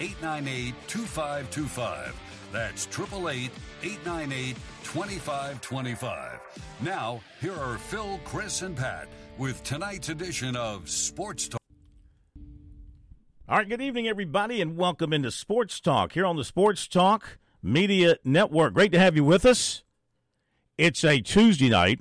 [0.00, 2.16] 898 2525.
[2.52, 3.50] That's 888
[3.82, 6.40] 898 2525.
[6.80, 11.60] Now, here are Phil, Chris, and Pat with tonight's edition of Sports Talk.
[13.46, 17.38] All right, good evening, everybody, and welcome into Sports Talk here on the Sports Talk
[17.62, 18.72] Media Network.
[18.72, 19.82] Great to have you with us.
[20.78, 22.00] It's a Tuesday night,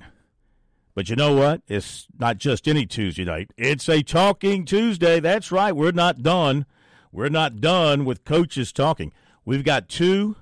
[0.95, 1.63] but you know what?
[1.67, 3.51] It's not just any Tuesday night.
[3.57, 5.19] It's a Talking Tuesday.
[5.19, 5.75] That's right.
[5.75, 6.65] We're not done.
[7.11, 9.11] We're not done with coaches talking.
[9.45, 10.35] We've got two.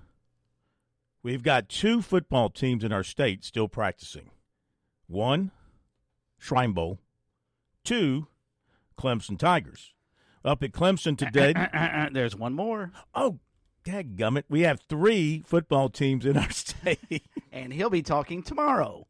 [1.24, 4.32] We've got two football teams in our state still practicing.
[5.08, 5.52] One,
[6.38, 7.00] Shrine Bowl.
[7.84, 8.28] Two,
[8.98, 9.94] Clemson Tigers
[10.44, 11.54] up at Clemson today.
[12.12, 12.92] There's one more.
[13.14, 13.40] Oh,
[13.84, 14.44] dadgummit.
[14.50, 17.24] We have three football teams in our state.
[17.52, 19.06] and he'll be talking tomorrow.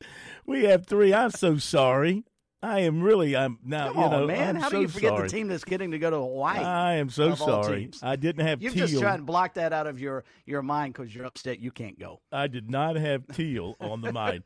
[0.46, 1.14] We have three.
[1.14, 2.24] I'm so sorry.
[2.64, 3.36] I am really.
[3.36, 3.94] I'm now.
[3.94, 4.56] Come you know, on, man.
[4.56, 5.28] I'm How so do you forget sorry.
[5.28, 6.58] the team that's getting to go to Hawaii?
[6.60, 7.92] I am so sorry.
[8.02, 8.88] I didn't have You've teal.
[8.88, 12.00] just tried to block that out of your, your mind because you're upset you can't
[12.00, 12.20] go.
[12.32, 14.44] I did not have teal on the mind.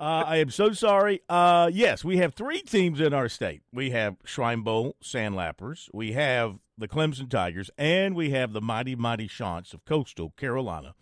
[0.00, 1.22] Uh, I am so sorry.
[1.28, 3.62] Uh, yes, we have three teams in our state.
[3.72, 8.96] We have Shrine Bowl Sandlappers, we have the Clemson Tigers, and we have the mighty,
[8.96, 10.94] mighty Chants of Coastal Carolina.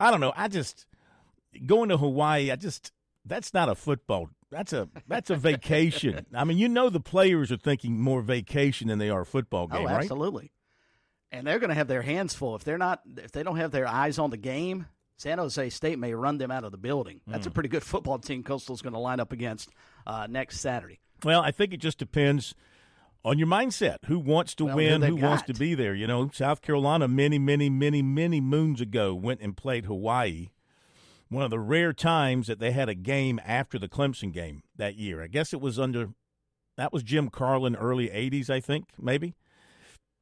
[0.00, 0.32] I don't know.
[0.36, 0.86] I just
[1.66, 2.50] going to Hawaii.
[2.50, 2.92] I just
[3.24, 4.30] that's not a football.
[4.52, 6.26] That's a that's a vacation.
[6.34, 9.80] I mean, you know, the players are thinking more vacation than they are football game,
[9.82, 10.02] oh, right?
[10.02, 10.52] absolutely.
[11.32, 13.70] And they're going to have their hands full if they're not if they don't have
[13.72, 14.86] their eyes on the game.
[15.16, 17.20] San Jose State may run them out of the building.
[17.26, 17.54] That's a Hmm.
[17.54, 18.42] pretty good football team.
[18.42, 19.70] Coastal's going to line up against
[20.06, 20.98] uh, next Saturday.
[21.24, 22.54] Well, I think it just depends
[23.24, 23.98] on your mindset.
[24.06, 25.00] Who wants to Well, win?
[25.02, 25.94] who Who wants to be there?
[25.94, 30.48] You know, South Carolina, many, many, many, many moons ago, went and played Hawaii.
[31.32, 34.96] One of the rare times that they had a game after the Clemson game that
[34.96, 35.22] year.
[35.22, 36.10] I guess it was under
[36.76, 39.34] that was Jim Carlen, early '80s, I think, maybe.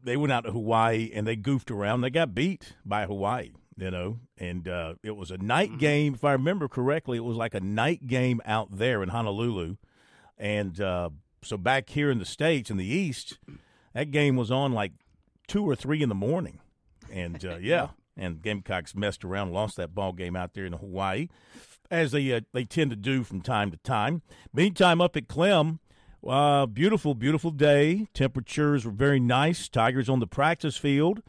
[0.01, 2.01] They went out to Hawaii and they goofed around.
[2.01, 6.15] They got beat by Hawaii, you know, and uh, it was a night game.
[6.15, 9.77] If I remember correctly, it was like a night game out there in Honolulu.
[10.39, 11.11] And uh,
[11.43, 13.39] so back here in the States, in the East,
[13.95, 14.93] that game was on like
[15.49, 16.61] two or three in the morning.
[17.13, 17.89] And uh, yeah,
[18.21, 21.29] and Gamecocks messed around, lost that ball game out there in Hawaii,
[21.91, 24.23] as they uh, they tend to do from time to time.
[24.53, 25.81] Meantime, up at Clem,
[26.27, 28.07] uh, beautiful, beautiful day.
[28.15, 29.69] Temperatures were very nice.
[29.69, 31.23] Tigers on the practice field.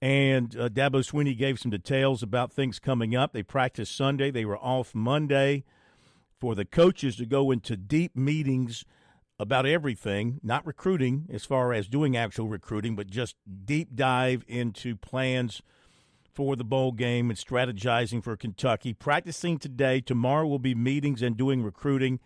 [0.00, 3.32] And uh, Dabo Swinney gave some details about things coming up.
[3.32, 4.30] They practiced Sunday.
[4.30, 5.64] They were off Monday
[6.40, 8.84] for the coaches to go into deep meetings
[9.40, 13.34] about everything, not recruiting as far as doing actual recruiting, but just
[13.64, 15.62] deep dive into plans
[16.32, 18.92] for the bowl game and strategizing for Kentucky.
[18.92, 20.00] Practicing today.
[20.00, 22.20] Tomorrow will be meetings and doing recruiting.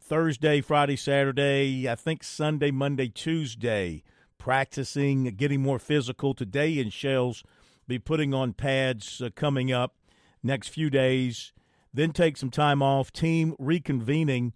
[0.00, 4.02] Thursday, Friday, Saturday, I think Sunday, Monday, Tuesday,
[4.38, 6.34] practicing, getting more physical.
[6.34, 7.44] Today in Shells,
[7.86, 9.94] be putting on pads uh, coming up
[10.42, 11.52] next few days.
[11.92, 13.12] Then take some time off.
[13.12, 14.52] Team reconvening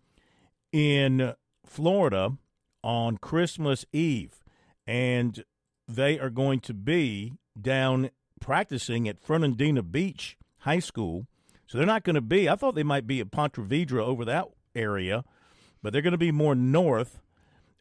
[0.73, 1.34] in
[1.65, 2.37] Florida
[2.83, 4.44] on Christmas Eve.
[4.87, 5.44] And
[5.87, 11.27] they are going to be down practicing at Fernandina Beach High School.
[11.67, 14.25] So they're not going to be, I thought they might be at Ponte Vedra over
[14.27, 15.25] that area,
[15.83, 17.21] but they're going to be more north.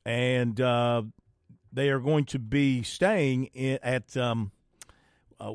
[0.05, 1.03] And uh,
[1.71, 4.51] they are going to be staying in, at, um,
[5.39, 5.51] uh,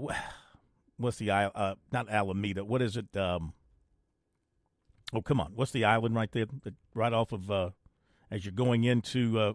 [0.96, 3.14] what's the, uh, not Alameda, what is it?
[3.16, 3.52] Um,
[5.12, 5.52] oh, come on.
[5.54, 6.46] What's the island right there?
[6.94, 7.70] Right off of, uh,
[8.30, 9.52] as you're going into uh,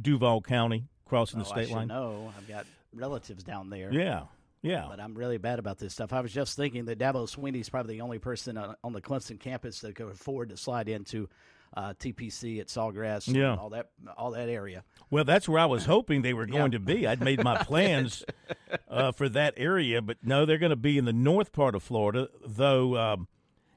[0.00, 1.88] Duval County, crossing the Oh, I state line.
[1.88, 2.32] know.
[2.36, 3.92] I've got relatives down there.
[3.92, 4.22] Yeah,
[4.62, 4.86] yeah.
[4.88, 6.12] But I'm really bad about this stuff.
[6.12, 9.38] I was just thinking that Dabo Swinney's probably the only person on, on the Clemson
[9.38, 11.28] campus that could afford to slide into
[11.76, 13.54] uh, TPC at Sawgrass, and Yeah.
[13.56, 14.84] all that, all that area.
[15.10, 16.78] Well, that's where I was hoping they were going Yeah.
[16.78, 17.06] to be.
[17.06, 18.24] I'd made my plans
[18.88, 21.82] uh, for that area, but no, they're going to be in the north part of
[21.82, 23.28] Florida, though, um,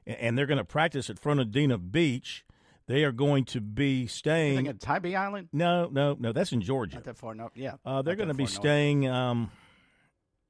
[0.06, 2.44] and they're going to practice at Fernandina Beach.
[2.86, 4.66] They are going to be staying.
[4.66, 5.48] at Tybee Island?
[5.52, 6.32] No, no, no.
[6.32, 6.96] That's in Georgia.
[6.96, 7.52] Not that far north.
[7.54, 7.74] Yeah.
[7.84, 9.50] Uh, they're going to be staying um,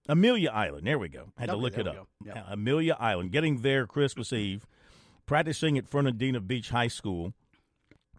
[0.08, 0.86] Amelia Island.
[0.86, 1.32] There we go.
[1.38, 2.08] Had to look it up.
[2.40, 3.30] Uh, Amelia Island.
[3.32, 4.66] Getting there Christmas Eve,
[5.26, 7.32] practicing at Fernandina Beach High School,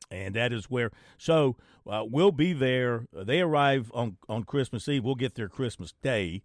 [0.09, 0.91] and that is where.
[1.18, 1.57] So
[1.89, 3.06] uh, we'll be there.
[3.13, 5.03] They arrive on on Christmas Eve.
[5.03, 6.41] We'll get there Christmas Day,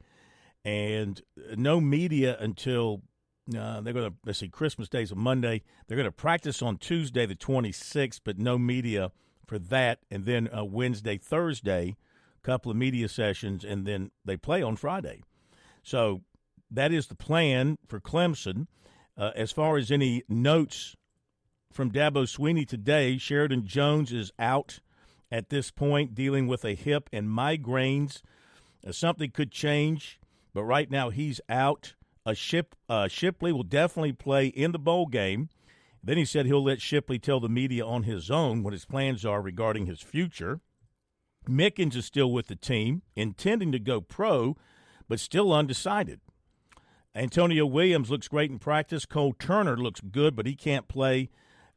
[0.64, 1.20] and
[1.56, 3.02] no media until
[3.48, 4.48] Uh, they're going to let's see.
[4.48, 5.62] Christmas Day's a Monday.
[5.86, 9.10] They're going to practice on Tuesday, the 26th, but no media
[9.46, 10.00] for that.
[10.10, 11.96] And then uh, Wednesday, Thursday,
[12.48, 15.22] couple of media sessions, and then they play on Friday.
[15.82, 16.22] So
[16.70, 18.68] that is the plan for Clemson.
[19.18, 20.96] Uh, as far as any notes
[21.70, 24.80] from Dabo Swinney today, Sheridan Jones is out
[25.30, 28.22] at this point, dealing with a hip and migraines.
[28.86, 30.18] Uh, something could change,
[30.54, 31.96] but right now he's out.
[32.24, 35.50] A Ship uh, Shipley will definitely play in the bowl game.
[36.02, 39.26] Then he said he'll let Shipley tell the media on his own what his plans
[39.26, 40.60] are regarding his future.
[41.48, 44.56] Mickens is still with the team, intending to go pro,
[45.08, 46.20] but still undecided.
[47.14, 49.06] Antonio Williams looks great in practice.
[49.06, 51.30] Cole Turner looks good, but he can't play.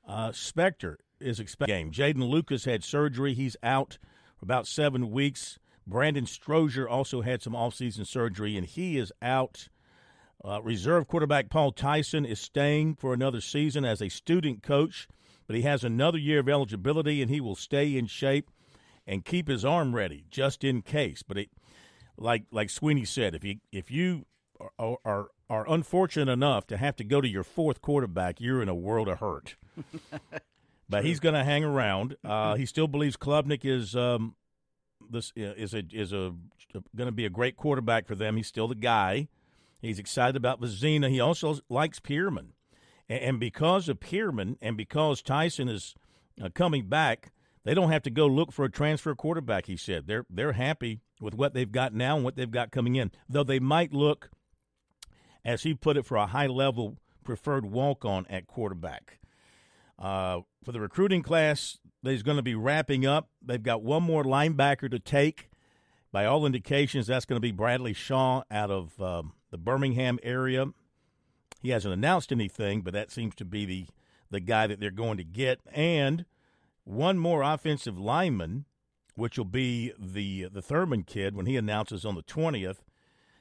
[0.07, 1.91] Uh, Spector is expected game.
[1.91, 3.33] Jeadyn Lukus had surgery.
[3.33, 3.97] He's out
[4.38, 5.57] for about seven weeks.
[5.88, 9.69] Brandon Strozier also had some offseason surgery, and he is out.
[10.44, 15.07] Uh, reserve quarterback Paul Tyson is staying for another season as a student coach,
[15.47, 18.51] but he has another year of eligibility, and he will stay in shape
[19.06, 21.24] and keep his arm ready just in case.
[21.24, 21.50] But it,
[22.18, 24.25] like like Swinney said, if you if you
[24.77, 28.69] are, are are unfortunate enough to have to go to your fourth quarterback, you're in
[28.69, 29.56] a world of hurt.
[30.89, 32.15] but he's going to hang around.
[32.24, 34.36] Uh, he still believes Klubnik is um,
[35.09, 36.33] this is a is a
[36.95, 38.38] going to be a great quarterback for them.
[38.38, 39.27] He's still the guy.
[39.81, 41.09] He's excited about Vizzina.
[41.09, 42.54] He also likes Pearman,
[43.09, 45.95] and, because of Pearman and because Tyson is
[46.42, 47.31] uh, coming back,
[47.63, 49.66] they don't have to go look for a transfer quarterback.
[49.68, 52.96] He said they're they're happy with what they've got now and what they've got coming
[52.96, 53.12] in.
[53.30, 54.30] Though they might look
[55.44, 59.19] as he put it, for a high level preferred walk on at quarterback.
[59.98, 63.30] Uh, for the recruiting class, they're going to be wrapping up.
[63.42, 65.50] They've got one more linebacker to take.
[66.12, 70.68] By all indications, that's going to be Bradley Shaw out of um, the Birmingham area.
[71.62, 73.86] He hasn't announced anything, but that seems to be the,
[74.30, 75.60] the guy that they're going to get.
[75.72, 76.25] And
[76.83, 78.66] one more offensive lineman,
[79.16, 82.78] which will be the the Thurman kid when he announces on the 20th.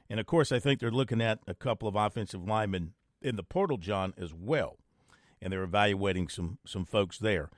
[0.09, 3.43] And of course, I think they're looking at a couple of offensive linemen in the
[3.43, 4.77] portal, John, as well.
[5.41, 7.49] And they're evaluating some some folks there.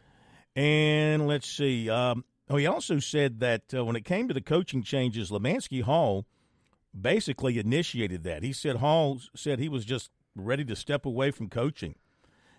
[0.55, 1.89] And let's see.
[1.89, 5.81] Um, oh, he also said that uh, when it came to the coaching changes, Lemanski
[5.81, 6.25] Hall
[6.99, 8.43] basically initiated that.
[8.43, 11.95] He said Hall said he was just ready to step away from coaching.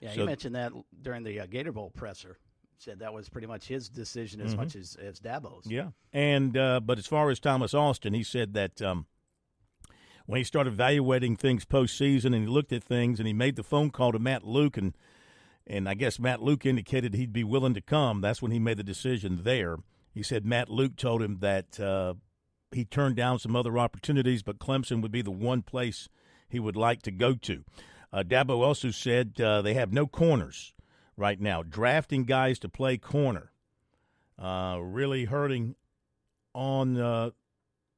[0.00, 2.38] Yeah, so, he mentioned that during the uh, Gator Bowl presser.
[2.78, 4.60] Said that was pretty much his decision as mm-hmm.
[4.60, 5.66] much as as Dabo's.
[5.66, 9.06] Yeah, and uh, but as far as Thomas Austin, he said that um,
[10.26, 13.62] when he started evaluating things postseason and he looked at things and he made the
[13.62, 14.94] phone call to Matt Luke and
[15.66, 18.20] and I guess Matt Luke indicated he'd be willing to come.
[18.20, 19.78] That's when he made the decision there.
[20.12, 22.14] He said Matt Luke told him that uh,
[22.70, 26.08] he turned down some other opportunities, but Clemson would be the one place
[26.48, 27.64] he would like to go to.
[28.12, 30.73] Uh, Dabo also said uh, they have no corners
[31.16, 31.62] right now.
[31.62, 33.52] Drafting guys to play corner
[34.38, 35.76] uh, really hurting
[36.54, 37.30] on uh,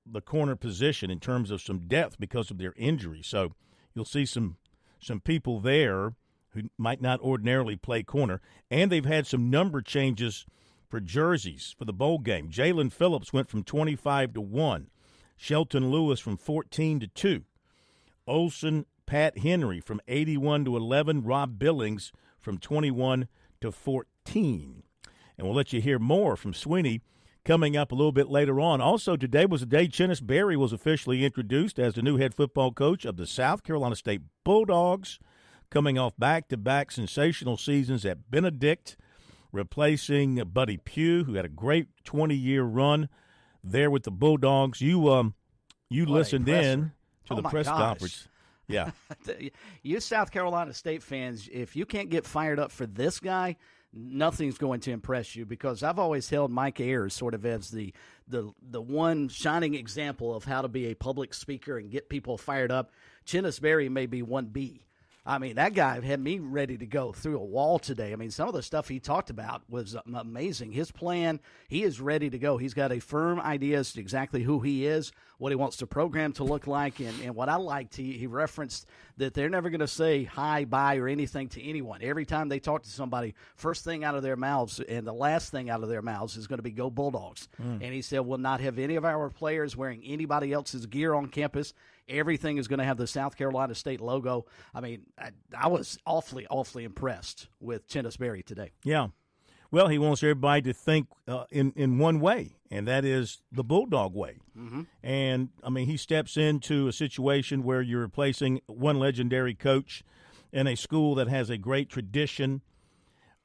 [0.04, 3.22] the corner position in terms of some depth because of their injury.
[3.22, 3.52] So
[3.94, 4.56] you'll see some
[4.98, 6.14] some people there
[6.50, 8.40] who might not ordinarily play corner,
[8.70, 10.46] and they've had some number changes
[10.88, 12.48] for jerseys for the bowl game.
[12.50, 14.88] Jalyn Phillips went from 25 to 1.
[15.36, 17.42] Shelton Lewis from 14 to 2.
[18.26, 21.24] Olson Pat Henry from 81 to 11.
[21.24, 22.10] Rob Billings
[22.46, 23.26] from 21
[23.60, 24.85] to 14.
[25.37, 27.00] And we'll let you hear more from Swinney
[27.44, 28.80] coming up a little bit later on.
[28.80, 32.71] Also, today was the day Chennis Berry was officially introduced as the new head football
[32.71, 35.18] coach of the South Carolina State Bulldogs,
[35.71, 38.97] coming off back to back sensational seasons at Benedict,
[39.50, 43.09] replacing Buddy Pough, who had a great 20 year run
[43.64, 44.80] there with the Bulldogs.
[44.80, 45.35] You, um,
[45.90, 46.92] you what listened in
[47.25, 47.76] to oh the press gosh.
[47.76, 48.28] conference.
[48.68, 48.90] Yeah.
[49.82, 53.56] you South Carolina State fans, if you can't get fired up for this guy,
[53.92, 57.92] nothing's going to impress you because I've always held Mike Ayers sort of as the
[58.28, 62.37] the the one shining example of how to be a public speaker and get people
[62.37, 62.92] fired up.
[63.26, 64.86] Chennis Berry may be one B.
[65.26, 68.12] I mean, that guy had me ready to go through a wall today.
[68.12, 70.71] I mean, some of the stuff he talked about was amazing.
[70.71, 72.59] His plan, he is ready to go.
[72.59, 75.87] He's got a firm idea as to exactly who he is, what he wants the
[75.87, 77.00] program to look like.
[77.00, 80.64] And, and what I liked, he, he referenced that they're never going to say hi,
[80.64, 82.02] bye, or anything to anyone.
[82.02, 85.50] Every time they talk to somebody, first thing out of their mouths and the last
[85.50, 87.49] thing out of their mouths is going to be go Bulldogs.
[87.61, 87.83] Mm.
[87.83, 91.26] And he said, we'll not have any of our players wearing anybody else's gear on
[91.26, 91.75] campus.
[92.08, 94.46] Everything is going to have the South Carolina State logo.
[94.75, 98.72] I mean, I, I was awfully, awfully impressed with Chennis Berry today.
[98.84, 99.08] Yeah.
[99.70, 103.64] Well, he wants everybody to think uh, in in one way, and that is the
[103.64, 104.38] Bulldog way.
[104.56, 104.82] Mm-hmm.
[105.02, 110.04] And I mean, he steps into a situation where you're replacing one legendary coach
[110.52, 112.62] in a school that has a great tradition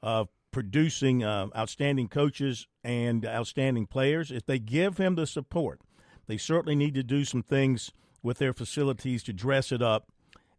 [0.02, 4.30] of producing uh, outstanding coaches and outstanding players.
[4.30, 5.80] If they give him the support,
[6.26, 7.90] they certainly need to do some things
[8.22, 10.08] with their facilities to dress it up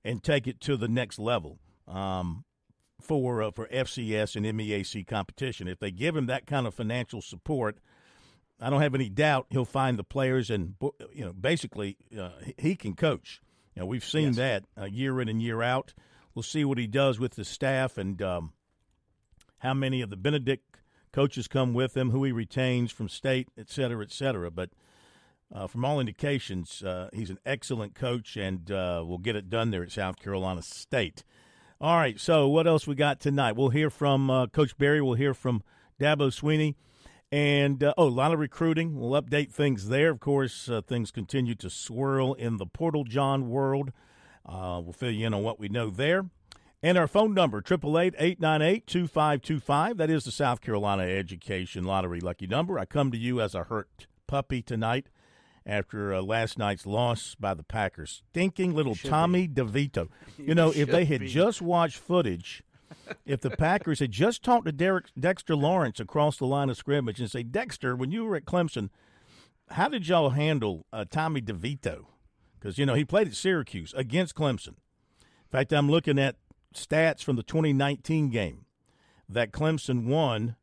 [0.04, 2.44] and take it to the next level um,
[3.02, 5.68] for uh, for FCS and MEAC competition.
[5.68, 7.80] If they give him that kind of financial support,
[8.60, 10.76] I don't have any doubt he'll find the players and
[11.14, 13.42] you know basically uh, he can coach.
[13.76, 14.36] You know we've seen yes.
[14.38, 15.94] that uh, year in and year out.
[16.36, 18.54] We'll see what he does with the staff and um,
[19.60, 20.78] how many of the Benedict
[21.12, 24.50] coaches come with him, who he retains from state, et cetera, et cetera.
[24.50, 24.72] But
[25.54, 29.72] uh, from all indications, uh, he's an excellent coach and uh, will get it done
[29.72, 31.24] there at South Carolina State.
[31.80, 33.56] All right, so what else we got tonight?
[33.56, 35.02] We'll hear from uh, Coach Berry.
[35.02, 35.64] We'll hear from
[36.00, 36.76] Dabo Swinney.
[37.32, 39.00] And, uh, oh, a lot of recruiting.
[39.00, 40.12] We'll update things there.
[40.12, 43.92] Of course, uh, things continue to swirl in the Portal John world.
[44.48, 46.26] we'll fill you in on what we know there.
[46.82, 49.98] And our phone number, 888-898-2525.
[49.98, 52.78] That is the South Carolina Education Lottery lucky number.
[52.78, 55.08] I come to you as a hurt puppy tonight
[55.66, 58.24] after uh, last night's loss by the Packers.
[58.32, 59.62] Stinking little Tommy be.
[59.62, 60.10] DeVito.
[60.38, 61.28] You, you know, if they had be.
[61.28, 62.64] just watched footage,
[63.26, 67.20] if the Packers had just talked to Derek, Dexter Lawrence across the line of scrimmage
[67.20, 68.90] and say, Dexter, when you were at Clemson,
[69.70, 72.06] how did y'all handle uh, Tommy DeVito?
[72.60, 74.76] Because, you know, he played at Syracuse against Clemson.
[75.20, 76.38] In fact, I'm looking at
[76.74, 78.66] stats from the 2019 game
[79.30, 80.56] that Clemson won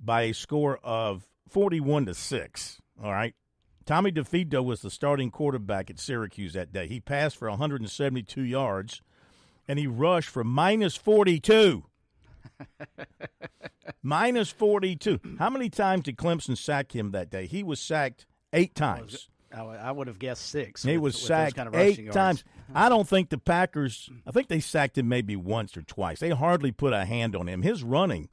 [0.00, 2.80] by a score of 41 to 6.
[3.02, 3.34] All right.
[3.88, 6.86] Tommy DeVito was the starting quarterback at Syracuse that day.
[6.86, 9.00] He passed for 172 yards
[9.66, 11.84] and he rushed for minus 42.
[14.02, 15.20] minus 42.
[15.38, 17.46] How many times did Clemson sack him that day?
[17.46, 19.30] He was sacked eight times.
[19.50, 20.82] I would have guessed six.
[20.82, 22.44] He with, was sacked kind of eight times.
[22.74, 24.10] I don't think the Packers.
[24.26, 26.20] I think they sacked him maybe once or twice.
[26.20, 27.62] They hardly put a hand on him.
[27.62, 28.28] His running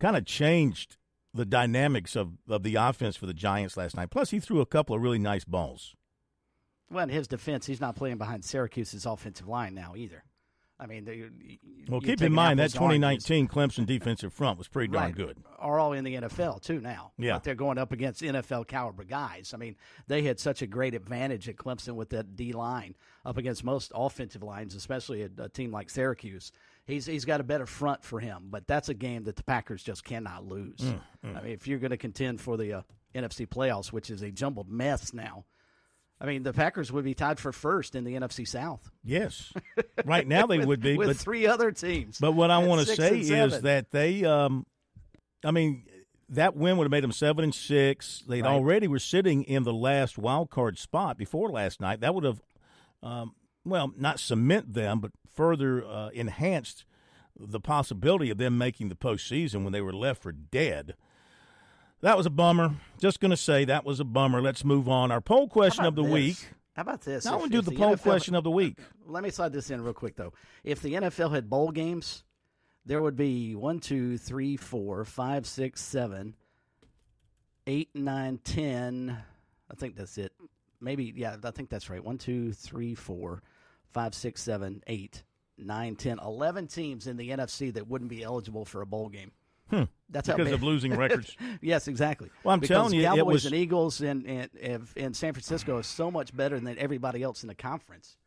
[0.00, 0.96] kind of changed
[1.34, 4.10] the dynamics of, of the offense for the Giants last night.
[4.10, 5.94] Plus, he threw a couple of really nice balls.
[6.90, 10.24] Well, in his defense, he's not playing behind Syracuse's offensive line now either.
[10.82, 11.30] I mean, they,
[11.88, 15.14] well, keep in mind that 2019 Clemson defensive front was pretty darn right.
[15.14, 15.36] good.
[15.60, 17.12] Are all in the NFL too now.
[17.16, 19.52] Yeah, but they're going up against NFL caliber guys.
[19.54, 19.76] I mean,
[20.08, 23.92] they had such a great advantage at Clemson with that D line up against most
[23.94, 26.50] offensive lines, especially a, a team like Syracuse
[26.86, 28.48] he's he's got a better front for him.
[28.50, 30.80] But that's a game that the Packers just cannot lose.
[30.80, 31.36] Mm, mm.
[31.36, 32.82] I mean, if you're going to contend for the uh,
[33.14, 35.44] NFC playoffs, which is a jumbled mess now.
[36.20, 38.88] I mean, the Packers would be tied for first in the NFC South.
[39.02, 39.52] Yes,
[40.04, 42.18] right now they with, would be with but, three other teams.
[42.20, 44.64] But what I want to say is that they, um,
[45.44, 45.84] I mean,
[46.28, 48.22] that win would have made them seven and six.
[48.28, 48.52] They right.
[48.52, 52.00] already were sitting in the last wild card spot before last night.
[52.02, 52.40] That would have,
[53.02, 56.84] um, well, not cement them, but further uh, enhanced
[57.38, 60.94] the possibility of them making the postseason when they were left for dead.
[62.00, 62.74] That was a bummer.
[63.00, 64.42] Just going to say that was a bummer.
[64.42, 65.10] Let's move on.
[65.12, 66.12] Our poll question of the this?
[66.12, 66.48] week.
[66.74, 67.24] How about this?
[67.24, 68.78] Now I want to do the, poll NFL, question of the week.
[69.06, 70.32] Let me slide this in real quick, though.
[70.64, 72.24] If the NFL had bowl games,
[72.84, 76.34] there would be one, two, three, four, five, six, seven,
[77.66, 79.16] eight, nine, ten.
[79.70, 80.32] I think that's it.
[80.80, 82.02] Maybe, yeah, I think that's right.
[82.02, 83.42] One, two, three, four,
[83.92, 85.22] five, six, seven, eight,
[85.58, 89.32] nine, ten, eleven teams in the NFC that wouldn't be eligible for a bowl game.
[89.70, 89.84] Hmm.
[90.10, 91.34] That's because of losing records.
[91.62, 92.30] yes, exactly.
[92.44, 93.46] Well, I'm because telling you, Cowboys it was...
[93.46, 97.48] and Eagles and and, and San Francisco is so much better than everybody else in
[97.48, 98.18] the conference.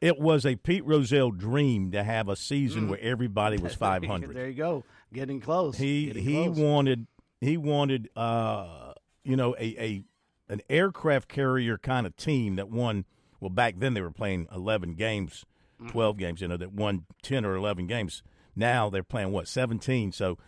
[0.00, 2.90] It was a Pete Rozelle dream to have a season mm.
[2.90, 4.34] where everybody was 500.
[4.34, 5.76] there you go, getting close.
[5.76, 6.58] He getting he close.
[6.58, 7.06] wanted
[7.40, 8.92] he wanted uh
[9.24, 10.04] you know a a
[10.48, 13.04] an aircraft carrier kind of team that won
[13.42, 15.44] well, back then they were playing 11 games,
[15.80, 15.90] mm-hmm.
[15.90, 18.22] 12 games, you know, that won 10 or 11 games.
[18.54, 20.12] Now they're playing, what, 17?
[20.12, 20.38] So,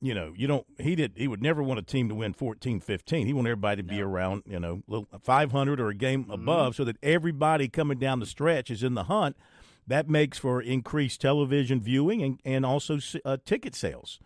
[0.00, 2.80] you know, you don't, he did, he would never want a team to win 14,
[2.80, 3.26] 15.
[3.28, 3.94] He wanted everybody to no.
[3.94, 4.82] be around, you know,
[5.22, 6.32] 500 or a game mm-hmm.
[6.32, 9.36] above so that everybody coming down the stretch is in the hunt.
[9.86, 14.18] That makes for increased television viewing and, and also uh, ticket sales.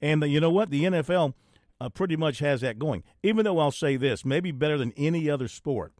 [0.00, 0.70] And the, you know what?
[0.70, 1.34] The NFL
[1.80, 3.02] uh, pretty much has that going.
[3.24, 5.92] Even though I'll say this, maybe better than any other sport.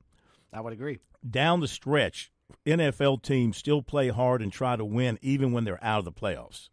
[0.53, 2.31] I would agree down the stretch,
[2.67, 6.13] NFL teams still play hard and try to win even when they're out of the
[6.13, 6.69] playoffs.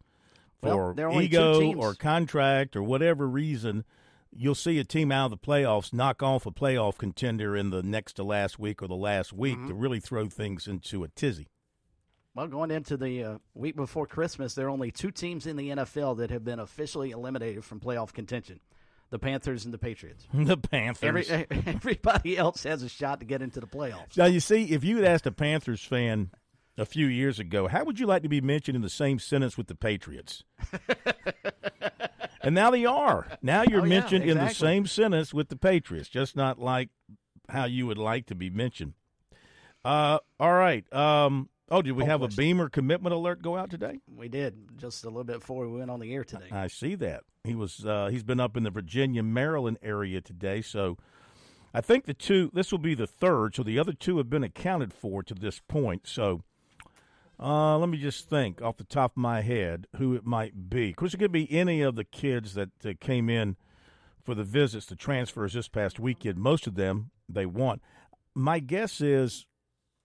[0.62, 3.84] For well, ego or contract or whatever reason,
[4.32, 7.82] you'll see a team out of the playoffs knock off a playoff contender in the
[7.82, 9.68] next to last week or the last week mm-hmm.
[9.68, 11.48] to really throw things into a tizzy.
[12.34, 15.70] Well, going into the uh, week before Christmas, there are only two teams in the
[15.70, 18.60] NFL that have been officially eliminated from playoff contention.
[19.10, 20.26] The Panthers and the Patriots.
[20.34, 21.30] the Panthers.
[21.30, 24.16] Every, everybody else has a shot to get into the playoffs.
[24.16, 26.30] Now you see, if you had asked a Panthers fan
[26.76, 29.56] a few years ago, how would you like to be mentioned in the same sentence
[29.56, 30.44] with the Patriots?
[32.42, 33.26] and now they are.
[33.42, 36.90] Now you're Oh, yeah, mentioned in the same sentence with the Patriots, just not like
[37.48, 38.94] how you would like to be mentioned.
[39.84, 40.90] Uh, all right.
[40.92, 42.28] Um, oh, did we have a.
[42.28, 44.00] Beamer commitment alert go out today?
[44.14, 46.48] We did just a little bit before we went on the air today.
[46.50, 47.84] I see that he was.
[47.84, 50.62] Uh, he's been up in the Virginia, Maryland area today.
[50.62, 50.98] So
[51.72, 52.50] I think the two.
[52.52, 53.54] This will be the third.
[53.54, 56.06] So the other two have been accounted for to this point.
[56.06, 56.42] So
[57.38, 60.90] uh, let me just think off the top of my head who it might be.
[60.90, 63.56] Of course, it could be any of the kids that uh, came in
[64.24, 66.38] for the visits, the transfers this past weekend.
[66.38, 67.82] Most of them they want.
[68.34, 69.46] My guess is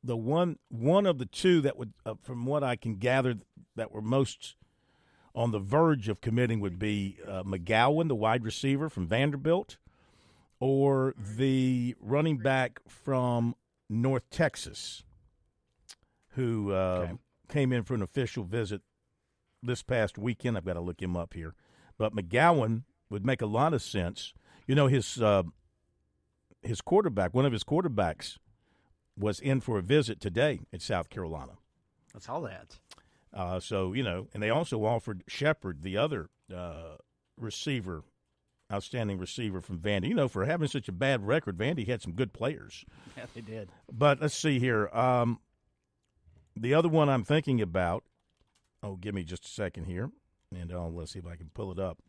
[0.03, 3.36] the one one of the two that would, uh, from what I can gather,
[3.75, 4.55] that were most
[5.34, 9.77] on the verge of committing would be uh, McGowan, the wide receiver from Vanderbilt,
[10.60, 13.55] or the running back from
[13.89, 15.03] North Texas,
[16.31, 17.13] who uh, Okay.
[17.48, 18.81] came in for an official visit
[19.63, 20.58] this past weekend.
[20.58, 21.53] I've got to look him up here,
[21.98, 24.34] but McGowan would make a lot of sense.
[24.67, 25.43] You know his uh,
[26.62, 28.38] his quarterback, one of his quarterbacks,
[29.18, 31.53] was in for a visit today in South Carolina.
[32.13, 32.80] That's all that.
[33.34, 36.98] Uh, so you know, and they also offered Shepard, the other uh,
[37.38, 38.03] receiver,
[38.72, 40.10] outstanding receiver from Vandy.
[40.10, 42.86] You know, for having such a bad record, Vandy had some good players.
[43.18, 43.70] Yeah, they did.
[43.91, 44.88] But let's see here.
[44.94, 45.39] Um,
[46.56, 48.03] the other one I'm thinking about.
[48.82, 50.10] Oh, give me just a second here,
[50.56, 52.00] and uh, let's see if I can pull it up.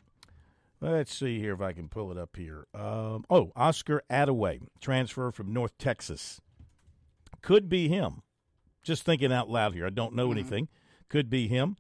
[0.81, 2.67] Let's see here if I can pull it up here.
[2.75, 6.41] Um, oh, Oscar Adaway, transfer from North Texas.
[7.43, 8.23] Could be him.
[8.83, 9.87] Just thinking out loud here.
[9.87, 10.69] I don't know anything.
[11.09, 11.77] Could be him.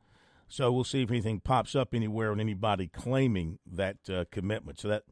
[0.48, 4.78] So we'll see if anything pops up anywhere on anybody claiming that uh, commitment.
[4.80, 5.04] So that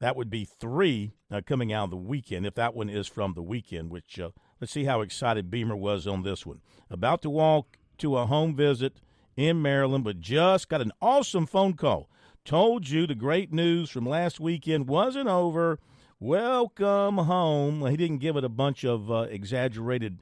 [0.00, 2.46] that would be three uh, coming out of the weekend.
[2.46, 4.30] If that one is from the weekend, which uh,
[4.60, 6.60] let's see how excited Beamer was on this one.
[6.90, 9.00] About to walk to a home visit
[9.36, 12.08] in Maryland, but just got an awesome phone call.
[12.44, 15.78] Told you the great news from last weekend wasn't over.
[16.20, 17.86] Welcome home.
[17.90, 20.20] He didn't give it a bunch of uh, exaggerated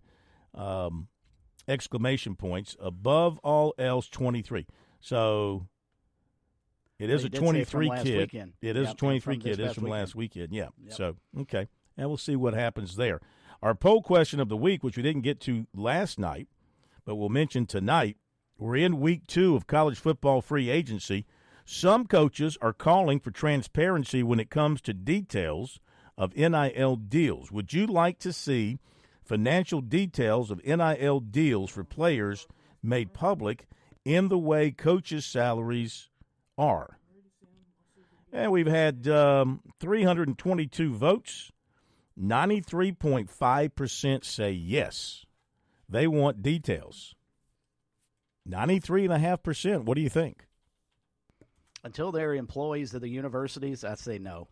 [0.55, 1.09] um,
[1.69, 2.77] exclamation points.
[2.81, 4.67] Above all else, 23.
[5.01, 5.69] So
[6.99, 8.53] it is Well, a 23 kid.
[8.61, 9.61] It is Yep, a 23 from this kid.
[9.61, 10.51] It is from last weekend.
[10.51, 10.73] weekend.
[10.79, 10.87] Yeah.
[10.89, 10.95] Yep.
[10.95, 11.69] So, okay.
[11.97, 13.21] And we'll see what happens there.
[13.63, 16.49] Our poll question of the week, which we didn't get to last night,
[17.05, 18.17] but we'll mention tonight.
[18.59, 21.27] We're in week two of college football free agency.
[21.65, 25.81] Some coaches are calling for transparency when it comes to details
[26.19, 27.53] of NIL deals.
[27.53, 28.79] Would you like to see
[29.23, 32.47] financial details of NIL deals for players
[32.83, 33.67] made public
[34.05, 36.09] in the way coaches' salaries
[36.59, 36.99] are?
[38.33, 41.53] And we've had um, 322 votes.
[42.19, 45.25] 93.5% say yes.
[45.89, 47.15] They want details.
[48.49, 49.85] 93.5%.
[49.85, 50.47] What do you think?
[51.85, 54.49] Until they're employees of the universities, I say no.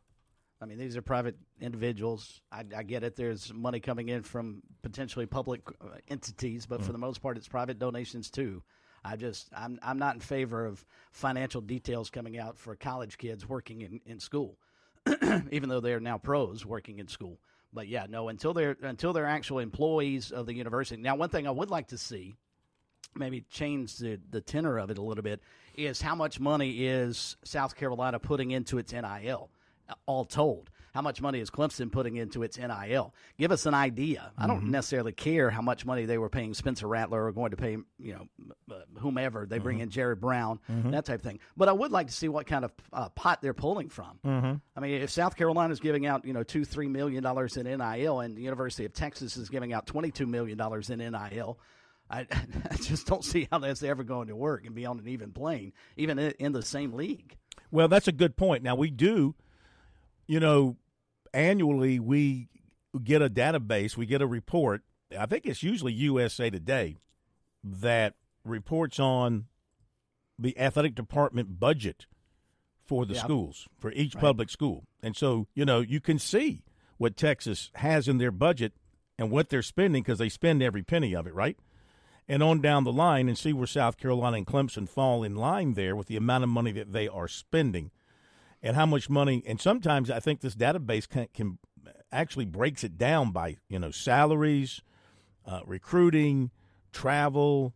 [0.60, 2.42] I mean, these are private individuals.
[2.52, 3.16] I, I get it.
[3.16, 7.48] There's money coming in from potentially public uh, entities, but for the most part, it's
[7.48, 8.62] private donations too.
[9.02, 13.48] I just, I'm, I'm not in favor of financial details coming out for college kids
[13.48, 14.58] working in, in school,
[15.50, 17.40] even though they're now pros working in school.
[17.72, 21.00] But yeah, no, until they're until they're actual employees of the university.
[21.00, 22.36] Now, one thing I would like to see
[23.14, 25.40] maybe change the, the tenor of it a little bit
[25.74, 29.50] is how much money is South Carolina putting into its NIL,
[30.06, 30.70] all told?
[30.94, 33.14] How much money is Clemson putting into its NIL?
[33.38, 34.32] Give us an idea.
[34.36, 34.70] I don't mm-hmm.
[34.72, 38.14] necessarily care how much money they were paying Spencer Rattler or going to pay, you
[38.14, 39.46] know, whomever.
[39.46, 39.84] They bring mm-hmm.
[39.84, 40.90] in Jared Brown, mm-hmm.
[40.90, 41.38] that type of thing.
[41.56, 44.18] But I would like to see what kind of uh, pot they're pulling from.
[44.76, 47.66] I mean, if South Carolina is giving out, you know, two, three million dollars in
[47.66, 51.58] NIL, and the University of Texas is giving out twenty-two million dollars in NIL,
[52.10, 52.26] I,
[52.70, 55.32] I just don't see how that's ever going to work and be on an even
[55.32, 57.36] plane, even in, the same league.
[57.70, 58.62] Well, that's a good point.
[58.62, 59.34] Now, we do,
[60.26, 60.76] you know,
[61.32, 62.48] annually we
[63.02, 64.82] get a database, we get a report.
[65.16, 66.96] I think it's usually USA Today
[67.62, 69.46] that reports on
[70.38, 72.06] the athletic department budget
[72.84, 73.22] for the Yeah.
[73.22, 74.84] schools, for each public school.
[75.02, 76.64] And so, you know, you can see
[76.96, 78.72] what Texas has in their budget
[79.18, 81.56] and what they're spending because they spend every penny of it, right?
[82.28, 85.74] And on down the line and see where South Carolina and Clemson fall in line
[85.74, 87.90] there with the amount of money that they are spending
[88.62, 89.42] and how much money.
[89.46, 91.58] And sometimes I think this database can, can
[92.12, 94.82] actually breaks it down by you know salaries,
[95.46, 96.50] uh, recruiting,
[96.92, 97.74] travel,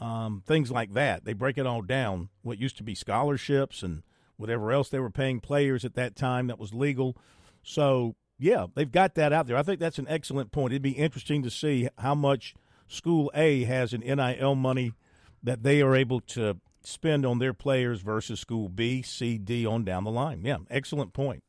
[0.00, 1.24] um, things like that.
[1.24, 2.28] They break it all down.
[2.42, 4.02] What used to be scholarships and
[4.36, 7.16] whatever else they were paying players at that time that was legal.
[7.62, 9.56] So, yeah, they've got that out there.
[9.56, 10.72] I think that's an excellent point.
[10.72, 12.54] It'd be interesting to see how much
[12.88, 14.94] School A has an NIL money
[15.42, 19.84] that they are able to spend on their players versus School B, C, D on
[19.84, 20.42] down the line.
[20.44, 21.42] Yeah, excellent point.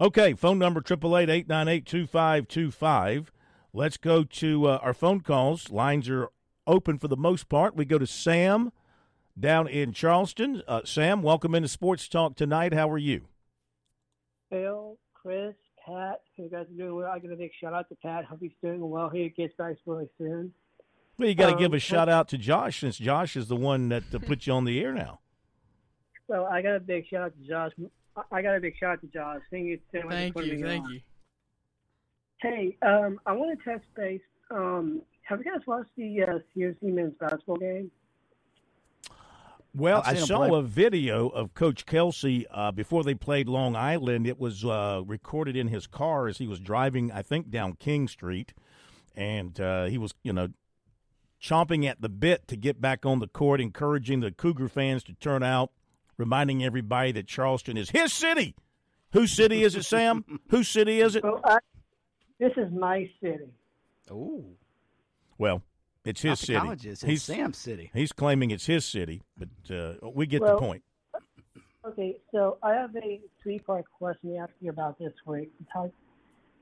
[0.00, 3.26] Okay, phone number 888-898-2525.
[3.72, 5.70] Let's go to uh, our phone calls.
[5.70, 6.28] Lines are
[6.66, 7.76] open for the most part.
[7.76, 8.72] We go to Sam
[9.38, 10.62] down in Charleston.
[10.66, 12.74] Uh, Sam, welcome into Sports Talk tonight.
[12.74, 13.28] How are you?
[14.50, 15.54] Phil, Chris,
[15.86, 17.10] Pat, you guys are doing well.
[17.10, 18.24] I got a big shout out to Pat.
[18.24, 19.08] Hope he's doing well.
[19.08, 20.52] He gets back really soon.
[21.18, 23.56] Well, you got to um, give a shout out to Josh since Josh is the
[23.56, 25.20] one that uh, put you on the air now.
[26.28, 27.72] Well, I got a big shout out to Josh.
[28.30, 29.40] I got a big shout out to Josh.
[29.50, 29.78] Thank you.
[29.92, 30.62] Thank you.
[30.62, 31.00] Thank you.
[32.40, 34.20] Hey, um, I want to touch base.
[34.50, 37.90] Um, have you guys watched the uh, CSC men's basketball game?
[39.74, 44.26] Well, I saw a video of Coach Kelsey uh, before they played Long Island.
[44.26, 48.06] It was uh, recorded in his car as he was driving, I think, down King
[48.06, 48.52] Street,
[49.16, 50.48] and uh, he was, you know,
[51.40, 55.14] chomping at the bit to get back on the court, encouraging the Cougar fans to
[55.14, 55.72] turn out,
[56.18, 58.54] reminding everybody that Charleston is his city.
[59.12, 60.40] Whose city is it, Sam?
[60.50, 61.24] Whose city is it?
[61.24, 61.58] Well, I,
[62.38, 63.48] this is my city.
[64.10, 64.44] Oh.
[65.38, 65.62] Well,
[66.04, 66.58] it's his city.
[66.58, 67.02] Colleges.
[67.02, 67.90] He's Sam's city.
[67.94, 70.82] He's claiming it's his city, but uh, we get well, the point.
[71.84, 75.50] Okay, so I have a three-part question to ask you about this week.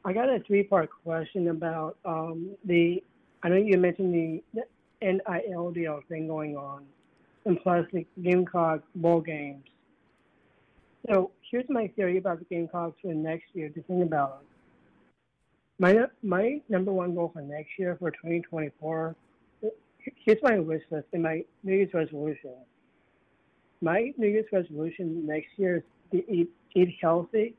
[0.05, 3.03] I got a three-part question about um, the.
[3.43, 4.65] I know you mentioned the, the
[5.03, 6.85] NIL deal thing going on,
[7.45, 9.65] and plus the Gamecock bowl games.
[11.07, 13.69] So here's my theory about the Gamecocks for next year.
[13.71, 14.47] To think about it.
[15.79, 19.17] My my number one goal for next year for 2024
[20.25, 22.53] here's my wish list and my New Year's resolution.
[23.81, 25.83] My New Year's resolution next year is
[26.13, 27.55] to eat, eat healthy.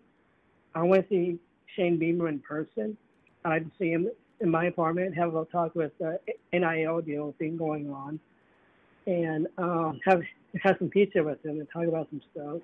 [0.76, 1.40] I want to see
[1.76, 2.98] Shane Beamer in person.
[3.44, 6.20] I'd see him in my apartment, have a little talk with the
[6.54, 8.20] NIL deal thing going on,
[9.06, 10.22] and um, have
[10.62, 12.62] have some pizza with him and talk about some stuff.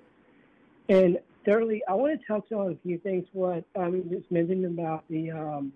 [0.88, 3.26] And thirdly, I want to touch on a few things.
[3.32, 5.72] What I um, just mentioned about the um,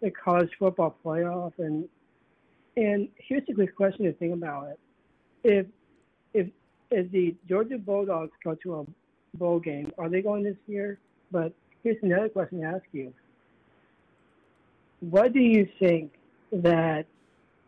[0.00, 1.88] the college football playoff and
[2.76, 4.80] and here's a quick question to think about it.
[5.44, 5.66] If
[6.34, 6.48] if
[6.90, 10.98] if the Georgia Bulldogs go to a bowl game, are they going this year?
[11.30, 13.12] But here's another question to ask you.
[15.00, 16.12] What do you think
[16.52, 17.06] that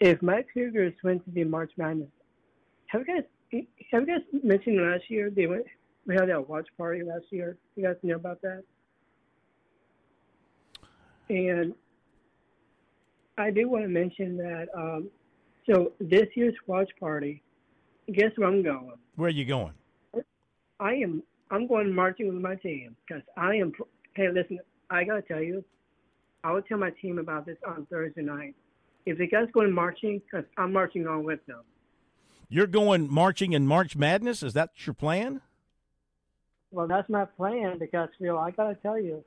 [0.01, 2.09] if my Cougars went to the March Madness,
[2.87, 3.25] have you guys
[3.91, 5.65] have you guys mentioned last year they went
[6.07, 7.57] we had that watch party last year?
[7.77, 8.63] You guys know about that?
[11.31, 11.75] And
[13.37, 14.67] I do want to mention that.
[14.77, 15.11] Um,
[15.69, 17.43] so this year's watch party,
[18.13, 18.93] guess where I'm going?
[19.17, 19.73] Where are you going?
[20.81, 21.23] I am.
[21.51, 23.73] I'm going marching with my team because I am.
[24.15, 24.59] Hey, listen.
[24.91, 25.65] I gotta tell you,
[26.43, 28.55] I will tell my team about this on Thursday night.
[29.07, 31.63] If the guys going marching, because I'm marching on with them.
[32.49, 34.43] You're going marching in March Madness.
[34.43, 35.41] Is that your plan?
[36.71, 39.25] Well, that's my plan because Phil, I gotta tell you,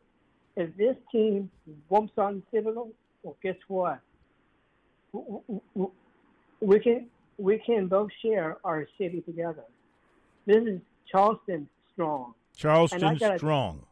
[0.56, 1.50] if this team
[1.89, 2.91] whoops on Citadel,
[3.27, 3.99] well, guess what?
[6.61, 9.63] We can we can both share our city together.
[10.45, 10.79] This is
[11.11, 12.33] Charleston strong.
[12.55, 13.85] Charleston strong.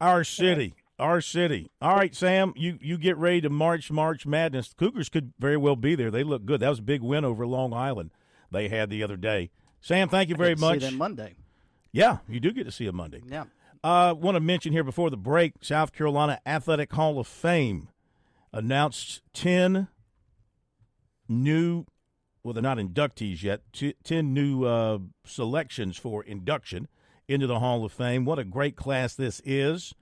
[0.00, 0.74] Our city.
[0.98, 1.70] Our city.
[1.82, 4.70] All right, Sam, you, you get ready to march March Madness.
[4.70, 6.10] The Cougars could very well be there.
[6.10, 6.60] They look good.
[6.60, 8.10] That was a big win over Long Island
[8.50, 9.50] they had the other day.
[9.82, 10.80] Sam, thank you very much.
[10.80, 11.34] See them Monday.
[11.92, 13.20] Yeah, you do get to see them Monday.
[13.28, 13.44] Yeah.
[13.84, 17.88] I uh, want to mention here before the break South Carolina Athletic Hall of Fame
[18.52, 19.88] announced 10
[21.28, 21.84] new,
[22.42, 26.88] well, they're not inductees yet, 10 new uh, selections for induction
[27.28, 28.24] into the Hall of Fame.
[28.24, 29.94] What a great class this is.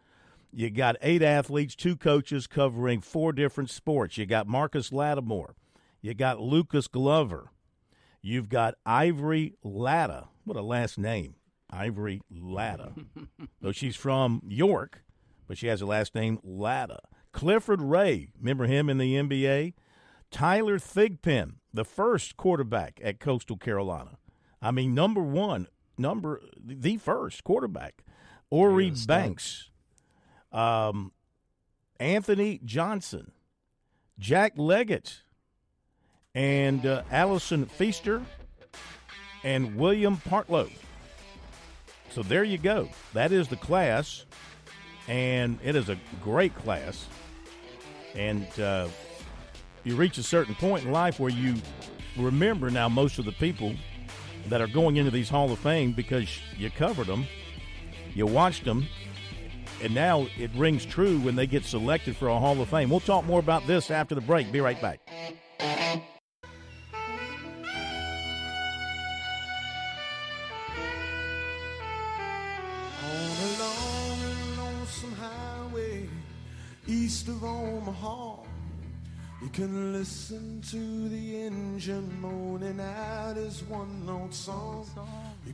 [0.53, 4.17] You got eight athletes, two coaches covering four different sports.
[4.17, 5.57] You got Marcus Lattimore.
[6.01, 7.51] You got Lucas Glover.
[8.23, 10.29] You've got Ivory Latta.
[10.45, 11.35] What a last name.
[11.71, 12.93] Ivory Latta.
[13.61, 15.03] Though she's from York,
[15.49, 17.01] but she has a last name Latta.
[17.35, 19.75] Clifford Ray, remember him in the NBA?
[20.31, 24.19] Tyler Thigpen, the first quarterback at Coastal Carolina.
[24.63, 25.67] I mean, number one,
[25.99, 28.05] number the first quarterback.
[28.51, 29.71] Horry yeah, Banks,
[30.53, 31.11] um,
[31.99, 33.33] Anthony Johnson,
[34.17, 35.23] Jack Leggett,
[36.37, 38.23] and uh, Allison Feaster,
[39.43, 40.71] and William Partlow.
[42.11, 42.89] So there you go.
[43.13, 44.25] That is the class,
[45.09, 47.09] and it is a great class
[48.15, 48.89] and uh,
[49.85, 51.55] you reach a certain point in life where you
[52.17, 53.75] remember now most of the people
[54.49, 57.27] that are going into these Hall of Fame because you covered them,
[58.15, 58.87] you watched them,
[59.83, 62.91] and now it rings true when they get selected for a Hall of Fame.
[62.91, 64.53] We'll talk more about this after the break.
[64.53, 65.01] Be right back.
[77.25, 78.37] East of Omaha.
[79.43, 84.87] You can listen to the engine moaning out his one note song.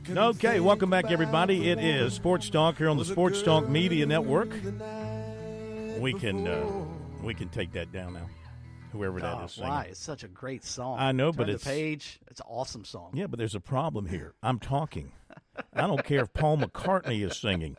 [0.09, 1.69] Okay, welcome back, everybody.
[1.69, 4.49] It is Sports Talk here on the Sports Talk Media Network.
[5.99, 6.85] We can uh,
[7.23, 8.29] we can take that down now.
[8.91, 9.69] Whoever that oh, is singing.
[9.69, 9.87] Why?
[9.91, 10.99] It's such a great song.
[10.99, 12.19] I know, Turn but the it's page.
[12.29, 13.11] It's an awesome song.
[13.13, 14.33] Yeah, but there's a problem here.
[14.43, 15.13] I'm talking.
[15.73, 17.77] I don't care if Paul McCartney is singing.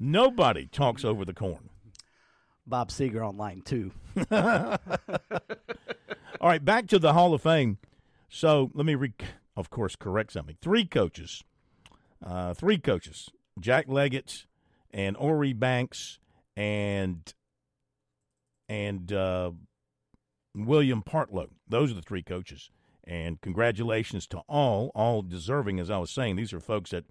[0.00, 1.68] Nobody talks over the corn.
[2.66, 3.92] Bob Seger on line two.
[6.40, 7.78] All right, back to the Hall of Fame.
[8.28, 9.12] So let me, re-
[9.56, 10.56] of course, correct something.
[10.60, 11.42] Three coaches,
[12.24, 14.46] uh, three coaches: Jack Leggett
[14.90, 16.18] and Horry Banks
[16.56, 17.32] and
[18.68, 19.50] and uh,
[20.54, 21.48] William Partlow.
[21.68, 22.70] Those are the three coaches.
[23.06, 25.78] And congratulations to all, all deserving.
[25.78, 27.04] As I was saying, these are folks that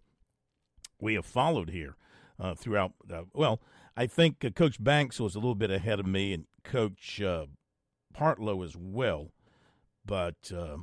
[1.00, 1.96] we have followed here
[2.40, 2.94] uh, throughout.
[3.12, 3.60] Uh, well,
[3.96, 7.46] I think uh, Coach Banks was a little bit ahead of me, and Coach uh,
[8.16, 9.32] Partlow as well.
[10.06, 10.78] But uh,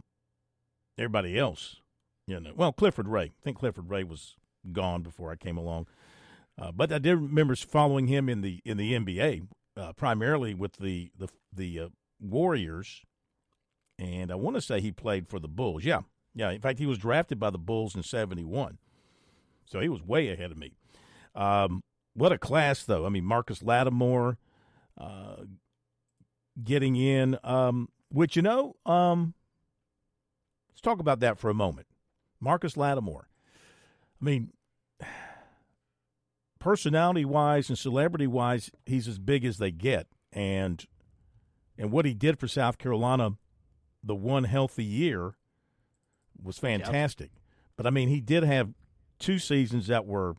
[0.96, 1.76] everybody else,
[2.26, 3.24] you know, well, Clifford Ray.
[3.24, 4.36] I think Clifford Ray was
[4.72, 5.86] gone before I came along.
[6.60, 9.46] Uh, but I did remember following him in the in the NBA,
[9.76, 11.88] uh, primarily with the the the uh,
[12.20, 13.02] Warriors,
[13.98, 15.84] and I want to say he played for the Bulls.
[15.84, 16.00] Yeah,
[16.34, 16.50] yeah.
[16.50, 18.78] In fact, he was drafted by the Bulls in '71,
[19.64, 20.72] so he was way ahead of me.
[21.34, 21.80] Um,
[22.14, 23.06] what a class, though.
[23.06, 24.38] I mean, Marcus Lattimore
[24.98, 25.36] uh,
[26.62, 29.34] getting in, um, which, you know, um,
[30.68, 31.86] let's talk about that for a moment.
[32.40, 33.28] Marcus Lattimore.
[34.20, 34.52] I mean,
[36.58, 40.06] personality wise and celebrity wise, he's as big as they get.
[40.32, 40.84] And
[41.76, 43.30] and what he did for South Carolina
[44.02, 45.34] the one healthy year
[46.42, 47.30] was fantastic.
[47.32, 47.42] Yep.
[47.76, 48.70] But I mean, he did have
[49.18, 50.36] two seasons that were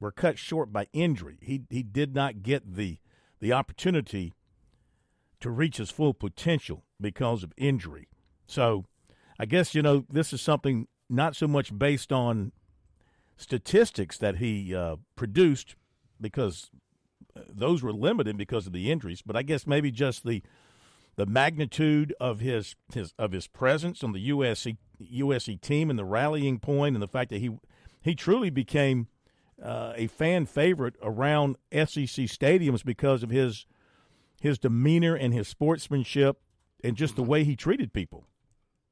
[0.00, 1.38] were cut short by injury.
[1.40, 2.98] He he did not get the
[3.40, 4.34] the opportunity
[5.40, 8.08] to reach his full potential because of injury.
[8.46, 8.84] So,
[9.38, 12.52] I guess you know this is something not so much based on
[13.36, 15.76] statistics that he uh, produced
[16.20, 16.70] because
[17.48, 20.42] those were limited because of the injuries, but I guess maybe just the
[21.16, 26.04] the magnitude of his his of his presence on the USC USC team and the
[26.04, 27.50] rallying point and the fact that he
[28.02, 29.08] he truly became
[29.62, 33.66] uh, a fan favorite around SEC stadiums because of his
[34.40, 36.38] his demeanor and his sportsmanship
[36.84, 38.26] and just the way he treated people.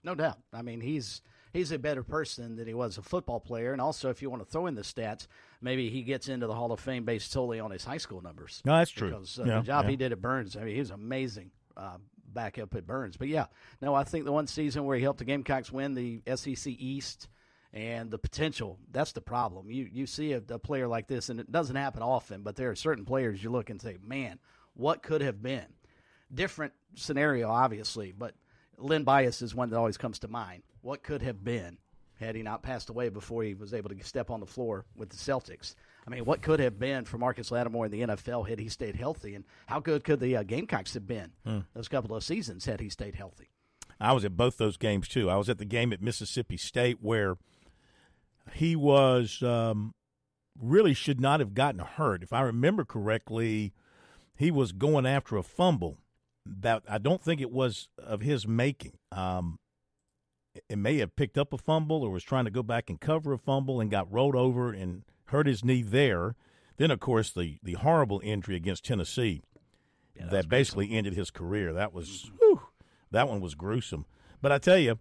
[0.03, 0.39] No doubt.
[0.53, 1.23] I mean, he's
[1.53, 3.73] he's a better person than he was a football player.
[3.73, 5.27] And also, if you want to throw in the stats,
[5.63, 8.63] maybe he gets into the Hall of Fame based solely on his high school numbers.
[8.65, 9.11] No, that's true.
[9.11, 9.91] Because uh, yeah, the job yeah.
[9.91, 11.97] he did at Burns, I mean, he was amazing uh,
[12.33, 13.17] back up at Burns.
[13.17, 13.47] But yeah,
[13.81, 17.29] no, I think the one season where he helped the Gamecocks win the SEC East
[17.75, 19.69] and the potential that's the problem.
[19.69, 22.71] You you see a, a, player like this and it doesn't happen often but there
[22.71, 24.39] are certain players you look and say man
[24.75, 25.67] what could have been?
[26.33, 28.35] Different scenario obviously but
[28.79, 30.63] Len Bias is one that always comes to mind.
[30.81, 31.79] What could have been
[32.21, 35.11] had he not passed away before he was able to step on the floor with
[35.11, 35.75] the celtics?
[36.07, 38.95] I mean what could have been for marcus lattimore in the nfl had he stayed
[38.95, 41.61] healthy and how good could the uh, gamecocks have been hmm.
[41.75, 43.51] those couple of seasons had he stayed healthy?
[44.01, 45.29] I was at both those games too.
[45.29, 47.37] I was at the game at mississippi state where
[48.53, 49.93] he was um,
[50.61, 52.23] really should not have gotten hurt.
[52.23, 53.73] If I remember correctly,
[54.37, 55.99] he was going after a fumble
[56.47, 58.99] that I don't think it was of his making.
[59.11, 59.59] Um,
[60.69, 63.33] it may have picked up a fumble or was trying to go back and cover
[63.33, 66.37] a fumble and got rolled over and hurt his knee there.
[66.77, 69.43] Then, of course, the the horrible injury against Tennessee
[70.15, 70.99] yeah, that, that basically gruesome.
[70.99, 71.73] ended his career.
[71.73, 72.63] That was whew,
[73.11, 74.07] that one was gruesome.
[74.41, 74.99] But I tell you,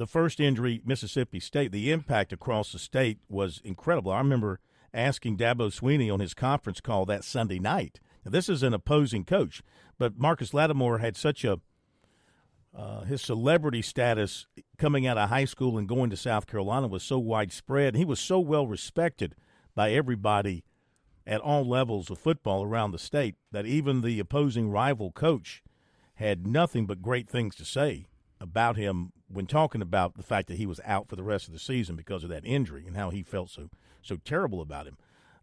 [0.00, 4.10] the first injury, Mississippi State, the impact across the state was incredible.
[4.10, 4.58] I remember
[4.94, 8.00] asking Dabo Swinney on his conference call that Sunday night.
[8.24, 9.62] Now, this is an opposing coach,
[9.98, 11.60] but Marcus Lattimore had such a
[12.74, 14.46] uh, his celebrity status
[14.78, 17.94] coming out of high school and going to South Carolina was so widespread.
[17.94, 19.34] He was so well respected
[19.74, 20.64] by everybody
[21.26, 25.62] at all levels of football around the state that even the opposing rival coach
[26.14, 28.06] had nothing but great things to say
[28.40, 31.52] about him when talking about the fact that he was out for the rest of
[31.52, 33.68] the season because of that injury and how he felt so
[34.02, 34.96] so terrible about him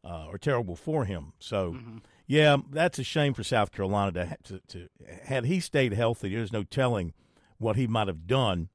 [0.04, 1.34] uh, or terrible for him.
[1.40, 1.98] So, mm-hmm.
[2.26, 4.90] yeah, that's a shame for South Carolina to, to, to
[5.24, 6.34] had he stayed healthy.
[6.34, 7.14] There's no telling
[7.58, 8.70] what he might have done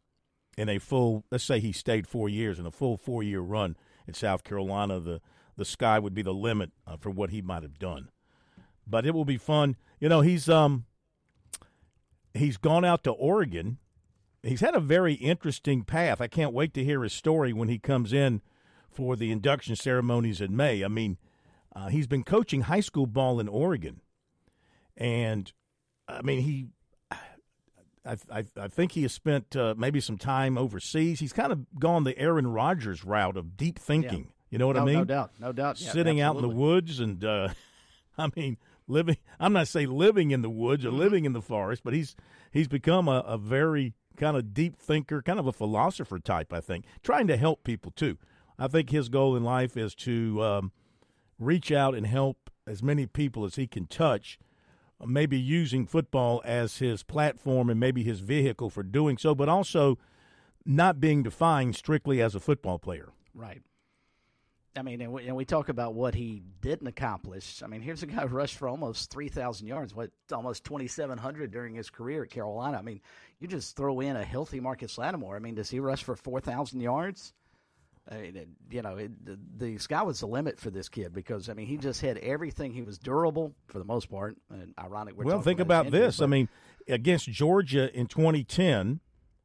[0.57, 1.25] in a full.
[1.31, 5.01] Let's say he stayed four years in a full four year run at South Carolina.
[5.01, 5.21] The
[5.57, 8.11] the sky would be the limit uh, for what he might have done.
[8.87, 9.77] But it will be fun.
[10.01, 10.85] You know, he's um
[12.35, 13.79] he's gone out to Oregon.
[14.43, 16.21] He's had a very interesting path.
[16.21, 18.41] I can't wait to hear his story when he comes in
[18.91, 20.85] for the induction ceremonies in May.
[20.85, 21.17] I mean,
[21.75, 24.01] uh, he's been coaching high school ball in Oregon,
[24.97, 25.53] and
[26.09, 26.67] I mean he.
[28.05, 31.21] I, I, I think he has spent uh, maybe some time overseas.
[31.21, 34.25] He's kind of gone the Aaron Rodgers route of deep thinking.
[34.25, 34.49] Yeah.
[34.51, 34.95] You know what no, I mean?
[34.97, 35.81] No doubt, no doubt.
[35.81, 37.51] Yeah, Sitting out in the woods and, uh,
[38.19, 38.57] I mean,
[38.89, 39.19] living.
[39.39, 40.99] I'm not saying living in the woods or Mm-hmm.
[40.99, 42.17] living in the forest, but he's
[42.51, 46.53] he's become a, a very kind of deep thinker, kind of a philosopher type.
[46.53, 48.19] I think trying to help people too.
[48.57, 50.73] I think his goal in life is to um,
[51.41, 54.39] reach out and help as many people as he can touch.
[55.05, 59.99] Maybe using football as his platform and maybe his vehicle for doing so, but also
[60.65, 63.09] not being defined strictly as a football player.
[63.35, 63.63] Right.
[64.75, 67.63] I mean, and we, and we talk about what he didn't accomplish.
[67.63, 71.75] I mean, here's a guy who rushed for almost 3,000 yards, what, almost 2,700 during
[71.75, 72.79] his career at Carolina.
[72.79, 73.01] I mean,
[73.39, 75.37] you just throw in a healthy Marcus Lattimore.
[75.37, 77.35] I mean, does he rush for 4,000 yards?
[78.11, 81.49] I mean, you know, it, the, the sky was the limit for this kid because,
[81.49, 82.73] I mean, he just had everything.
[82.73, 84.37] He was durable for the most part.
[84.51, 85.17] And ironic.
[85.17, 86.21] We're well, talking think about, about injury, this.
[86.21, 86.49] I mean,
[86.89, 89.01] against Georgia in 2010,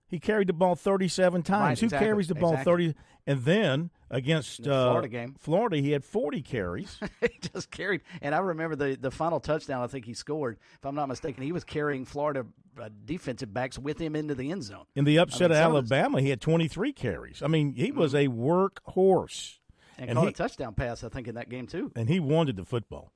[0.08, 1.62] he carried the ball 37 times.
[1.62, 2.72] Right, Who exactly, carries the ball exactly.
[2.92, 2.96] 30?
[3.28, 5.36] And then against The uh, Florida game.
[5.38, 6.98] Florida, he had 40 carries.
[7.22, 8.02] he just carried.
[8.22, 11.44] And I remember the, the final touchdown I think he scored, if I'm not mistaken,
[11.44, 12.46] he was carrying Florida
[12.82, 14.86] uh, defensive backs with him into the end zone.
[14.96, 17.42] In the upset mean, of Alabama, he had 23 carries.
[17.44, 19.58] I mean, he was a workhorse.
[19.98, 21.92] And, And caught he- a touchdown pass, I think, in that game, too.
[21.96, 23.12] and he wanted the football.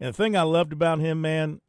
[0.00, 1.60] And the thing I loved about him, man,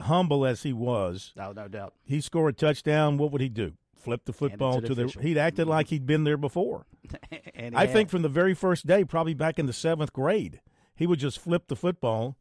[0.00, 1.94] humble as he was, No, no doubt.
[2.04, 3.18] he scored a touchdown.
[3.18, 3.74] What would he do?
[4.04, 5.02] Flip the football to the to the.
[5.04, 5.22] official.
[5.22, 6.86] He'd acted like he'd been there before.
[7.54, 10.60] and I had- think from the very first day, probably back in the seventh grade,
[10.94, 12.36] he would just flip the football,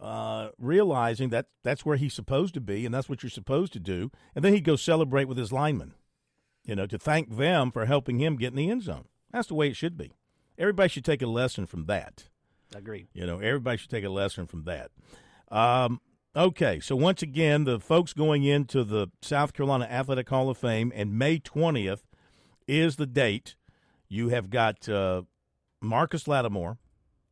[0.00, 3.80] uh, realizing that that's where he's supposed to be and that's what you're supposed to
[3.80, 4.10] do.
[4.34, 5.94] And then he'd go celebrate with his linemen,
[6.64, 9.06] you know, to thank them for helping him get in the end zone.
[9.32, 10.12] That's the way it should be.
[10.56, 12.28] Everybody should take a lesson from that.
[12.74, 13.08] Agreed.
[13.12, 14.90] You know, everybody should take a lesson from that.
[15.50, 16.00] Um,
[16.38, 20.92] okay, so once again, the folks going into the South Carolina Athletic Hall of Fame,
[20.94, 22.02] and May 20th
[22.68, 23.56] is the date.
[24.08, 25.22] You have got uh,
[25.82, 26.78] Marcus Lattimore,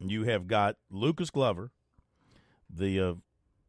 [0.01, 1.71] you have got Lucas Glover,
[2.69, 3.15] the, uh,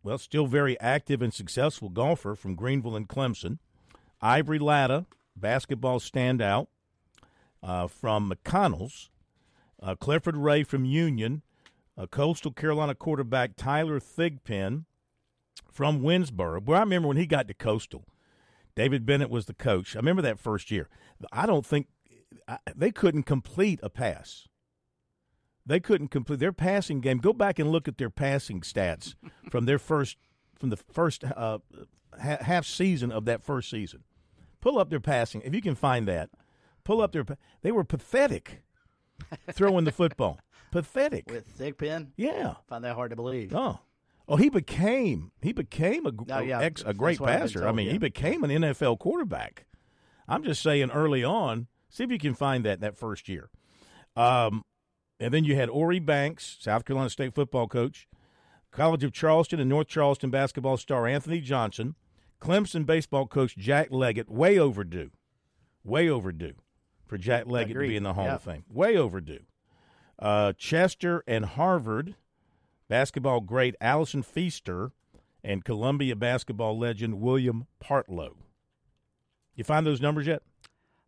[0.01, 3.59] well, still very active and successful golfer from Greenville and Clemson,
[4.19, 6.65] Ivory Latta, basketball standout
[7.61, 9.11] uh, from McConnell's,
[9.81, 11.43] uh, Clifford Ray from Union,
[12.11, 14.85] Coastal Carolina quarterback Tyler Thigpen
[15.71, 16.63] from Winnsboro.
[16.63, 18.05] Where I remember when he got to Coastal,
[18.75, 19.95] David Bennett was the coach.
[19.95, 20.87] I remember that first year.
[21.31, 21.87] I don't think
[22.47, 24.47] I, they couldn't complete a pass.
[25.65, 27.17] They couldn't complete their passing game.
[27.17, 29.15] Go back and look at their passing stats
[29.51, 30.17] from their first
[30.59, 31.59] from the first uh,
[32.19, 34.03] ha- half season of that first season.
[34.61, 36.29] Pull up their passing if you can find that.
[36.83, 37.23] Pull up their.
[37.25, 38.63] pa- They were pathetic
[39.51, 40.39] throwing the football.
[40.71, 41.23] Pathetic.
[41.31, 42.55] With Thigpen, Yeah.
[42.67, 43.55] find that hard to believe.
[43.55, 43.79] Oh.
[44.27, 46.59] Oh, he became he became a, Oh, yeah.
[46.59, 47.67] a, ex, a great passer.
[47.67, 47.93] I mean, yeah.
[47.93, 49.65] he became an NFL quarterback.
[50.27, 53.49] I'm just saying early on, see if you can find that that first year.
[54.15, 54.63] Um,
[55.19, 58.07] and then you had Oree Banks, South Carolina State football coach,
[58.71, 61.95] College of Charleston and North Charleston basketball star Anthony Johnson,
[62.41, 65.11] Clemson baseball coach Jack Leggett, way overdue,
[65.83, 66.55] way overdue
[67.05, 68.35] for Jack Leggett to be in the Hall Yeah.
[68.35, 68.65] of Fame.
[68.69, 69.39] Way overdue.
[70.19, 72.15] Uh, Chester and Harvard
[72.89, 74.91] basketball great Allison Feaster
[75.43, 78.35] and Columbia basketball legend William Partlow.
[79.55, 80.41] You find those numbers yet?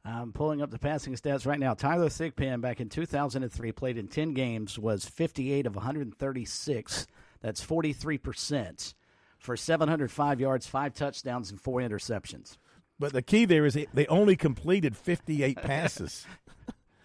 [0.06, 1.74] I'm pulling up the passing stats right now.
[1.74, 7.06] Tyler Thigpen back in 2003 played in 10 games, was 58 of 136.
[7.42, 8.94] That's 43%
[9.38, 12.58] for 705 yards, five touchdowns, and four interceptions.
[12.98, 16.26] But the key there is they- they only completed 58 passes.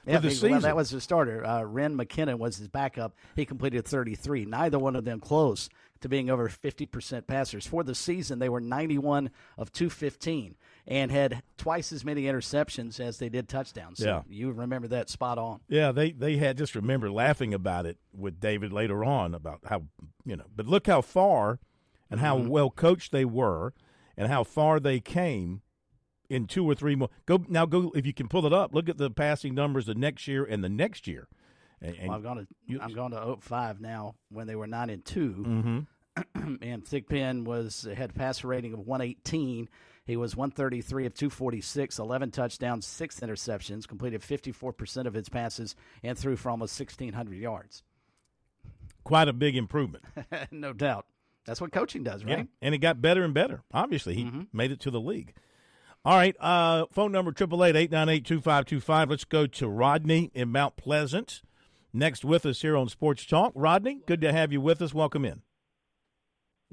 [0.07, 1.45] Yeah, the because- well, that was his starter.
[1.45, 3.15] Uh, Ren McKinnon was his backup.
[3.37, 4.45] He completed 33.
[4.45, 5.69] Neither one of them close
[6.01, 7.67] to being over 50% passers.
[7.67, 10.55] For the season, they were 91 of 215
[10.87, 13.99] and had twice as many interceptions as they did touchdowns.
[14.01, 14.23] So Yeah.
[14.29, 15.61] you remember that spot on.
[15.69, 19.85] Yeah, they they had just remember laughing about it with David later on about how
[20.27, 21.59] you know, but look how far
[22.11, 23.73] and how well coached they were
[24.17, 25.63] and how far they came
[26.29, 27.11] in two or three more.
[27.27, 28.75] Go now, go if you can pull it up.
[28.75, 31.29] Look at the passing numbers the next year and the next year.
[31.81, 34.91] And, and Well, I'm going to I'm going to 05 now when they were 9
[34.91, 35.35] and 2.
[35.47, 35.87] Mhm.
[36.63, 39.69] and Thigpen was had a passer rating of 118
[40.07, 46.17] He was 133 of 246, 11 touchdowns, six interceptions, completed 54% of his passes, and
[46.17, 47.83] threw for almost 1,600 yards.
[49.03, 50.05] Quite a big improvement.
[50.51, 51.07] no doubt.
[51.47, 52.39] That's what coaching does, right?
[52.39, 52.45] Yeah.
[52.63, 53.63] And it got better and better.
[53.73, 54.43] Obviously, he Mm-hmm.
[54.53, 55.35] made it to the league.
[56.07, 56.37] All right.
[56.39, 59.11] Uh, phone number 888-898-2525.
[59.11, 61.41] Let's go to Rodney in Mount Pleasant.
[61.95, 63.53] Next with us here on Sports Talk.
[63.55, 64.93] Rodney, good to have you with us.
[64.93, 65.41] Welcome in.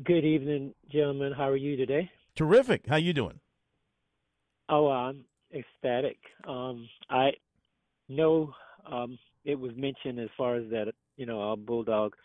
[0.04, 1.32] Good evening, gentlemen.
[1.32, 2.12] How are you today?
[2.36, 2.88] Terrific.
[2.88, 3.40] How you doing?
[4.68, 5.24] Oh, I'm
[5.54, 6.18] ecstatic.
[6.46, 7.32] Um, I
[8.10, 8.54] know
[8.92, 12.16] um, it was mentioned as far as that, you know, our Bulldog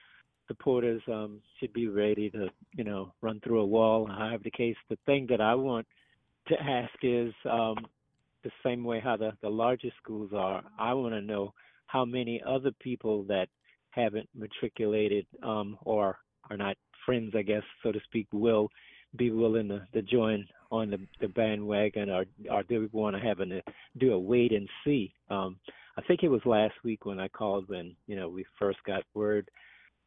[0.48, 4.07] supporters um, should be ready to, you know, run through a wall.
[4.07, 5.86] However, the case, the thing that I want
[6.49, 7.76] to ask is um,
[8.44, 10.62] the same way how the, the largest schools are.
[10.78, 11.53] I want to know
[11.86, 13.49] how many other people that
[13.90, 16.18] haven't matriculated um, or
[16.51, 18.68] are not friends, I guess, so to speak, will
[19.16, 23.22] be willing to, to join on the, the bandwagon, or or do we want to
[23.22, 23.62] have a
[23.99, 25.12] do a wait and see?
[25.30, 25.59] Um,
[25.97, 29.05] I think it was last week when I called when you know we first got
[29.14, 29.49] word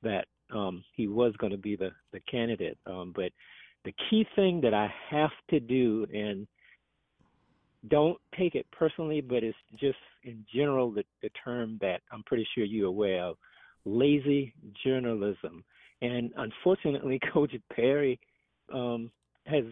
[0.03, 2.77] that um, he was going to be the the candidate.
[2.85, 3.31] Um, but
[3.85, 6.47] the key thing that I have to do, and
[7.87, 12.47] don't take it personally, but it's just in general the, the term that I'm pretty
[12.53, 13.37] sure you're aware of,
[13.85, 14.53] lazy
[14.83, 15.63] journalism.
[16.01, 18.19] And unfortunately, Coach Berry
[18.73, 19.11] um,
[19.45, 19.63] has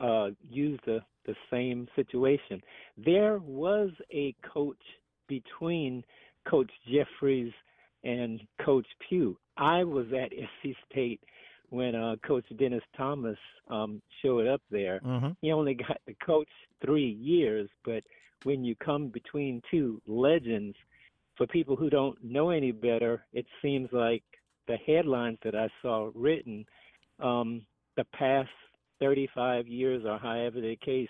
[0.00, 2.60] uh, used the, the same situation.
[2.96, 4.80] There was a coach
[5.28, 6.02] between
[6.48, 7.52] Coach Jeffries
[8.02, 9.36] and Coach Pough.
[9.56, 11.20] I was at SC State
[11.70, 13.38] when uh, Coach Dennis Thomas
[13.68, 15.00] um, showed up there.
[15.04, 15.30] Mm-hmm.
[15.40, 16.48] He only got to coach
[16.84, 18.02] three years, but
[18.44, 20.76] when you come between two legends,
[21.36, 24.22] for people who don't know any better, it seems like
[24.68, 26.64] the headlines that I saw written
[27.20, 27.62] um,
[27.96, 28.50] the past
[29.00, 31.08] 35 years or however the case,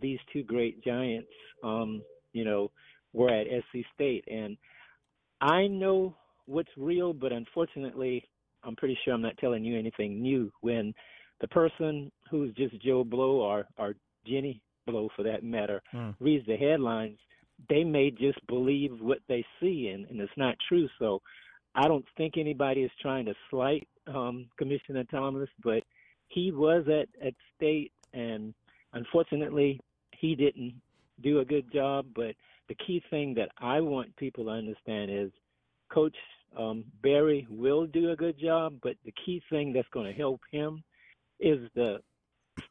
[0.00, 1.30] these two great giants,
[1.62, 2.70] um, you know,
[3.12, 4.24] were at SC State.
[4.30, 4.56] And
[5.40, 8.28] I know what's real, but unfortunately,
[8.64, 10.94] I'm pretty sure I'm not telling you anything new when
[11.40, 13.94] the person who's just Joe Blow or, or
[14.26, 16.14] Jenny Blow for that matter Mm.
[16.20, 17.18] reads the headlines,
[17.68, 20.88] they may just believe what they see and, and it's not true.
[20.98, 21.20] So
[21.74, 25.82] I don't think anybody is trying to slight um, Commissioner Thomas, but
[26.28, 28.54] he was at, at state and
[28.92, 29.80] unfortunately
[30.12, 30.74] he didn't
[31.22, 32.06] do a good job.
[32.14, 32.34] But
[32.68, 35.30] the key thing that I want people to understand is
[35.92, 36.16] Coach
[36.58, 40.40] um, Berry will do a good job, but the key thing that's going to help
[40.50, 40.82] him
[41.38, 41.98] is the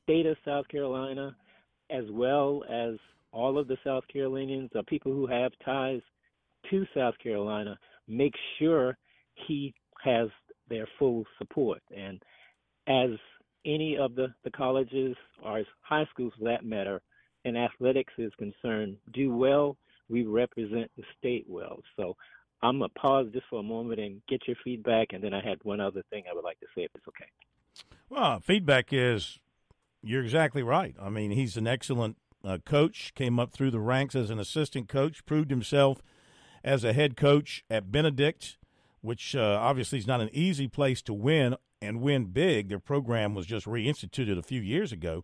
[0.03, 1.35] state of South Carolina,
[1.89, 2.95] as well as
[3.31, 6.01] all of the South Carolinians the people who have ties
[6.69, 7.77] to South Carolina,
[8.07, 8.97] make sure
[9.47, 9.73] he
[10.03, 10.27] has
[10.69, 11.81] their full support.
[11.95, 12.21] And
[12.87, 13.17] as
[13.65, 17.01] any of the, the colleges or high schools for that matter,
[17.45, 19.77] and athletics is concerned, do well,
[20.09, 21.79] we represent the state well.
[21.95, 22.15] So
[22.61, 25.41] I'm going to pause just for a moment and get your feedback, and then I
[25.41, 27.25] had one other thing I would like to say if it's okay.
[28.09, 29.39] Well, feedback is
[30.01, 30.95] you're exactly right.
[31.01, 34.89] I mean, he's an excellent uh, coach, came up through the ranks as an assistant
[34.89, 36.01] coach, proved himself
[36.63, 38.57] as a head coach at Benedict,
[39.01, 42.69] which uh, obviously is not an easy place to win and win big.
[42.69, 45.23] Their program was just reinstituted a few years ago,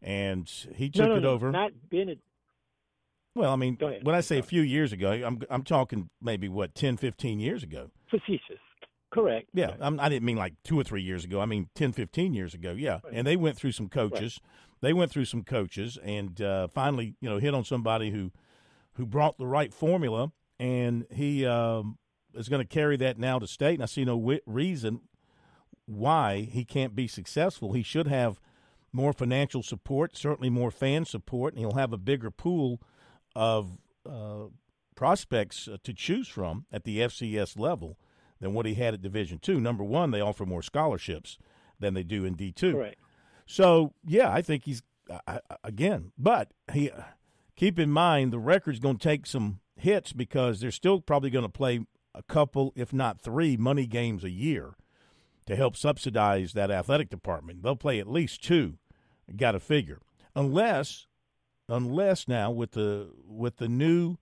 [0.00, 1.50] and he took no, no, it over.
[1.52, 2.22] Not Benedict.
[3.34, 6.74] Well, I mean, when I say a few years ago, I'm I'm talking maybe what
[6.74, 7.90] 10, 15 years ago.
[8.10, 8.58] Facetious.
[9.10, 9.48] Correct.
[9.52, 9.82] Yeah, Correct.
[9.82, 11.40] I'm, I didn't mean like two or three years ago.
[11.40, 12.72] I mean 10, 15 years ago.
[12.72, 14.40] Yeah, and they went through some coaches.
[14.80, 18.32] They went through some coaches, and uh, finally, you know, hit on somebody who
[18.94, 21.98] who brought the right formula, and he um,
[22.34, 23.74] is going to carry that now to state.
[23.74, 25.00] And I see no wi- reason
[25.86, 27.72] why he can't be successful.
[27.72, 28.40] He should have
[28.92, 32.80] more financial support, certainly more fan support, and he'll have a bigger pool
[33.34, 33.78] of
[34.08, 34.44] uh,
[34.94, 37.98] prospects uh, to choose from at the FCS level
[38.40, 39.60] than what he had at Division Two.
[39.60, 41.38] Number one, they offer more scholarships
[41.78, 42.76] than they do in D two.
[42.76, 42.98] Right.
[43.46, 46.90] So yeah, I think he's uh, uh, again, but he
[47.56, 51.44] keep in mind the record's going to take some hits because they're still probably going
[51.44, 51.80] to play
[52.14, 54.74] a couple, if not three, money games a year
[55.46, 57.62] to help subsidize that athletic department.
[57.62, 58.74] They'll play at least two.
[59.36, 60.00] Got to figure,
[60.34, 61.06] unless,
[61.72, 64.16] unless now with the with the new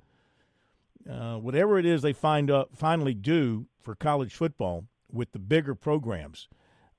[1.09, 5.75] uh, whatever it is they find up finally do for college football with the bigger
[5.75, 6.49] programs.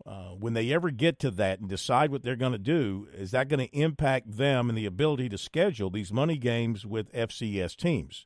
[0.04, 3.30] Uh, when they ever get to that and decide what they're going to do, is
[3.30, 7.76] that going to impact them and the ability to schedule these money games with FCS
[7.76, 8.26] teams?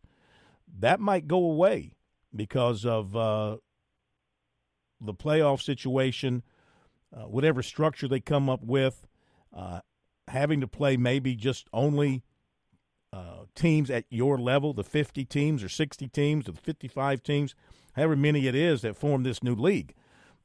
[0.80, 1.92] That might go away
[2.34, 3.58] because of uh,
[5.02, 6.44] the playoff situation,
[7.14, 9.06] uh, whatever structure they come up with,
[9.54, 9.82] uh,
[10.30, 12.24] having to play maybe just only
[13.14, 17.56] uh, teams at your level, the 50 teams or 60 teams or the 55 teams,
[17.94, 19.94] however many it is that form this new league,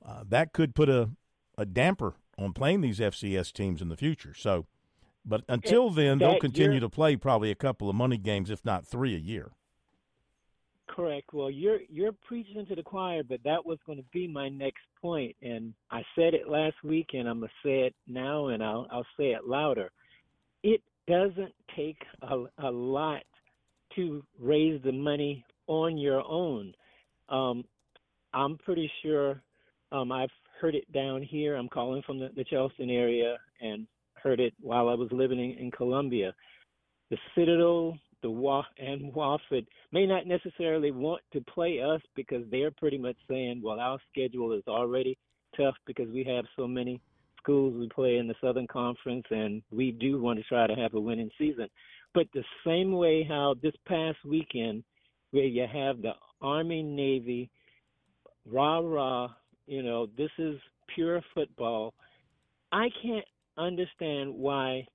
[0.04, 1.10] uh, that could put a,
[1.58, 4.34] a damper on playing these FCS teams in the future.
[4.34, 4.66] So,
[5.24, 8.86] but until then, they'll continue to play probably a couple of money games, if not
[8.86, 9.52] three a year.
[10.94, 11.32] Correct.
[11.32, 14.82] Well, you're you're preaching to the choir, but that was going to be my next
[15.00, 18.88] point, and I said it last week, and I'm gonna say it now, and I'll
[18.90, 19.92] I'll say it louder.
[20.64, 23.22] It doesn't take a, a lot
[23.94, 26.74] to raise the money on your own.
[27.28, 27.64] Um,
[28.34, 29.40] I'm pretty sure
[29.92, 30.30] um, I've
[30.60, 31.54] heard it down here.
[31.54, 35.58] I'm calling from the, the Charleston area and heard it while I was living in,
[35.58, 36.34] in Columbia.
[37.10, 42.70] The Citadel, the Wa- and Wofford may not necessarily want to play us because they're
[42.70, 45.18] pretty much saying, well, our schedule is already
[45.56, 47.00] tough because we have so many
[47.38, 50.94] schools we play in the Southern Conference, and we do want to try to have
[50.94, 51.68] a winning season.
[52.14, 54.84] But the same way how this past weekend,
[55.30, 56.12] where you have the
[56.42, 57.50] Army, Navy,
[58.50, 59.28] rah rah,
[59.66, 60.56] you know, this is
[60.94, 61.94] pure football.
[62.72, 63.24] I can't
[63.56, 64.86] understand why,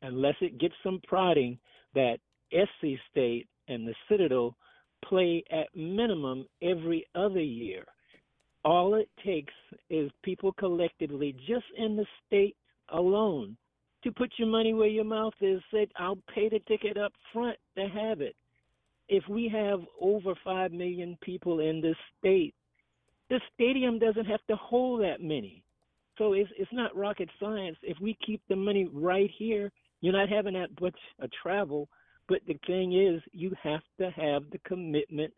[0.00, 1.58] unless it gets some prodding,
[1.94, 2.18] that
[2.52, 4.56] SC State and the Citadel
[5.04, 7.84] play at minimum every other year.
[8.64, 9.52] All it takes
[9.90, 12.56] is people collectively, just in the state
[12.90, 13.56] alone,
[14.04, 15.60] to put your money where your mouth is.
[15.72, 18.36] Say, I'll pay the ticket up front to have it.
[19.08, 22.54] If we have over 5 million people in this state,
[23.30, 25.64] the stadium doesn't have to hold that many.
[26.18, 27.76] So it's, it's not rocket science.
[27.82, 31.88] If we keep the money right here, you're not having that much a travel
[32.28, 35.32] but the thing is, you have to have the commitment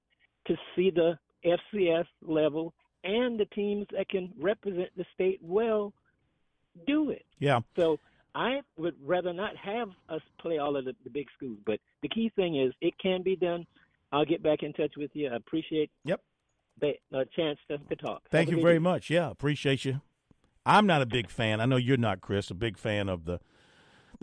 [0.46, 5.92] to see the FCS level and the teams that can represent the state well
[6.86, 7.24] do it.
[7.38, 7.60] Yeah.
[7.76, 7.98] So
[8.34, 12.08] I would rather not have us play all of the, the big schools, but the
[12.08, 13.66] key thing is it can be done.
[14.12, 15.28] I'll get back in touch with you.
[15.28, 16.20] I appreciate yep
[16.80, 18.22] the uh, chance to, to talk.
[18.30, 18.80] Thank you very day.
[18.80, 19.10] much.
[19.10, 20.00] Yeah, appreciate you.
[20.66, 21.60] I'm not a big fan.
[21.60, 22.50] I know you're not, Chris.
[22.50, 23.38] A big fan of the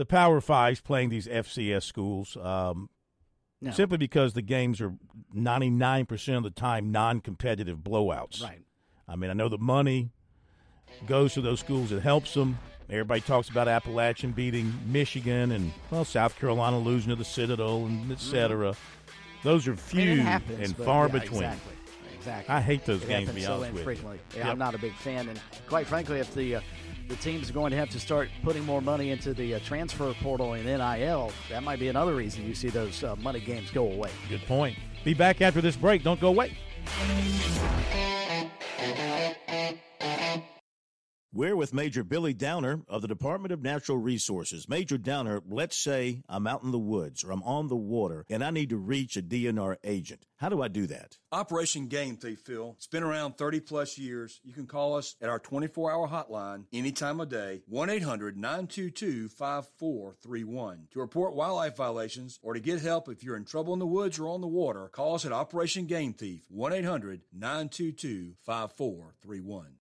[0.02, 2.36] the Power Fives playing these FCS schools.
[2.36, 2.89] Um,
[3.62, 3.70] no.
[3.70, 4.95] Simply because the games are
[5.36, 8.41] 99% of the time non competitive blowouts.
[8.41, 8.64] Right.
[9.08, 10.10] I mean, I know the money
[11.06, 12.58] goes to those schools, it helps them.
[12.89, 18.12] Everybody talks about Appalachian beating Michigan and, well, South Carolina losing to the Citadel and
[18.12, 18.76] et cetera.
[19.43, 21.43] Those are few I mean, happens, and far yeah, between.
[21.43, 21.74] Exactly.
[22.16, 22.56] Exactly.
[22.56, 24.10] I hate those it games, to be so honest with you.
[24.10, 24.45] Yeah, yep.
[24.47, 25.30] I'm not a big fan.
[25.30, 26.62] And quite frankly, if the uh,
[27.12, 30.14] the team's are going to have to start putting more money into the uh, transfer
[30.22, 31.32] portal and NIL.
[31.49, 34.09] That might be another reason you see those uh, money games go away.
[34.30, 34.78] Good point.
[35.03, 36.03] Be back after this break.
[36.03, 36.55] Don't go away.
[41.34, 44.68] We're with Major Billy Downer of the Department of Natural Resources.
[44.68, 48.44] Major Downer, let's say I'm out in the woods or I'm on the water and
[48.44, 50.26] I need to reach a DNR agent.
[50.36, 51.20] How do I do that?
[51.32, 52.74] Operation Game Thief, Phil.
[52.76, 54.42] It's been around 30 plus years.
[54.44, 58.36] You can call us at our 24 hour hotline any time of day, 1 800
[58.36, 60.88] 922 5431.
[60.92, 64.20] To report wildlife violations or to get help if you're in trouble in the woods
[64.20, 69.78] or on the water, call us at Operation Game Thief, 1 800 922 5431.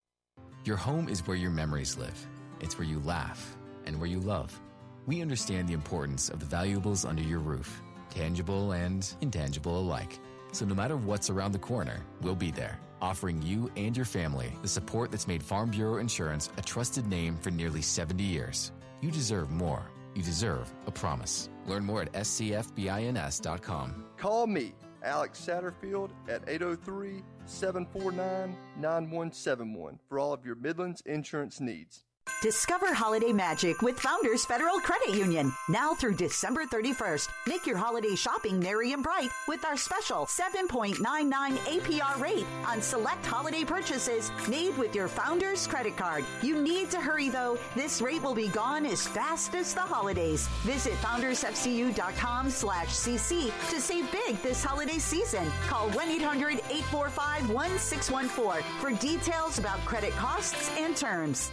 [0.64, 2.26] Your home is where your memories live.
[2.61, 3.56] It's where you laugh
[3.86, 4.58] and where you love.
[5.06, 7.80] We understand the importance of the valuables under your roof,
[8.11, 10.18] tangible and intangible alike.
[10.52, 14.52] So no matter what's around the corner, we'll be there, offering you and your family
[14.61, 18.70] the support that's made Farm Bureau Insurance a trusted name for nearly 70 years.
[19.00, 19.90] You deserve more.
[20.14, 21.48] You deserve a promise.
[21.66, 24.04] Learn more at scfbins.com.
[24.18, 32.05] Call me, Alex Satterfield, at 803 749 9171 for all of your Midlands insurance needs.
[32.42, 35.52] Discover holiday magic with Founders Federal Credit Union.
[35.68, 40.96] Now through December 31st, make your holiday shopping merry and bright with our special 7.99
[40.96, 46.24] APR rate on select holiday purchases made with your Founders credit card.
[46.40, 47.58] You need to hurry though.
[47.74, 50.48] This rate will be gone as fast as the holidays.
[50.62, 55.46] Visit foundersfcu.com slash cc to save big this holiday season.
[55.68, 61.52] Call 1-800-845-1614 for details about credit costs and terms.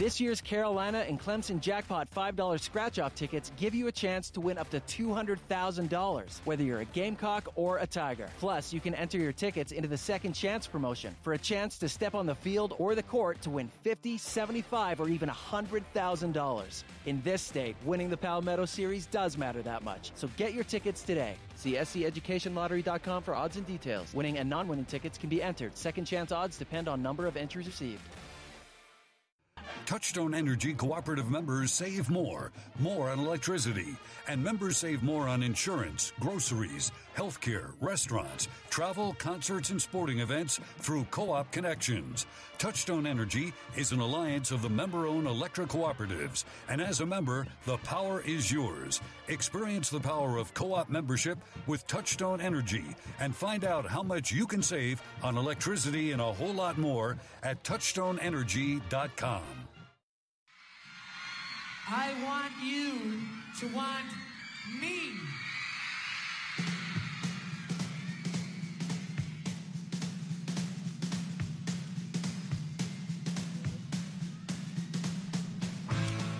[0.00, 4.40] This year's Carolina and Clemson Jackpot $5 scratch off tickets give you a chance to
[4.40, 8.30] win up to $200,000, whether you're a Gamecock or a Tiger.
[8.38, 11.86] Plus, you can enter your tickets into the Second Chance promotion for a chance to
[11.86, 16.84] step on the field or the court to win $50, $75, or even $100,000.
[17.04, 20.12] In this state, winning the Palmetto Series does matter that much.
[20.14, 21.34] So get your tickets today.
[21.56, 24.14] See SCEducationLottery.com for odds and details.
[24.14, 25.76] Winning and non winning tickets can be entered.
[25.76, 28.00] Second chance odds depend on number of entries received.
[29.86, 33.96] Touchstone Energy cooperative members save more, more on electricity,
[34.28, 41.04] and members save more on insurance, groceries, healthcare, restaurants, travel, concerts, and sporting events through
[41.10, 42.26] co op connections.
[42.58, 47.46] Touchstone Energy is an alliance of the member owned electric cooperatives, and as a member,
[47.64, 49.00] the power is yours.
[49.28, 52.84] Experience the power of co op membership with Touchstone Energy
[53.18, 57.16] and find out how much you can save on electricity and a whole lot more
[57.42, 59.42] at touchstoneenergy.com.
[61.92, 63.20] I want you
[63.58, 64.06] to want
[64.80, 65.10] me.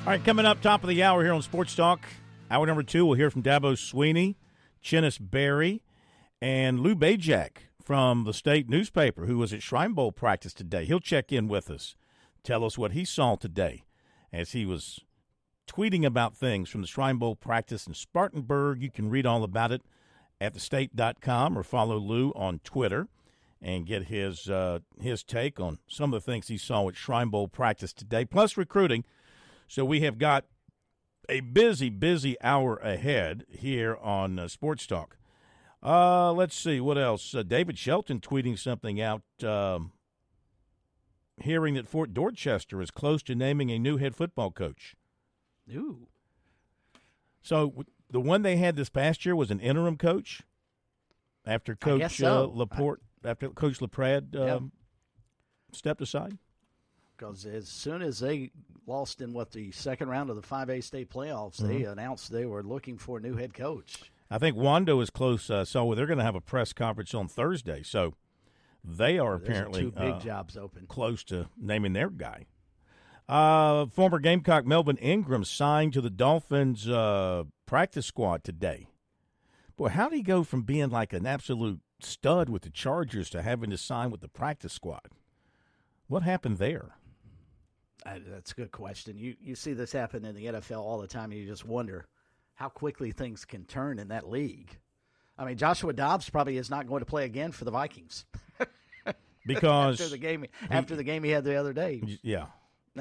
[0.01, 2.01] All right, coming up top of the hour here on Sports Talk,
[2.51, 4.34] hour number two, we'll hear from Dabo Swinney,
[4.82, 5.82] Chennis Berry,
[6.40, 10.86] and Lou Bezjak from the state newspaper, who was at Shrine Bowl practice today.
[10.86, 11.96] He'll check in with us,
[12.42, 13.84] tell us what he saw today
[14.32, 15.01] as he was
[15.68, 18.82] tweeting about things from the Shrine Bowl practice in Spartanburg.
[18.82, 19.82] You can read all about it
[20.40, 23.07] at thestate.com or follow Lou on Twitter
[23.61, 27.28] and get his uh, his take on some of the things he saw at Shrine
[27.28, 29.05] Bowl practice today, plus recruiting.
[29.70, 30.46] So we have got
[31.28, 35.16] a busy, busy hour ahead here on uh, Sports Talk.
[35.80, 37.32] Uh, let's see what else.
[37.36, 39.22] Uh, David Shelton tweeting something out.
[39.44, 39.92] Um,
[41.40, 44.96] hearing that Fort Dorchester is close to naming a new head football coach.
[45.72, 46.08] Ooh.
[47.40, 50.42] So the one they had this past year was an interim coach
[51.46, 52.42] after Coach so.
[52.42, 54.62] uh, Laporte, after Coach LaPrad um, Yep.
[55.74, 56.38] stepped aside.
[57.20, 58.50] Because as soon as they
[58.86, 61.92] lost in what the second round of the 5A state playoffs, they Mhm.
[61.92, 64.10] announced they were looking for a new head coach.
[64.30, 65.50] I think Wando is close.
[65.50, 67.82] Uh, so they're going to have a press conference on Thursday.
[67.82, 68.14] So
[68.82, 70.86] they are There's apparently two big uh, jobs open.
[70.86, 72.46] close to naming their guy.
[73.28, 78.88] Uh, former Gamecock Melvin Ingram signed to the Dolphins uh, practice squad today.
[79.76, 83.42] Boy, how did he go from being like an absolute stud with the Chargers to
[83.42, 85.10] having to sign with the practice squad?
[86.06, 86.96] What happened there?
[88.07, 89.18] Uh, that's a good question.
[89.18, 92.07] You you see this happen in the NFL all the time, and you just wonder
[92.55, 94.78] how quickly things can turn in that league.
[95.38, 98.26] I mean, Joshua Dobbs probably is not going to play again for the Vikings
[99.46, 102.03] Because after the game he- after the game he had the other day.
[102.22, 102.46] Yeah.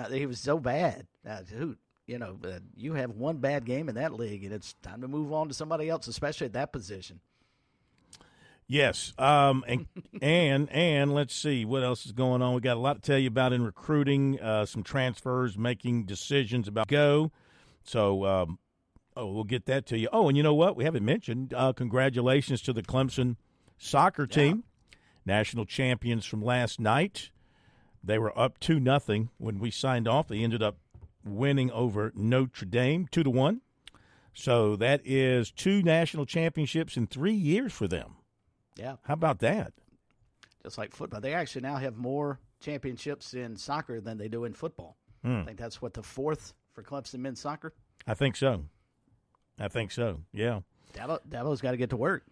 [0.10, 1.08] He was so bad.
[1.28, 1.78] Uh, dude,
[2.08, 5.08] you know, uh, you have one bad game in that league, and it's time to
[5.08, 7.20] move on to somebody else, especially at that position.
[8.72, 9.88] Yes, um, and
[10.22, 12.54] and and let's see what else is going on.
[12.54, 16.68] We got a lot to tell you about in recruiting, uh, some transfers, making decisions
[16.68, 17.32] about go.
[17.84, 18.60] So, um,
[19.18, 20.08] oh, we'll get that to you.
[20.14, 20.76] Oh, and you know what?
[20.76, 21.52] We haven't mentioned.
[21.52, 23.38] Uh, congratulations to the Clemson
[23.80, 24.64] soccer team,
[25.26, 27.32] national champions from last night.
[28.04, 30.28] They were up two nothing when we signed off.
[30.28, 30.78] They ended up
[31.26, 33.62] winning over Notre Dame two to one.
[34.36, 38.18] So that is two national championships in three years for them.
[38.80, 39.74] Yeah, How about that?
[40.64, 44.54] just like football, they actually now have more championships in soccer than they do in
[44.54, 44.98] football.
[45.24, 45.40] Hmm.
[45.42, 47.74] I think that's what the fourth for Clemson men's soccer.
[48.08, 48.66] I think so.
[49.60, 50.22] I think so.
[50.34, 50.62] Yeah.
[50.94, 52.24] Dabo, Dabo's got to get to work.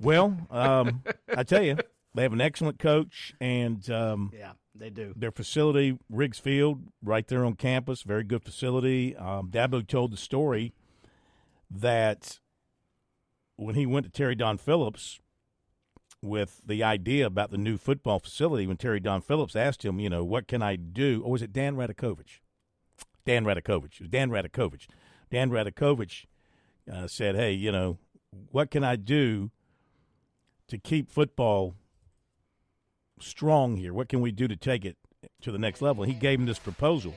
[0.00, 1.02] Well, um,
[1.36, 1.76] I tell you,
[2.14, 5.12] they have an excellent coach, and um, Yeah, they do.
[5.16, 9.14] their facility, Riggs Field, right there on campus, very good facility.
[9.16, 10.72] Um, Dabo told the story
[11.70, 12.40] that
[13.56, 15.20] when he went to Terry Don Phillips
[16.26, 20.08] with the idea about the new football facility, when Terry Don Phillips asked him, you
[20.08, 21.22] know, what can I do?
[21.24, 22.40] Or was it Dan Radakovich?
[23.24, 23.94] Dan Radakovich.
[23.94, 24.86] It was Dan Radakovich.
[25.30, 26.26] Dan Radakovich
[26.92, 27.98] uh, said, hey, you know,
[28.50, 29.50] what can I do
[30.68, 31.74] to keep football
[33.20, 33.92] strong here?
[33.92, 34.96] What can we do to take it
[35.42, 36.04] to the next level.
[36.04, 37.14] He gave him this proposal,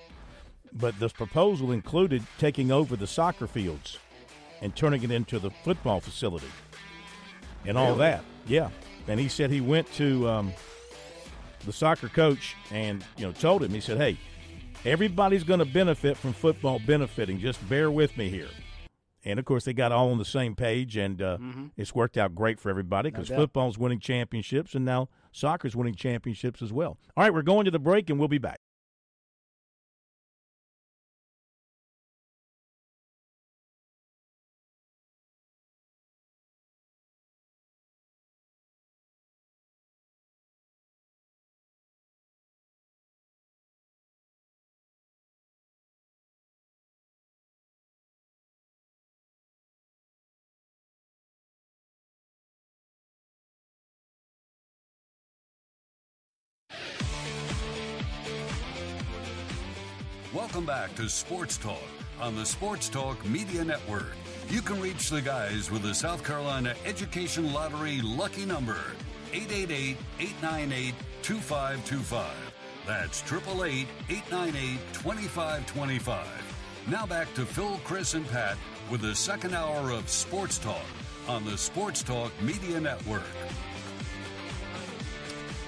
[0.74, 3.97] but this proposal included taking over the soccer fields
[4.62, 6.47] and turning it into the football facility
[7.66, 7.99] and all Really?
[7.99, 8.24] that.
[8.47, 8.70] Yeah,
[9.10, 10.53] and he said he went to um,
[11.66, 14.18] the soccer coach and you know told him he said, "Hey,
[14.86, 17.39] everybody's going to benefit from football benefiting.
[17.39, 18.47] Just bear with me here."
[19.26, 21.72] And of course, they got all on the same page, and uh, Mhm.
[21.76, 26.62] it's worked out great for everybody because football's winning championships, and now soccer's winning championships
[26.62, 26.97] as well.
[27.18, 28.60] All right, we're going to the break, and we'll be back.
[60.34, 61.82] Welcome back to Sports Talk
[62.21, 64.13] on the Sports Talk Media Network.
[64.49, 68.77] You can reach the guys with the South Carolina Education Lottery lucky number
[69.34, 72.27] 888 898 2525.
[72.86, 76.27] That's 888 898 2525.
[76.88, 78.57] Now back to Phil, Chris, and Pat
[78.91, 80.86] with the second hour of Sports Talk
[81.27, 83.23] on the Sports Talk Media Network.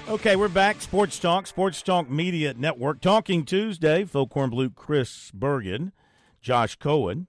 [0.08, 0.82] Okay, we're back.
[0.82, 3.00] Sports Talk, Sports Talk Media Network.
[3.00, 5.94] Talking Tuesday, Phil Kornblut, Chris Bergen,
[6.42, 7.28] Josh Cohen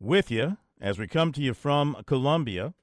[0.00, 2.74] with you as we come to you from Columbia,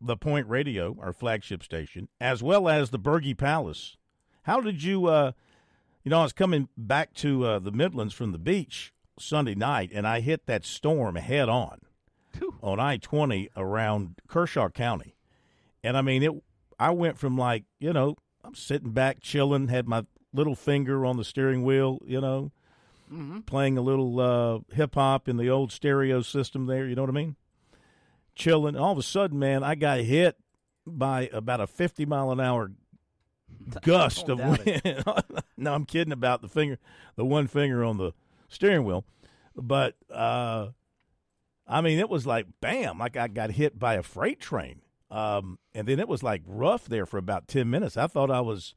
[0.00, 3.96] the Point Radio, our flagship station, as well as the Bergie Palace.
[4.42, 5.32] How did you, uh,
[6.04, 9.90] you know, I was coming back to uh, the Midlands from the beach Sunday night,
[9.92, 11.80] and I hit that storm head on
[12.62, 15.16] on I 20 around Kershaw County.
[15.82, 16.32] And I mean, it.
[16.82, 21.16] I went from like, you know, I'm sitting back chilling, had my little finger on
[21.16, 22.50] the steering wheel, you know,
[23.12, 23.44] Mhm.
[23.46, 26.86] playing a little uh, hip hop in the old stereo system there.
[26.86, 27.36] You know what I mean?
[28.34, 28.76] Chilling.
[28.76, 30.36] All of a sudden, man, I got hit
[30.86, 32.72] by about a 50 mile an hour
[33.82, 34.82] gust of wind.
[35.56, 36.78] no, I'm kidding about the finger,
[37.16, 38.12] the one finger on the
[38.48, 39.04] steering wheel.
[39.54, 40.68] But uh,
[41.68, 44.80] I mean, it was like bam, like I got hit by a freight train.
[45.12, 47.98] Um, and then it was like rough there for about 10 minutes.
[47.98, 48.74] I thought I was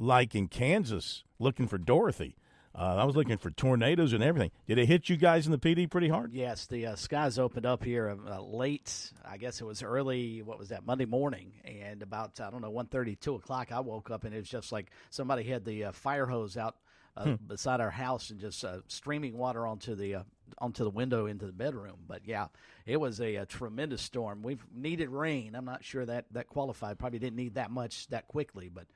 [0.00, 2.36] like in Kansas looking for Dorothy.
[2.74, 4.50] Uh, I was looking for tornadoes and everything.
[4.66, 6.34] Did it hit you guys in the PD pretty hard?
[6.34, 9.12] Yes, the uh, skies opened up here uh, late.
[9.24, 10.42] I guess it was early.
[10.42, 10.84] What was that?
[10.84, 13.72] Monday morning, and about I don't know, one thirty, two o'clock.
[13.72, 16.76] I woke up and it was just like somebody had the uh, fire hose out
[17.16, 17.34] uh, Hmm.
[17.46, 20.22] beside our house and just uh, streaming water onto the uh,
[20.58, 21.96] onto the window into the bedroom.
[22.06, 22.46] But yeah,
[22.84, 24.42] it was a, a tremendous storm.
[24.42, 25.54] We've needed rain.
[25.54, 26.98] I'm not sure that that qualified.
[26.98, 28.86] Probably didn't need that much that quickly, but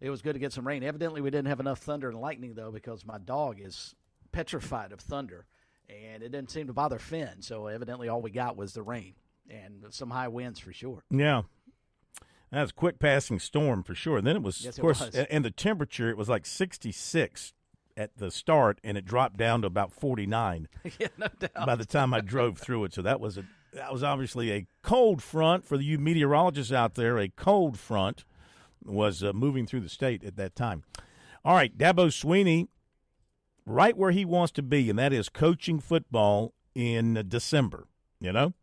[0.00, 0.82] it was good to get some rain.
[0.82, 3.94] Evidently, we didn't have enough thunder and lightning though, because my dog is
[4.32, 5.46] petrified of thunder,
[5.88, 7.40] and it didn't seem to bother Finn.
[7.40, 9.14] So evidently, all we got was the rain
[9.50, 11.02] and some high winds for sure.
[11.10, 11.42] Yeah.
[12.50, 14.18] That was a quick passing storm for sure.
[14.18, 15.14] And then it was, Yes, of course, was.
[15.14, 17.54] and the temperature, it was like 66
[17.96, 20.68] at the start, and it dropped down to about 49
[20.98, 21.66] yeah, no doubt.
[21.66, 22.94] by the time I drove through it.
[22.94, 27.18] So that was a that was obviously a cold front for you meteorologists out there.
[27.18, 28.24] A cold front
[28.84, 30.84] was uh, moving through the state at that time.
[31.44, 32.68] All right, Dabo Swinney,
[33.64, 37.86] right where he wants to be, and that is coaching football in December.
[38.20, 38.54] You know,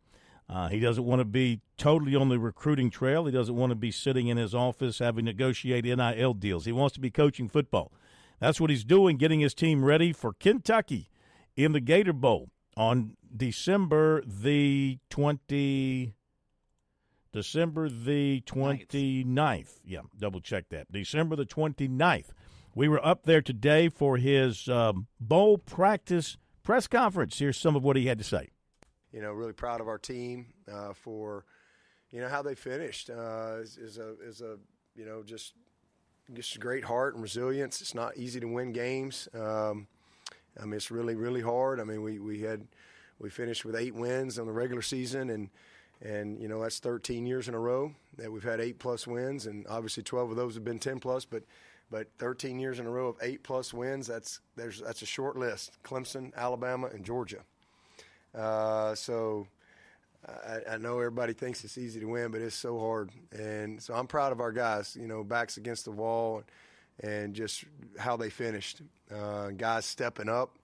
[0.48, 3.26] uh, he doesn't want to be totally on the recruiting trail.
[3.26, 6.64] He doesn't want to be sitting in his office having negotiated NIL deals.
[6.64, 7.92] He wants to be coaching football.
[8.40, 11.10] That's what he's doing, getting his team ready for Kentucky
[11.56, 16.14] in the Gator Bowl on December the 20
[17.32, 19.80] December the 29th.
[19.84, 20.90] Yeah, double check that.
[20.90, 22.30] December the 29th.
[22.74, 27.38] We were up there today for his um, bowl practice press conference.
[27.38, 28.50] Here's some of what he had to say.
[29.12, 31.44] you know, really proud of our team uh, for,
[32.10, 33.10] you know, how they finished.
[33.10, 34.56] Uh, is, is a is a
[34.94, 35.54] you know just
[36.34, 37.80] just a great heart and resilience.
[37.80, 39.28] It's not easy to win games.
[39.34, 39.86] Um,
[40.60, 41.80] I mean, it's really really hard.
[41.80, 42.66] I mean, we we had
[43.18, 45.50] we finished with eight wins on the regular season, and
[46.02, 49.46] and you know that's 13 years in a row that we've had eight plus wins,
[49.46, 51.42] and obviously 12 of those have been 10 plus, but.
[51.92, 55.36] But 13 years in a row of eight plus wins, that's there's that's a short
[55.36, 55.72] list.
[55.82, 57.40] Clemson, Alabama, and Georgia.
[58.32, 59.48] Uh, so
[60.26, 63.10] I, I know everybody thinks it's easy to win, but it's so hard.
[63.32, 64.96] And so I'm proud of our guys.
[64.98, 66.42] You know, backs against the wall,
[67.00, 67.64] and just
[67.98, 68.82] how they finished.
[69.14, 70.56] Uh, guys stepping up.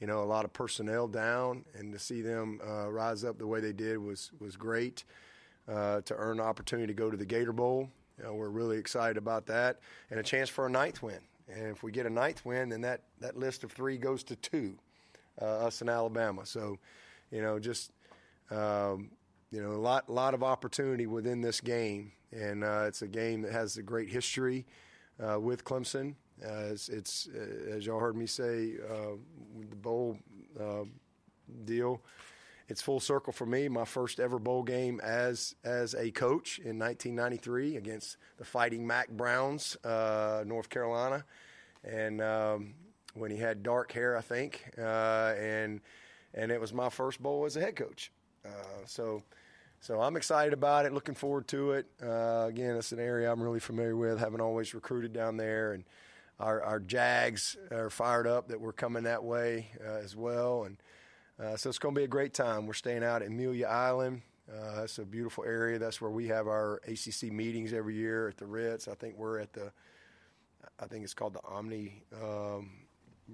[0.00, 3.46] You know, a lot of personnel down, and to see them uh, rise up the
[3.46, 5.04] way they did was was great.
[5.68, 7.88] Uh, to earn the opportunity to go to the Gator Bowl,
[8.18, 9.78] you know, we're really excited about that,
[10.10, 11.20] and a chance for a ninth win.
[11.48, 14.36] and if we get a ninth win, then that that list of three goes to
[14.36, 14.76] two,
[15.40, 16.44] uh, us and Alabama.
[16.44, 16.78] So,
[17.30, 17.92] you know, just
[18.52, 19.10] um,
[19.50, 23.42] you know, a lot lot of opportunity within this game, and uh, it's a game
[23.42, 24.66] that has a great history
[25.22, 26.14] uh, with Clemson.
[26.44, 29.16] Uh, it's, uh, as y'all heard me say, uh,
[29.70, 30.18] the bowl
[31.64, 32.00] deal.
[32.68, 33.68] It's full circle for me.
[33.68, 39.10] My first ever bowl game as as a coach in 1993 against the Fighting Mack
[39.10, 41.24] Browns, North Carolina,
[41.84, 42.74] and um,
[43.14, 45.80] when he had dark hair, I think, and
[46.32, 48.10] and it was my first bowl as a head coach.
[48.86, 49.22] So
[49.82, 51.86] so I'm excited about it, looking forward to it.
[52.00, 55.82] Uh, again, it's an area I'm really familiar with, having always recruited down there, and
[56.38, 60.62] our, our Jags are fired up that we're coming that way uh, as well.
[60.62, 60.76] And
[61.42, 62.68] uh, so it's going to be a great time.
[62.68, 64.22] We're staying out at Amelia Island.
[64.48, 65.80] Uh, it's a beautiful area.
[65.80, 68.86] That's where we have our ACC meetings every year at the Ritz.
[68.86, 69.72] I think we're at the,
[70.78, 72.70] I think it's called the Omni um,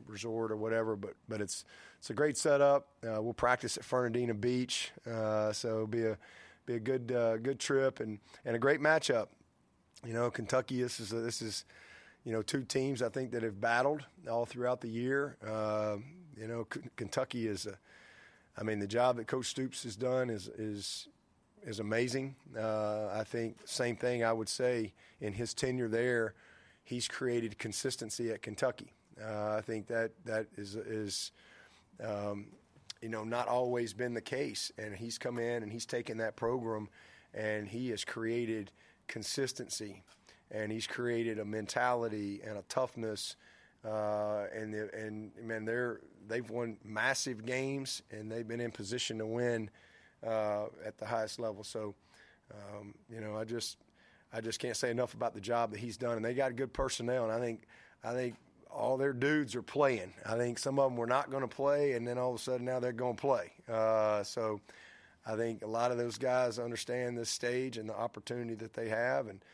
[0.06, 0.96] Resort or whatever.
[0.96, 1.64] But but it's
[1.98, 2.88] it's a great setup.
[3.02, 6.18] Uh, we'll practice at Fernandina Beach, uh, so it'll be a
[6.66, 9.28] be a good uh, good trip and and a great matchup.
[10.06, 10.82] You know, Kentucky.
[10.82, 11.64] This is a, this is
[12.24, 15.36] you know two teams I think that have battled all throughout the year.
[15.44, 15.96] Uh,
[16.36, 17.78] you know, K- Kentucky is a.
[18.56, 21.08] I mean, the job that Coach Stoops has done is is
[21.64, 22.36] is amazing.
[22.56, 26.34] Uh, I think same thing I would say in his tenure there.
[26.84, 28.92] He's created consistency at Kentucky.
[29.22, 31.32] Uh, I think that that is is
[32.04, 32.46] um,
[33.00, 36.36] you know not always been the case, and he's come in and he's taken that
[36.36, 36.88] program,
[37.34, 38.70] and he has created
[39.06, 40.02] consistency,
[40.50, 43.36] and he's created a mentality and a toughness,
[43.84, 49.18] uh, and the, and man, they're they've won massive games, and they've been in position
[49.18, 49.70] to win
[50.26, 51.64] uh, at the highest level.
[51.64, 51.94] So,
[52.52, 53.78] um, you know, I just
[54.32, 56.72] I just can't say enough about the job that he's done, and they got good
[56.72, 57.62] personnel, and I think
[58.04, 58.36] I think
[58.70, 60.12] all their dudes are playing.
[60.26, 62.42] I think some of them were not going to play, and then all of a
[62.42, 63.52] sudden now they're going to play.
[63.68, 64.60] Uh, so
[65.26, 68.88] I think a lot of those guys understand this stage and the opportunity that they
[68.88, 69.44] have, and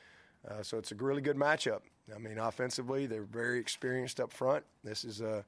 [0.48, 1.80] uh, so it's a really good matchup.
[2.14, 4.64] I mean, offensively, they're very experienced up front.
[4.82, 5.44] This is a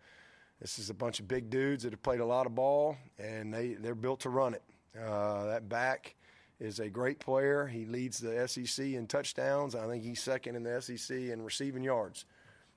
[0.61, 3.53] this is a bunch of big dudes that have played a lot of ball, and
[3.53, 4.63] they they're built to run it.
[4.99, 6.15] Uh, that back
[6.59, 7.67] is a great player.
[7.67, 9.75] He leads the SEC in touchdowns.
[9.75, 12.25] I think he's second in the SEC in receiving yards.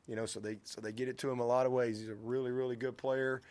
[0.10, 2.00] You know, so they so they get it to him a lot of ways.
[2.00, 3.44] He's a really really good player.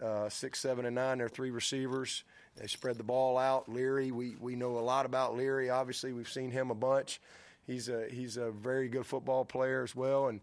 [0.00, 1.18] Uh, six, seven, and nine.
[1.18, 2.22] They're three receivers.
[2.56, 3.68] They spread the ball out.
[3.68, 5.70] Leary, we we know a lot about Leary.
[5.70, 7.20] Obviously, we've seen him a bunch.
[7.66, 10.40] He's a he's a very good football player as well, and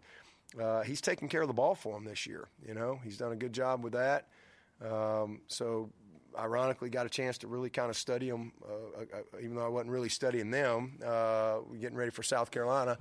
[0.60, 2.48] uh, he's taking care of the ball for him this year.
[2.66, 4.28] You know, he's done a good job with that.
[4.84, 5.88] Um, so,
[6.38, 9.68] ironically, got a chance to really kind of study him, uh, uh, even though I
[9.68, 10.98] wasn't really studying them.
[11.02, 12.98] Uh, getting ready for South Carolina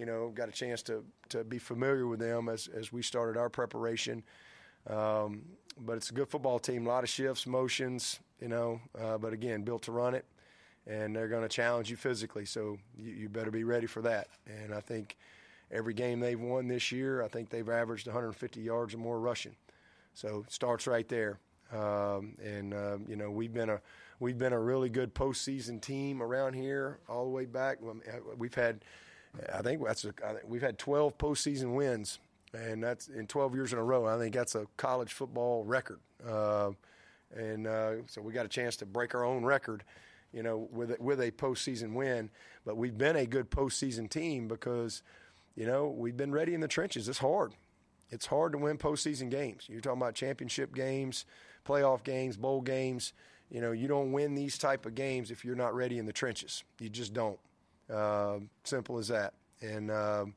[0.00, 3.38] you know, got a chance to, to be familiar with them as, as we started
[3.38, 4.22] our preparation.
[4.88, 5.42] Um,
[5.78, 9.34] but it's a good football team, a lot of shifts, motions, you know, uh, but
[9.34, 10.24] again, built to run it.
[10.86, 14.28] And they're going to challenge you physically, so you, you better be ready for that.
[14.46, 15.18] And I think
[15.70, 19.54] every game they've won this year, I think they've averaged 150 yards or more rushing.
[20.14, 21.38] So it starts right there.
[21.72, 23.80] Um, and uh, you know we've been a
[24.18, 27.78] we've been a really good postseason team around here all the way back.
[28.36, 28.80] We've had
[29.52, 32.18] I think that's a, I think we've had 12 postseason wins,
[32.52, 34.06] and that's in 12 years in a row.
[34.06, 36.70] I think that's a college football record, uh,
[37.34, 39.84] and uh, so we got a chance to break our own record,
[40.32, 42.30] you know, with with a postseason win.
[42.64, 45.02] But we've been a good postseason team because,
[45.54, 47.08] you know, we've been ready in the trenches.
[47.08, 47.54] It's hard.
[48.10, 49.66] It's hard to win postseason games.
[49.68, 51.24] You're talking about championship games,
[51.64, 53.12] playoff games, bowl games.
[53.48, 56.12] You know, you don't win these type of games if you're not ready in the
[56.12, 56.64] trenches.
[56.80, 57.38] You just don't.
[57.90, 59.34] Uh, simple as that.
[59.60, 60.34] And um,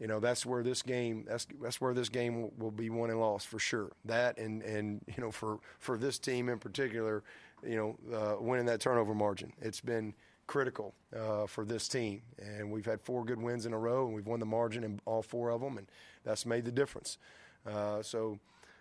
[0.00, 3.10] you know that's where this game that's that's where this game will, will, be won
[3.10, 3.92] and lost for sure.
[4.04, 7.22] That and and you know for for this team in particular,
[7.66, 9.52] you know uh, winning that turnover margin.
[9.60, 10.14] It's been
[10.46, 14.14] critical uh, for this team, and we've had four good wins in a row, and
[14.14, 15.86] we've won the margin in all four of them, and
[16.24, 17.18] that's made the difference.
[17.66, 18.38] Uh, so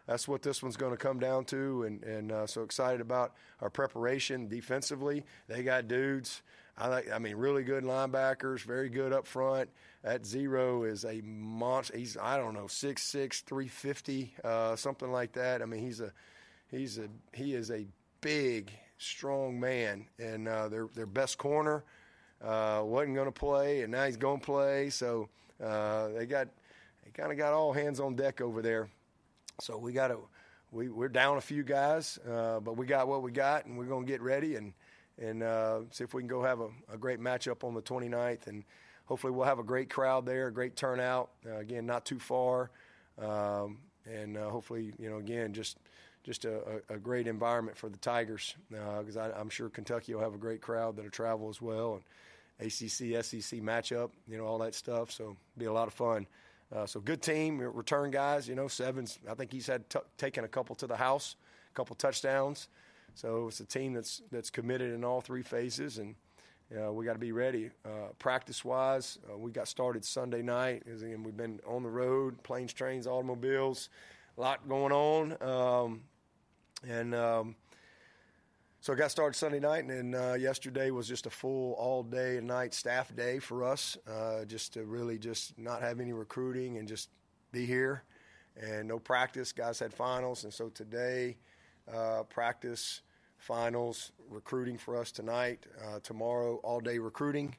[0.08, 3.34] that's what this one's going to come down to, and and uh, so excited about
[3.62, 5.24] our preparation defensively.
[5.48, 6.42] They got dudes.
[6.78, 7.12] I like.
[7.12, 9.70] I mean, really good linebackers, very good up front.
[10.04, 11.98] That zero is a monster.
[11.98, 15.62] He's I don't know six six three fifty uh, something like that.
[15.62, 16.12] I mean, he's a
[16.70, 17.86] he's a he is a
[18.22, 21.84] big strong man, and uh, their their best corner
[22.44, 24.90] uh, wasn't going to play, and now he's going to play.
[24.90, 25.30] So
[25.64, 26.48] uh, they got
[27.06, 28.90] they kind of got all hands on deck over there.
[29.62, 30.18] So we got to
[30.72, 33.86] we we're down a few guys, uh, but we got what we got, and we're
[33.86, 34.74] going to get ready and
[35.22, 38.48] and uh, see if we can go have a, a, great matchup on the 29th.
[38.48, 38.64] And
[39.06, 41.30] hopefully we'll have a great crowd there, a great turnout.
[41.46, 42.72] Uh, again, not too far,
[43.22, 45.78] um, and uh, hopefully, you know, again, just
[46.24, 50.34] just a, a, great environment for the Tigers because uh, I'm sure Kentucky will have
[50.34, 51.96] a great crowd that'll travel as well.
[51.96, 52.04] And
[52.66, 55.12] ACC, SEC matchup, you know, all that stuff.
[55.12, 56.26] So be a lot of fun.
[56.74, 58.48] Uh, so good team, return guys.
[58.48, 59.20] You know, Sevens.
[59.30, 61.36] I think he's had t- taken a couple to the house,
[61.72, 62.70] a couple touchdowns.
[63.16, 66.16] So it's a team that's that's committed in all three phases, and
[66.76, 67.70] uh, we got to be ready.
[67.86, 72.42] Uh, practice wise, uh, we got started Sunday night, and we've been on the road,
[72.44, 73.90] planes, trains, automobiles,
[74.38, 75.38] a lot going on.
[75.42, 76.02] Um,
[76.88, 77.56] and um,
[78.82, 82.02] so I got started Sunday night, and then uh, yesterday was just a full all
[82.02, 86.14] day and night staff day for us, uh, just to really just not have any
[86.14, 87.10] recruiting and just
[87.52, 88.04] be here,
[88.60, 89.52] and no practice.
[89.52, 91.38] Guys had finals, and so today
[91.92, 93.02] uh, practice,
[93.38, 95.66] finals, recruiting for us tonight.
[95.84, 97.56] Uh, tomorrow all day recruiting.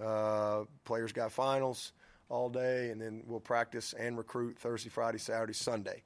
[0.00, 1.92] Uh, players got finals
[2.28, 6.02] all day, and then we'll practice and recruit Thursday, Friday, Saturday, Sunday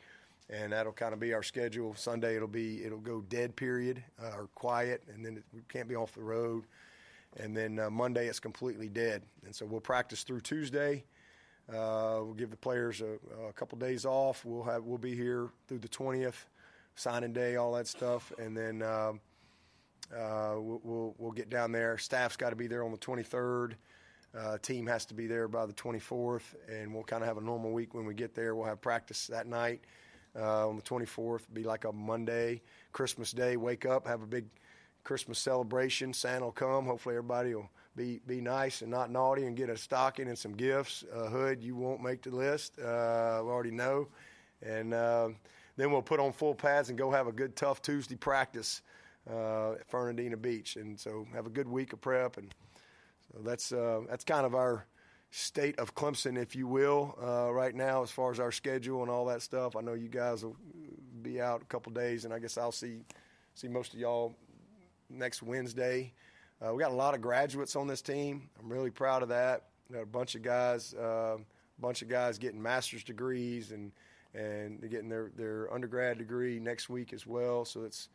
[0.50, 1.94] and that'll kind of be our schedule.
[1.94, 5.88] Sunday it'll be it'll go dead period uh, or quiet, and then it, we can't
[5.88, 6.64] be off the road.
[7.36, 11.04] And then uh, Monday it's completely dead, and so we'll practice through Tuesday.
[11.68, 13.18] Uh, we'll give the players a,
[13.48, 14.44] a couple days off.
[14.44, 16.46] We'll have we'll be here through the twentieth,
[17.00, 19.20] signing day, all that stuff, and then um,
[20.14, 21.96] uh, we'll, we'll, get down there.
[21.98, 23.76] Staff's got to be there on the twenty third.
[24.38, 27.40] Uh, team has to be there by the 24th, and we'll kind of have a
[27.40, 28.54] normal week when we get there.
[28.54, 29.80] We'll have practice that night
[30.38, 31.42] uh, on the 24th.
[31.52, 33.56] Be like a Monday, Christmas Day.
[33.56, 34.44] Wake up, have a big
[35.02, 36.12] Christmas celebration.
[36.12, 36.86] Santa will come.
[36.86, 40.52] Hopefully, everybody will be be nice and not naughty and get a stocking and some
[40.52, 41.04] gifts.
[41.12, 42.78] Uh, hood, you won't make the list.
[42.80, 44.08] Uh, I already know.
[44.62, 45.30] And uh,
[45.80, 48.82] then we'll put on full pads and go have a good tough Tuesday practice
[49.30, 50.76] uh, at Fernandina Beach.
[50.76, 52.36] And so have a good week of prep.
[52.36, 52.54] And
[53.32, 54.86] so that's uh, that's kind of our
[55.30, 59.10] state of Clemson, if you will, uh, right now as far as our schedule and
[59.10, 59.76] all that stuff.
[59.76, 60.56] I know you guys will
[61.22, 63.00] be out a couple days, and I guess I'll see
[63.54, 64.34] see most of y'all
[65.08, 66.12] next Wednesday.
[66.60, 68.50] Uh, we got a lot of graduates on this team.
[68.60, 69.64] I'm really proud of that.
[69.90, 71.38] Got a bunch of guys, uh,
[71.78, 73.92] bunch of guys getting master's degrees and
[74.34, 77.64] and they're getting their their undergrad degree next week as well.
[77.64, 78.08] So it's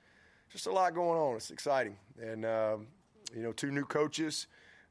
[0.49, 1.35] just a lot going on.
[1.35, 2.87] It's exciting, and um,
[3.35, 4.47] you know, two new coaches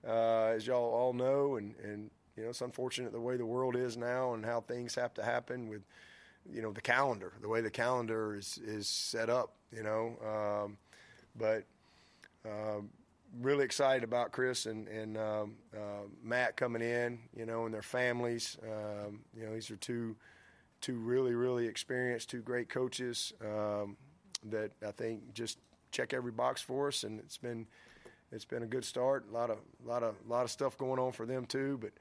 [0.07, 3.77] uh, as y'all all know, and and you know it's unfortunate the way the world
[3.77, 5.83] is now and how things have to happen with
[6.51, 9.55] you know the calendar, the way the calendar is is set up.
[9.75, 10.77] You know, um,
[11.37, 11.65] but.
[12.47, 12.91] Um,
[13.41, 17.83] really excited about Chris and, and um, uh, Matt coming in, you know, and their
[17.83, 18.57] families.
[18.63, 20.15] Um, you know, these are two
[20.85, 23.97] two really, really experienced, two great coaches um,
[24.51, 25.59] that I think just
[25.91, 27.67] check every box for us, and it's been
[28.31, 29.25] it's been a good start.
[29.31, 31.79] A lot of lot of lot of stuff going on for them too.
[31.81, 31.93] But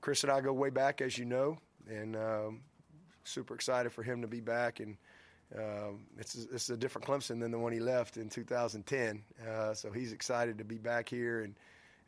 [0.00, 2.60] Chris and I go way back, as you know, and um,
[3.24, 4.80] super excited for him to be back.
[4.80, 4.96] And
[5.54, 9.22] um, it's it's a different Clemson than the one he left in 2010.
[9.46, 11.42] Uh, so he's excited to be back here.
[11.42, 11.54] And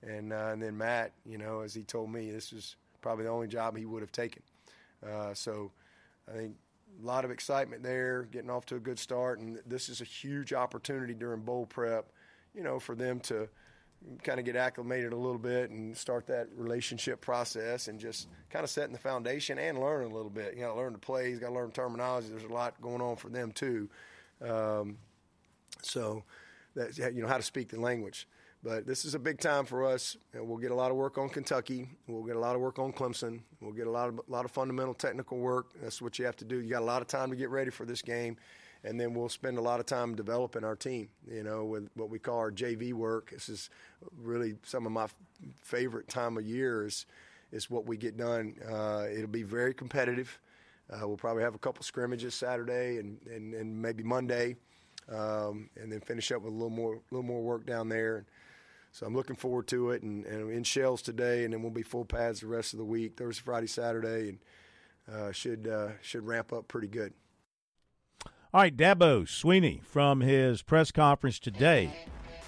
[0.03, 3.31] and uh, and then Matt, you know, as he told me, this was probably the
[3.31, 4.43] only job he would have taken.
[5.07, 5.73] Uh, so
[6.29, 6.57] I think
[7.03, 10.05] a lot of excitement there, getting off to a good start, and this is a
[10.05, 12.11] huge opportunity during bowl prep,
[12.55, 13.49] you know, for them to
[14.23, 18.65] kind of get acclimated a little bit and start that relationship process and just kind
[18.65, 20.55] of setting the foundation and learning a little bit.
[20.55, 22.29] You got to learn the plays, got to learn terminology.
[22.29, 23.89] There's a lot going on for them too.
[24.45, 24.99] Um,
[25.83, 26.25] so
[26.75, 28.27] that you know how to speak the language.
[28.65, 30.17] But this is a big time for us.
[30.33, 31.89] And we'll get a lot of work on Kentucky.
[32.07, 33.41] We'll get a lot of work on Clemson.
[33.61, 35.73] We'll get a lot of a lot of fundamental technical work.
[35.83, 36.61] That's what you have to do.
[36.61, 38.37] You got a lot of time to get ready for this game
[38.85, 41.09] and then we'll spend a lot of time developing our team.
[41.31, 43.31] You know, with what we call our JV work.
[43.31, 43.71] This is
[44.17, 45.07] really some of my
[45.63, 47.07] favorite time of year is
[47.53, 48.57] is what we get done.
[48.69, 50.39] Uh, it'll be very competitive.
[50.91, 54.57] Uh, we'll probably have a couple scrimmages Saturday and, and, and maybe Monday,
[55.11, 58.25] um, and then finish up with a little more little more work down there.
[58.93, 61.83] So I'm looking forward to it, and, and in shells today, and then we'll be
[61.83, 64.39] full pads the rest of the week, Thursday, Friday, Saturday, and
[65.11, 67.15] uh, should uh, should ramp up pretty good.
[68.55, 71.91] All right, Dabo Swinney from his press conference today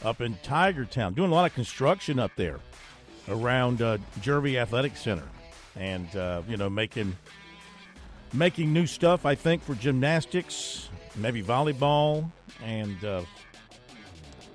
[0.04, 2.60] up in Tiger Town, doing a lot of construction up there
[3.28, 5.26] around uh, Jervey Athletic Center,
[5.76, 7.16] and uh, you know making
[8.34, 9.24] making new stuff.
[9.24, 12.30] I think for gymnastics, maybe volleyball,
[12.62, 13.22] and uh,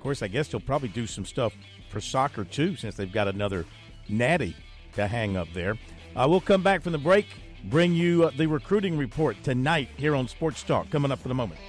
[0.00, 1.52] course, I guess he'll probably do some stuff
[1.90, 3.66] for soccer too, since they've got another
[4.08, 4.56] natty
[4.94, 5.76] to hang up there.
[6.16, 7.26] Uh, we'll come back from the break
[7.64, 10.90] bring you uh, the recruiting report tonight here on Sports Talk.
[10.90, 11.60] Coming up in a moment.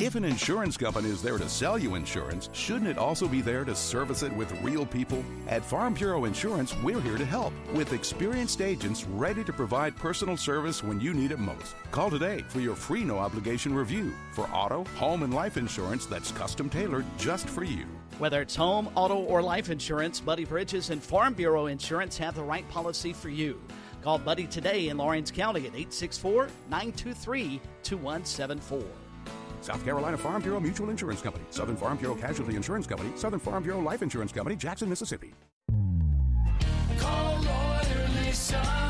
[0.00, 3.66] If an insurance company is there to sell you insurance, shouldn't it also be there
[3.66, 5.22] to service it with real people?
[5.46, 10.38] At Farm Bureau Insurance, we're here to help with experienced agents ready to provide personal
[10.38, 11.74] service when you need it most.
[11.90, 16.32] Call today for your free no obligation review for auto, home, and life insurance that's
[16.32, 17.84] custom tailored just for you.
[18.16, 22.42] Whether it's home, auto, or life insurance, Buddy Bridges and Farm Bureau Insurance have the
[22.42, 23.60] right policy for you.
[24.00, 28.82] Call Buddy today in Lawrence County at 864 923 2174.
[29.60, 33.62] South Carolina Farm Bureau Mutual Insurance Company, Southern Farm Bureau Casualty Insurance Company, Southern Farm
[33.62, 35.32] Bureau Life Insurance Company, Jackson, Mississippi.
[36.98, 38.89] Call Lawyer Lisa.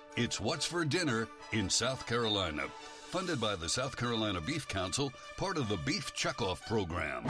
[0.17, 2.63] it's what's for dinner in South Carolina.
[3.09, 7.25] Funded by the South Carolina Beef Council, part of the Beef Checkoff Program.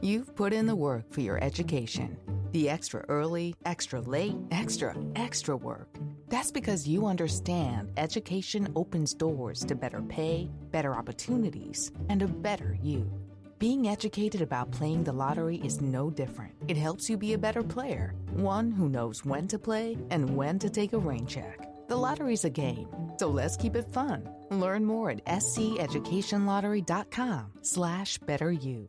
[0.00, 2.16] You've put in the work for your education.
[2.52, 5.88] The extra early, extra late, extra, extra work.
[6.28, 12.76] That's because you understand education opens doors to better pay, better opportunities, and a better
[12.82, 13.10] you.
[13.58, 16.54] Being educated about playing the lottery is no different.
[16.68, 20.60] It helps you be a better player, one who knows when to play and when
[20.60, 21.68] to take a rain check.
[21.88, 22.86] The lottery's a game,
[23.16, 24.28] so let's keep it fun.
[24.50, 28.86] Learn more at sceducationlottery.com slash better you.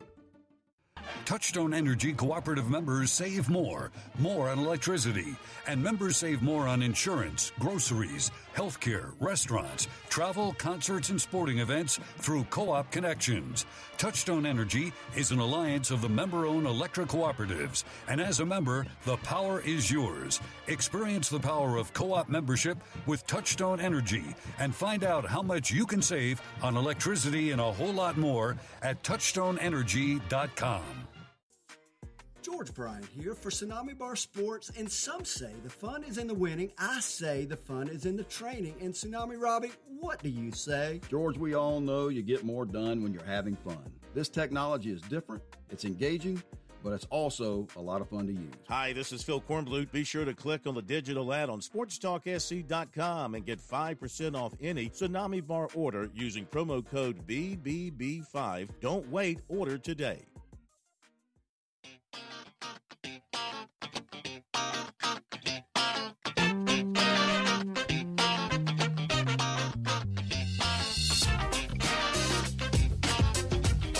[1.24, 5.34] Touchstone Energy cooperative members save more, more on electricity,
[5.66, 8.30] and members save more on insurance, groceries,
[8.60, 13.64] healthcare, restaurants, travel, concerts, and sporting events through co-op connections.
[13.96, 19.16] Touchstone Energy is an alliance of the member-owned electric cooperatives, and as a member, the
[19.18, 20.40] power is yours.
[20.66, 25.86] Experience the power of co-op membership with Touchstone Energy and find out how much you
[25.86, 31.09] can save on electricity and a whole lot more at touchstoneenergy.com.
[32.50, 36.34] George Bryant here for Tsunami Bar Sports, and some say the fun is in the
[36.34, 36.72] winning.
[36.78, 38.74] I say the fun is in the training.
[38.80, 39.70] And Tsunami Robbie,
[40.00, 41.00] what do you say?
[41.08, 43.78] George, we all know you get more done when you're having fun.
[44.14, 46.42] This technology is different, it's engaging,
[46.82, 48.52] but it's also a lot of fun to use.
[48.68, 49.92] Hi, this is Phil Kornblut.
[49.92, 54.88] Be sure to click on the digital ad on sportstalksc.com and get 5% off any
[54.88, 58.68] Tsunami Bar order using promo code BBB5.
[58.80, 60.24] Don't wait, order today.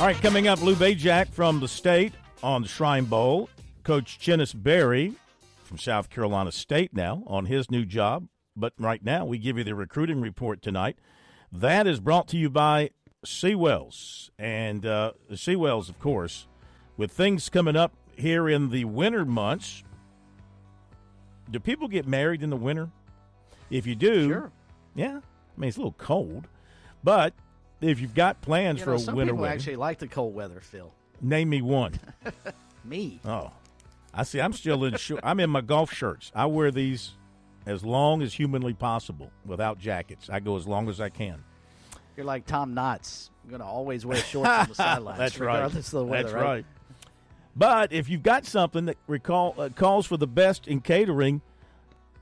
[0.00, 3.50] All right, coming up, Lou Bezjak from the state on the Shrine Bowl.
[3.82, 5.12] Coach Chennis Berry
[5.62, 8.26] from South Carolina State now on his new job.
[8.56, 10.96] But right now, we give you the recruiting report tonight.
[11.52, 12.92] That is brought to you by
[13.26, 14.30] Seawells.
[14.38, 16.46] And uh, Seawells, of course,
[16.96, 19.82] with things coming up here in the winter months.
[21.50, 22.90] Do people get married in the winter?
[23.70, 24.52] If you do, Sure.
[24.94, 25.18] yeah.
[25.56, 26.46] I mean, it's a little cold,
[27.02, 27.34] but
[27.80, 30.08] if you've got plans You for know, a some winter people wedding, actually like the
[30.08, 30.92] cold weather, Phil.
[31.20, 31.94] name me one.
[32.84, 33.20] Me.
[33.26, 33.50] Oh,
[34.14, 34.40] I see.
[34.40, 34.96] I'm still in.
[34.96, 36.32] Short, I'm in my golf shirts.
[36.34, 37.12] I wear these
[37.66, 40.30] as long as humanly possible without jackets.
[40.30, 41.44] I go as long as I can.
[42.16, 43.28] You're like Tom Knotts.
[43.44, 45.54] You're going to always wear shorts on the sidelines, That's right.
[45.56, 46.30] regardless of the weather.
[46.30, 46.64] That's right.
[47.57, 51.43] But if you've got something that recall uh, calls for the best in catering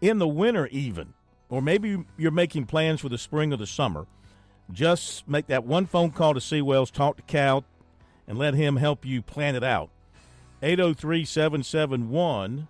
[0.01, 1.15] in the winter, even,
[1.49, 4.07] or maybe you're making plans for the spring or the summer,
[4.73, 7.65] just make that one phone call to Seawells, talk to Cal,
[8.27, 9.91] and let him help you plan it out.
[10.63, 12.69] 803 771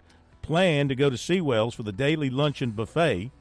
[0.48, 3.32] plan to go to Seawells for the daily luncheon buffet.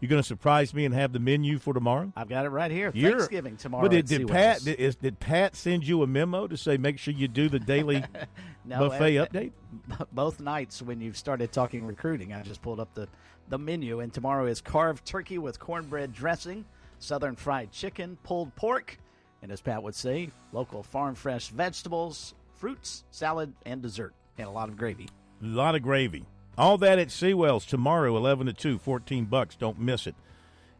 [0.00, 2.12] You're going to surprise me and have the menu for tomorrow?
[2.16, 2.90] I've got it right here.
[2.92, 3.82] You're- Thanksgiving tomorrow.
[3.82, 6.98] But did, did Pat did, is, did Pat send you a memo to say make
[6.98, 8.04] sure you do the daily
[8.64, 9.52] No, buffet uh, update?
[10.12, 13.06] Both nights when you've started talking recruiting, I just pulled up the,
[13.48, 16.64] the menu, and tomorrow is carved turkey with cornbread dressing,
[16.98, 18.98] southern fried chicken, pulled pork,
[19.40, 24.50] and as Pat would say, local farm fresh vegetables, fruits, salad, and dessert, and a
[24.50, 25.08] lot of gravy.
[25.42, 26.26] A lot of gravy.
[26.58, 29.56] All that at Seawells tomorrow, 11 to 2, 14 bucks.
[29.56, 30.14] Don't miss it.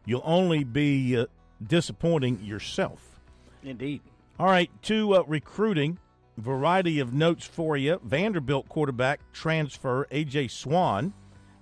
[0.05, 1.25] You'll only be uh,
[1.65, 3.19] disappointing yourself.
[3.63, 4.01] Indeed.
[4.39, 5.99] All right, to uh, recruiting,
[6.37, 7.99] variety of notes for you.
[8.03, 10.49] Vanderbilt quarterback transfer A.J.
[10.49, 11.13] Swann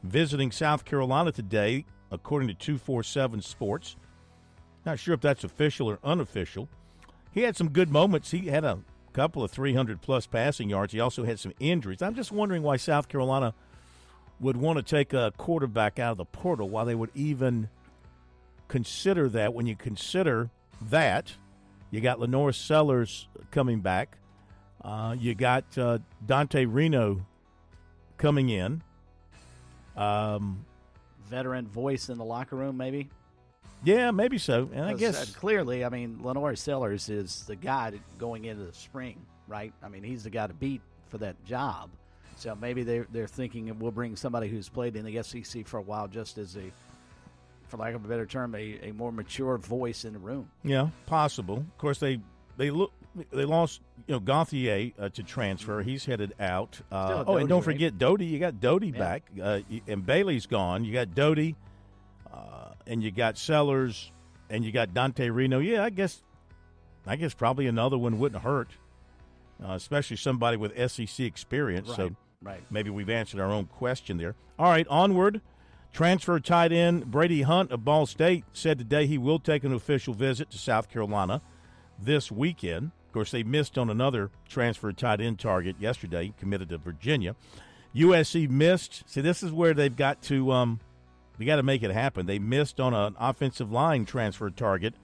[0.03, 3.95] visiting South Carolina today, according to 247 Sports.
[4.85, 6.67] Not sure if that's official or unofficial.
[7.31, 8.31] He had some good moments.
[8.31, 8.79] He had a
[9.13, 10.91] couple of 300 plus passing yards.
[10.93, 12.01] He also had some injuries.
[12.01, 13.53] I'm just wondering why South Carolina
[14.41, 17.69] would want to take a quarterback out of the portal, why they would even
[18.67, 20.49] consider that when you consider
[20.81, 21.33] that
[21.91, 24.17] you got LaNorris Sellers coming back.
[24.83, 27.25] Uh, you got uh, Dante Reno
[28.17, 28.81] coming in.
[29.95, 30.65] Um,
[31.29, 33.09] Veteran voice in the locker room, maybe.
[33.83, 34.69] yeah, maybe so.
[34.73, 38.73] And I guess uh, clearly, I mean, LaNorris Sellers is the guy going into the
[38.73, 39.73] spring, right?
[39.83, 41.89] I mean, he's the guy to beat for that job.
[42.41, 45.81] So maybe they're they're thinking we'll bring somebody who's played in the SEC for a
[45.81, 46.71] while, just as a,
[47.67, 50.49] for lack of a better term, a, a more mature voice in the room.
[50.63, 51.57] Yeah, possible.
[51.57, 52.19] Of course, they
[52.57, 52.93] they look
[53.29, 55.83] they lost you know Gauthier uh, to transfer.
[55.83, 56.81] He's headed out.
[56.91, 57.63] Uh, oh, Doty, and don't right?
[57.65, 58.25] forget Doty.
[58.25, 58.97] You got Doty Yeah.
[58.97, 60.83] back, uh, and Bailey's gone.
[60.83, 61.55] You got Doty,
[62.33, 64.11] uh, and you got Sellers,
[64.49, 65.59] and you got Dante Reno.
[65.59, 66.23] Yeah, I guess
[67.05, 68.71] I guess probably another one wouldn't hurt,
[69.63, 71.93] uh, especially somebody with SEC experience.
[71.95, 74.35] So Right, maybe we've answered our own question there.
[74.57, 75.41] All right, onward.
[75.93, 80.13] Transfer tight end Brady Hunt of Ball State said today he will take an official
[80.13, 81.41] visit to South Carolina
[81.99, 82.91] this weekend.
[83.07, 87.35] Of course, they missed on another transfer tight end target yesterday, committed to Virginia.
[87.95, 89.03] USC missed.
[89.05, 90.79] See, this is where they've got to um,
[91.37, 92.25] they got to make it happen.
[92.25, 94.95] They missed on an offensive line transfer target.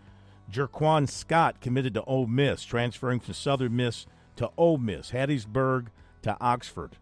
[0.51, 4.05] Jerquan Scott committed to Ole Miss, transferring from Southern Miss
[4.38, 5.88] to Ole Miss, Hattiesburg
[6.22, 6.95] to Oxford.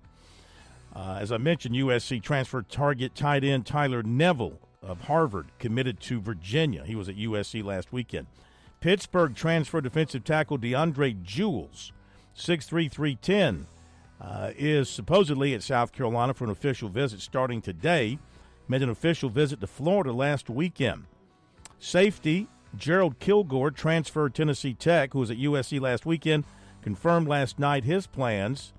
[0.96, 6.22] Uh, as I mentioned, USC transfer target tight end Tyler Neville of Harvard committed to
[6.22, 6.86] Virginia.
[6.86, 8.28] He was at USC last weekend.
[8.80, 11.92] Pittsburgh transfer defensive tackle DeAndre Jules,
[12.38, 13.68] 6'3", 310,
[14.22, 18.18] uh, is supposedly at South Carolina for an official visit starting today.
[18.68, 21.06] Made an official visit to Florida last weekend.
[21.78, 22.48] Safety
[22.78, 26.46] Gerald Kilgore transferred Tennessee Tech, who was at USC last weekend,
[26.82, 28.74] confirmed last night his plans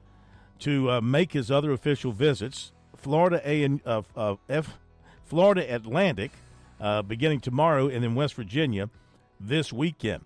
[0.60, 2.72] to uh, make his other official visits.
[2.96, 4.78] Florida A and uh, uh, F,
[5.24, 6.32] Florida Atlantic,
[6.80, 8.90] uh, beginning tomorrow, and then West Virginia
[9.38, 10.24] this weekend.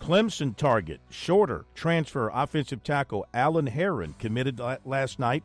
[0.00, 5.44] Clemson target shorter transfer offensive tackle Alan Heron committed last night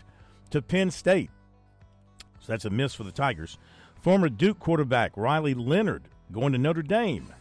[0.49, 1.29] to Penn State.
[2.39, 3.57] So that's a miss for the Tigers.
[4.01, 7.33] Former Duke quarterback Riley Leonard going to Notre Dame.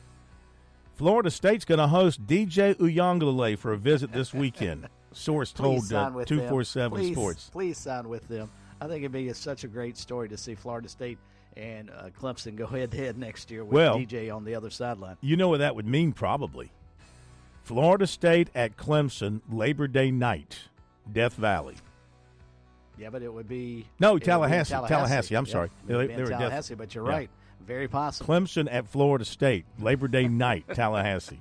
[0.94, 4.88] Florida State's going to host DJ Uiagalelei for a visit this weekend.
[5.16, 6.24] Source told uh, them.
[6.24, 7.50] 247 Please- Sports.
[7.50, 8.50] Please sign with them.
[8.80, 11.18] I think it'd be such a great story to see Florida State
[11.56, 14.70] and uh, Clemson go head to head next year with Well- DJ on the other
[14.70, 15.16] sideline.
[15.22, 16.70] You know what that would mean, probably.
[17.64, 20.58] Florida State at Clemson, Labor Day night,
[21.12, 21.74] Death Valley.
[22.98, 25.70] Yeah, but it would be No, would be Tallahassee, Tallahassee, I'm Yeah, sorry.
[25.86, 27.10] They- they were death- Tallahassee, but you're Yeah.
[27.10, 27.30] right.
[27.66, 28.32] Very possible.
[28.32, 31.40] Clemson at Florida State, Labor Day night, Tallahassee.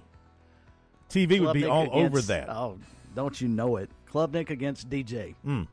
[1.09, 2.49] TV would be all over that.
[2.49, 2.79] Oh,
[3.15, 3.89] don't you know it?
[4.11, 5.35] Klubnik against DJ.
[5.45, 5.67] Mm.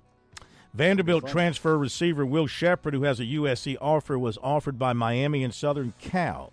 [0.74, 5.52] Vanderbilt transfer receiver Will Shepard, who has a USC offer, was offered by Miami and
[5.52, 6.52] Southern Cal.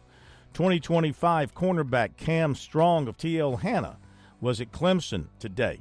[0.53, 3.97] 2025 cornerback Cam Strong of TL Hanna
[4.41, 5.79] was at Clemson today.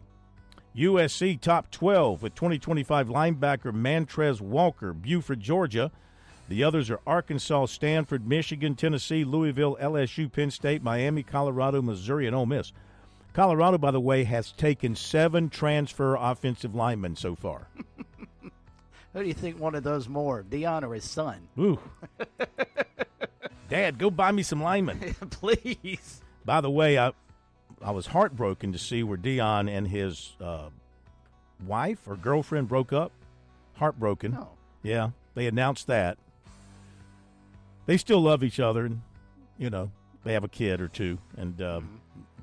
[0.76, 5.90] USC top 12 with 2025 linebacker Mantrez Walker, Buford, Georgia.
[6.48, 12.36] The others are Arkansas, Stanford, Michigan, Tennessee, Louisville, LSU, Penn State, Miami, Colorado, Missouri, and
[12.36, 12.72] Ole Miss.
[13.38, 17.68] Colorado, by the way, has taken seven transfer offensive linemen so far.
[19.12, 21.46] Who do you think wanted those more, Deion or his son?
[21.56, 21.78] Ooh.
[23.68, 25.14] Dad, go buy me some linemen.
[25.30, 26.20] Please.
[26.44, 27.12] By the way, I
[27.80, 30.70] I was heartbroken to see where Deion and his uh,
[31.64, 33.12] wife or girlfriend broke up.
[33.74, 34.36] Heartbroken.
[34.36, 34.48] Oh.
[34.82, 36.18] Yeah, they announced that.
[37.86, 39.00] They still love each other, and
[39.58, 39.92] you know
[40.24, 41.97] they have a kid or two, and um,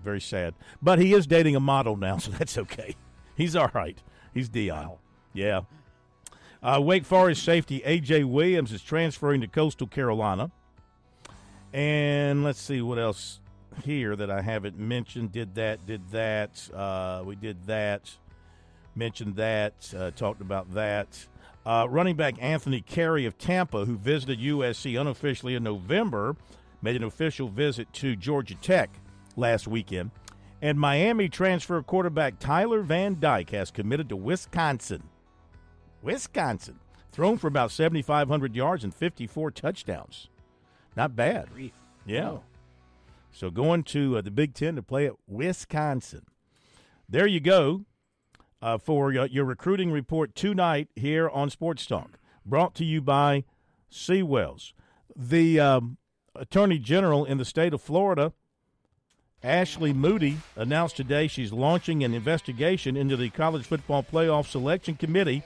[0.06, 0.54] very sad.
[0.82, 2.96] But he is dating a model now, so that's okay.
[3.36, 4.02] He's all right.
[4.34, 4.98] He's Deion.
[5.34, 5.62] Yeah.
[6.64, 8.24] Uh, Wake Forest safety A.J.
[8.24, 10.50] Williams is transferring to Coastal Carolina.
[11.74, 13.42] And let's see what else
[13.84, 15.34] here that I haven't mentioned.
[15.34, 16.70] Did that, did that.
[16.74, 18.10] Uh, we did that.
[18.96, 19.94] Mentioned that.
[19.96, 21.28] Uh, talked about that.
[21.66, 26.36] Uh, running back Anthony Carey of Tampa, who visited USC unofficially in November,
[26.82, 28.90] made an official visit to Georgia Tech
[29.36, 30.12] last weekend.
[30.62, 35.04] And Miami transfer quarterback Tyler Van Dyke has committed to Wisconsin.
[36.02, 36.80] Wisconsin.
[37.12, 40.30] Thrown for about 7,500 yards and 54 touchdowns.
[40.96, 41.50] Not bad.
[42.06, 42.22] Yeah.
[42.22, 42.44] No.
[43.32, 46.26] So going to uh, the Big Ten to play at Wisconsin.
[47.08, 47.86] There you go
[48.62, 52.18] uh, for uh, your recruiting report tonight here on Sports Talk.
[52.46, 53.44] Brought to you by
[53.92, 54.74] Seawells.
[55.16, 55.98] The um,
[56.36, 58.34] Attorney General in the state of Florida,
[59.46, 65.44] Ashley Moody, announced today she's launching an investigation into the College Football Playoff Selection Committee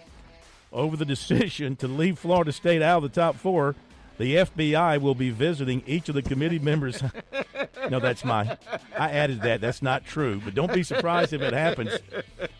[0.72, 3.76] over the decision to leave Florida State out of the top four.
[4.18, 7.04] The FBI will be visiting each of the committee members.
[7.90, 8.58] no, that's my.
[8.98, 9.60] I added that.
[9.60, 10.42] That's not true.
[10.44, 11.92] But don't be surprised if it happens.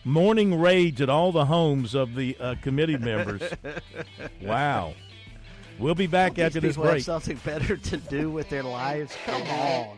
[0.04, 3.42] Morning raids at all the homes of the uh, committee members.
[4.42, 4.92] Wow.
[5.78, 7.02] We'll be back after this break.
[7.02, 9.14] something better to do with their lives.
[9.24, 9.96] Come on.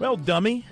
[0.00, 0.64] Well, dummy,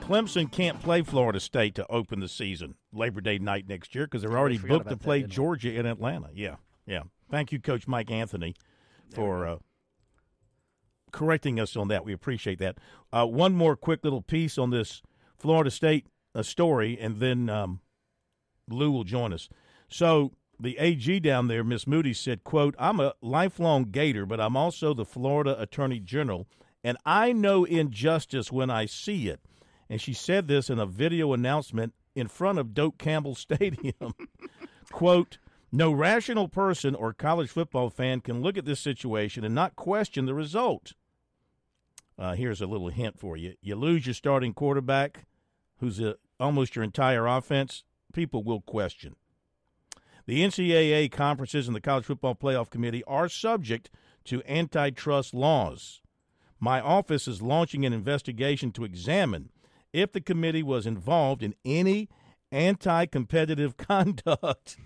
[0.00, 4.22] Clemson can't play Florida State to open the season Labor Day night next year because
[4.22, 5.32] they're already booked to that, play didn't?
[5.34, 6.30] Georgia in Atlanta.
[6.32, 7.02] Yeah, yeah.
[7.30, 8.54] Thank you, Coach Mike Anthony,
[9.14, 9.56] for uh,
[11.12, 12.02] correcting us on that.
[12.02, 12.78] We appreciate that.
[13.12, 15.02] Uh, one more quick little piece on this
[15.36, 17.80] Florida State uh, story, and then um,
[18.70, 19.50] Lou will join us.
[19.90, 24.56] So the AG down there, Miss Moody said, "quote I'm a lifelong Gator, but I'm
[24.56, 26.48] also the Florida Attorney General,
[26.82, 29.40] and I know injustice when I see it."
[29.88, 34.14] And she said this in a video announcement in front of Doak Campbell Stadium.
[34.90, 35.38] quote
[35.74, 40.26] no rational person or college football fan can look at this situation and not question
[40.26, 40.92] the result.
[42.18, 43.54] Uh, here's a little hint for you.
[43.62, 45.24] You lose your starting quarterback,
[45.78, 49.16] who's a, almost your entire offense, people will question.
[50.26, 53.90] The NCAA conferences and the College Football Playoff Committee are subject
[54.24, 56.02] to antitrust laws.
[56.62, 59.48] My office is launching an investigation to examine
[59.92, 62.08] if the committee was involved in any
[62.52, 64.76] anti competitive conduct.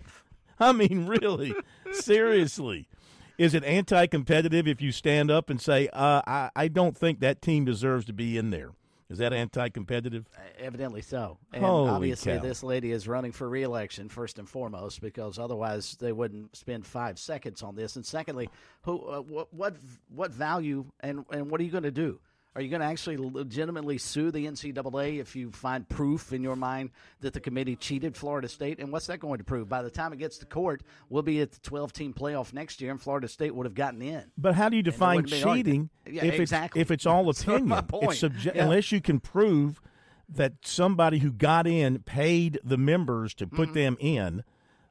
[0.58, 1.54] I mean, really,
[1.92, 2.88] seriously.
[3.36, 7.20] Is it anti competitive if you stand up and say, uh, I, I don't think
[7.20, 8.70] that team deserves to be in there?
[9.08, 10.28] Is that anti competitive?
[10.58, 11.38] Evidently so.
[11.52, 12.42] And Holy obviously, cow.
[12.42, 17.18] this lady is running for reelection first and foremost because otherwise they wouldn't spend five
[17.18, 17.94] seconds on this.
[17.96, 18.48] And secondly,
[18.82, 19.76] who, uh, what, what,
[20.08, 22.18] what value and and what are you going to do?
[22.56, 26.56] Are you going to actually legitimately sue the NCAA if you find proof in your
[26.56, 26.88] mind
[27.20, 28.78] that the committee cheated Florida State?
[28.78, 29.68] And what's that going to prove?
[29.68, 32.80] By the time it gets to court, we'll be at the 12 team playoff next
[32.80, 34.24] year, and Florida State would have gotten in.
[34.38, 35.90] But how do you define wouldn't be an cheating.
[36.10, 36.80] Yeah, if exactly.
[36.80, 37.72] it's if it's all opinion?
[37.72, 38.64] It's subje- Yeah.
[38.64, 39.82] Unless you can prove
[40.26, 43.74] that somebody who got in paid the members to put Mm-hmm.
[43.74, 44.44] them in.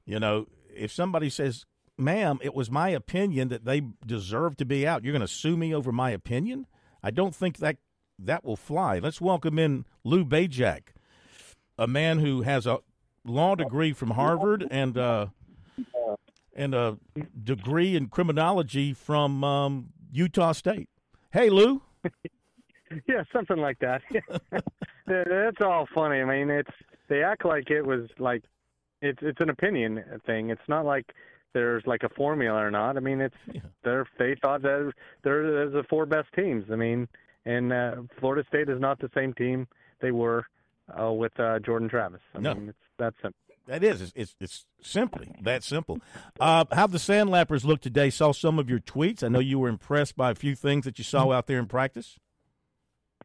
[0.05, 1.65] You know, if somebody says,
[1.97, 5.57] "Ma'am, it was my opinion that they deserve to be out," you're going to sue
[5.57, 6.67] me over my opinion.
[7.05, 7.77] I don't think that
[8.17, 8.97] that will fly.
[8.97, 10.87] Let's welcome in Lou Bezjak,
[11.77, 12.79] a man who has a
[13.23, 15.27] law degree from Harvard and uh,
[16.55, 16.97] and a
[17.43, 20.89] degree in criminology from um, Utah State.
[21.31, 21.83] Hey, Lou.
[23.07, 24.01] yeah, something like that.
[25.05, 26.21] That's all funny.
[26.21, 26.71] I mean, it's
[27.07, 28.45] they act like it was like
[29.03, 30.49] it's it's an opinion thing.
[30.49, 31.13] It's not like
[31.55, 32.97] there's like a formula or not.
[32.97, 33.35] I mean, it's
[33.83, 34.91] they're they thought that
[35.23, 36.65] they're, they're the four best teams.
[36.71, 37.07] I mean,
[37.45, 39.67] and uh, Florida State is not the same team
[40.01, 40.45] they were
[41.01, 42.21] uh, with uh, Jordan Travis.
[42.35, 42.53] I No.
[42.53, 43.39] mean, it's that simple.
[43.67, 45.99] That is, it's, it's, it's simply that simple.
[46.39, 48.11] Uh, how the Sandlappers look today?
[48.11, 49.23] Saw some of your tweets.
[49.23, 51.65] I know you were impressed by a few things that you saw out there in
[51.65, 52.19] practice.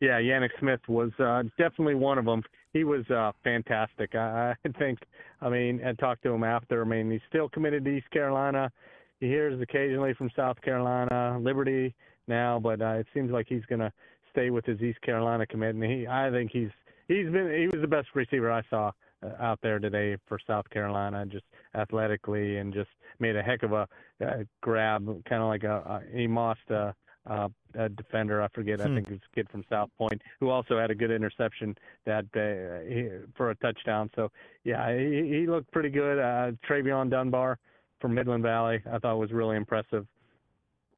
[0.01, 2.43] Yeah, Yannick Smith was uh, definitely one of them.
[2.73, 4.15] He was uh, fantastic.
[4.15, 5.01] I, I think.
[5.41, 6.83] I mean, I talked to him after.
[6.83, 8.71] I mean, he's still committed to East Carolina.
[9.19, 11.95] He hears occasionally from South Carolina, Liberty
[12.27, 13.93] now, but uh, it seems like he's going to
[14.33, 15.93] stay with his East Carolina commitment.
[15.93, 16.71] He, I think he's
[17.09, 18.93] he's been he was the best receiver I saw
[19.23, 21.45] uh, out there today for South Carolina, just
[21.75, 23.87] athletically and just made a heck of a
[24.25, 25.77] uh, grab, kind of like a,
[26.13, 26.95] a he mossed a,
[27.27, 28.43] uh, a defender.
[28.43, 28.81] I forget.
[28.81, 28.95] I Hmm.
[28.97, 31.77] think it was a kid from South Point who also had a good interception
[32.07, 34.11] that uh, he, for a touchdown.
[34.15, 34.31] So
[34.65, 36.19] yeah, he, he looked pretty good.
[36.19, 37.59] Uh, Travion Dunbar
[38.01, 40.07] from Midland Valley, I thought was really impressive.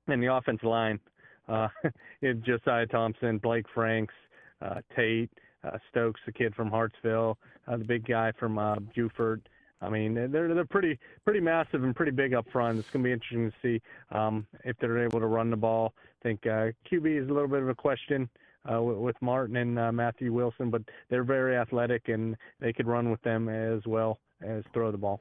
[0.08, 1.00] And the offensive line
[1.48, 1.68] uh,
[2.44, 4.14] Josiah Thompson, Blake Franks,
[4.60, 5.30] uh, Tate,
[5.64, 9.48] uh, Stokes, the kid from Hartsville, uh, the big guy from uh, Buford.
[9.82, 12.78] I mean, they're they're pretty pretty massive and pretty big up front.
[12.78, 13.82] It's going to be interesting to see
[14.16, 15.92] um, if they're able to run the ball.
[15.98, 18.28] I think uh, QB is a little bit of a question
[18.72, 22.86] uh, with, with Martin and uh, Matthew Wilson, but they're very athletic and they could
[22.86, 25.20] run with them as well as throw the ball.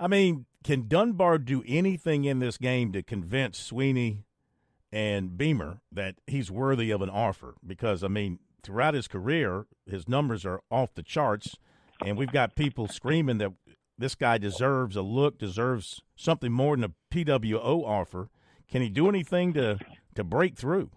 [0.00, 4.24] I mean, can Dunbar do anything in this game to convince Swinney
[4.90, 7.54] and Beamer that he's worthy of an offer?
[7.64, 11.56] Because I mean, throughout his career, his numbers are off the charts,
[12.04, 13.52] and we've got people screaming that
[14.02, 18.28] this guy deserves a look, deserves something more than a PWO offer.
[18.68, 19.78] Can he do anything to
[20.14, 20.90] to break through?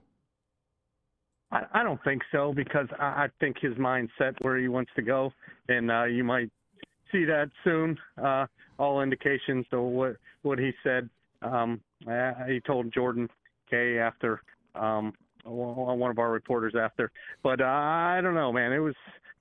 [1.51, 4.91] I, I don't think so because I, I think his mind's set where he wants
[4.95, 5.31] to go,
[5.69, 6.49] and uh, you might
[7.11, 7.97] see that soon.
[8.21, 8.45] Uh,
[8.77, 9.65] all indications.
[9.71, 11.09] So what what he said,
[11.41, 13.29] um, uh, he told Jordan
[13.69, 14.41] Kay after
[14.73, 15.13] um,
[15.45, 17.11] one of our reporters after.
[17.43, 18.73] But uh, I don't know, man.
[18.73, 18.95] It was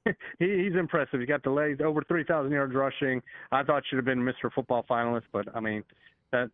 [0.39, 1.20] he, he's impressive.
[1.20, 3.22] He's got the legs over 3,000 yards rushing.
[3.52, 4.52] I thought should have been Mr.
[4.55, 5.82] Football finalist, but I mean,
[6.32, 6.51] that's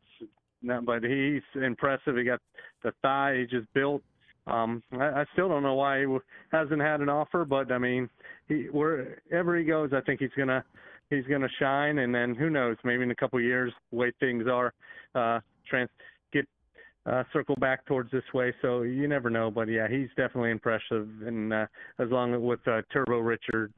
[0.62, 2.16] no, but he's impressive.
[2.16, 2.40] He got
[2.82, 3.38] the thigh.
[3.38, 4.02] He just built.
[4.46, 6.18] Um, I, I still don't know why he
[6.52, 8.08] hasn't had an offer, but I mean,
[8.48, 10.64] he wherever he goes, I think he's gonna
[11.08, 11.98] he's gonna shine.
[11.98, 12.76] And then who knows?
[12.84, 14.74] Maybe in a couple of years, the way things are,
[15.14, 15.88] uh, trans
[17.06, 18.54] uh, circle back towards this way.
[18.62, 19.50] So you never know.
[19.50, 21.08] But yeah, he's definitely impressive.
[21.26, 21.66] And uh,
[21.98, 23.72] as long with uh, Turbo Richard.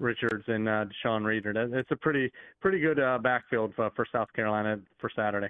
[0.00, 1.50] Richards and uh, Deshaun Reeder.
[1.76, 2.30] It's a pretty
[2.60, 5.48] pretty good uh, backfield for, for South Carolina for Saturday.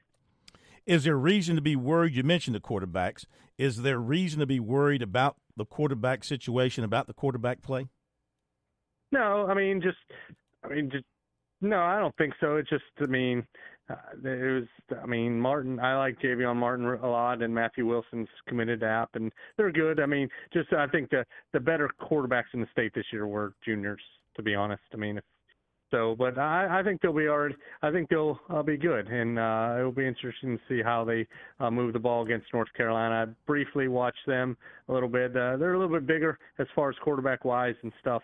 [0.87, 2.15] Is there reason to be worried?
[2.15, 3.27] You mentioned the quarterbacks.
[3.59, 7.89] Is there reason to be worried about the quarterback situation, about the quarterback play?
[9.13, 9.99] No, I mean just,
[10.65, 11.05] I mean just,
[11.61, 12.57] no, I don't think so.
[12.57, 13.47] It's just, I mean,
[13.91, 14.53] uh, it
[14.91, 15.81] was, I mean, Martin.
[15.81, 20.01] I like Javion Martin a lot, and Matthew Wilson's committed to App, and they're good.
[20.01, 23.55] I mean, just I think the the better quarterbacks in the state this year were
[23.65, 24.03] juniors.
[24.37, 25.25] To be honest, I mean, if
[25.91, 27.55] so, but I, I think they'll be already.
[27.83, 31.27] I think they'll uh, be good, and uh, it'll be interesting to see how they
[31.61, 33.27] uh, move the ball against North Carolina.
[33.27, 34.57] I briefly watched them
[34.89, 35.31] a little bit.
[35.31, 38.23] Uh, they're a little bit bigger as far as quarterback wise and stuff.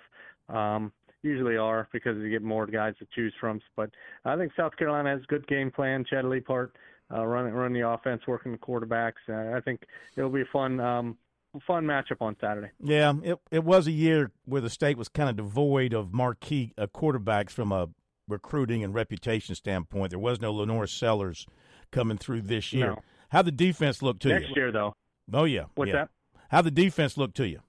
[0.51, 0.93] Um,
[1.25, 3.61] usually are because you get more guys to choose from.
[3.77, 3.91] But
[4.25, 6.05] I think South Carolina has a good game plan.
[6.09, 6.71] Chad Leapart
[7.13, 9.13] uh, run run the offense, working the quarterbacks.
[9.29, 9.83] Uh, I think
[10.17, 10.81] it'll be a fun.
[10.81, 11.19] Um,
[11.67, 12.71] fun matchup on Saturday.
[12.81, 16.73] Yeah, it it was a year where the state was kind of devoid of marquee
[16.77, 17.89] uh, quarterbacks from a
[18.29, 20.11] recruiting and reputation standpoint.
[20.11, 21.47] There was no LaNorris Sellers
[21.93, 22.89] coming through this year.
[22.89, 23.03] No.
[23.31, 24.49] How the defense look to Next you?
[24.49, 24.95] Next year, though.
[25.33, 25.65] Oh yeah.
[25.75, 25.97] What's yeah.
[25.97, 26.09] that?
[26.51, 27.61] How the defense look to you?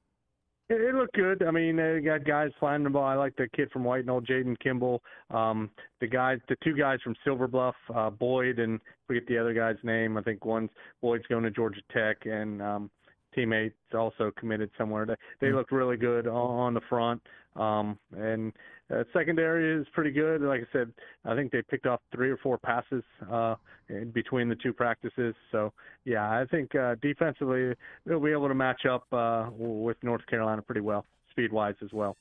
[0.69, 1.43] It, it looked good.
[1.43, 3.05] I mean, they got guys flying the ball.
[3.05, 5.01] I like the kid from White Knoll, Jaden Kimball.
[5.29, 5.69] Um,
[6.01, 9.77] the guys, the two guys from Silver Bluff, uh, Boyd, and forget the other guy's
[9.83, 10.17] name.
[10.17, 10.71] I think one's
[11.01, 12.89] Boyd's going to Georgia Tech, and um,
[13.35, 15.05] teammates also committed somewhere.
[15.05, 15.57] They, they mm-hmm.
[15.57, 17.21] looked really good on the front.
[17.55, 18.51] Um, and
[18.93, 20.41] uh, secondary is pretty good.
[20.41, 20.93] Like I said,
[21.23, 23.55] I think they picked off three or four passes uh,
[23.89, 25.35] in between the two practices.
[25.51, 27.73] So yeah, I think uh, defensively
[28.05, 31.91] they'll be able to match up uh, with North Carolina pretty well, speed wise as
[31.93, 32.15] well.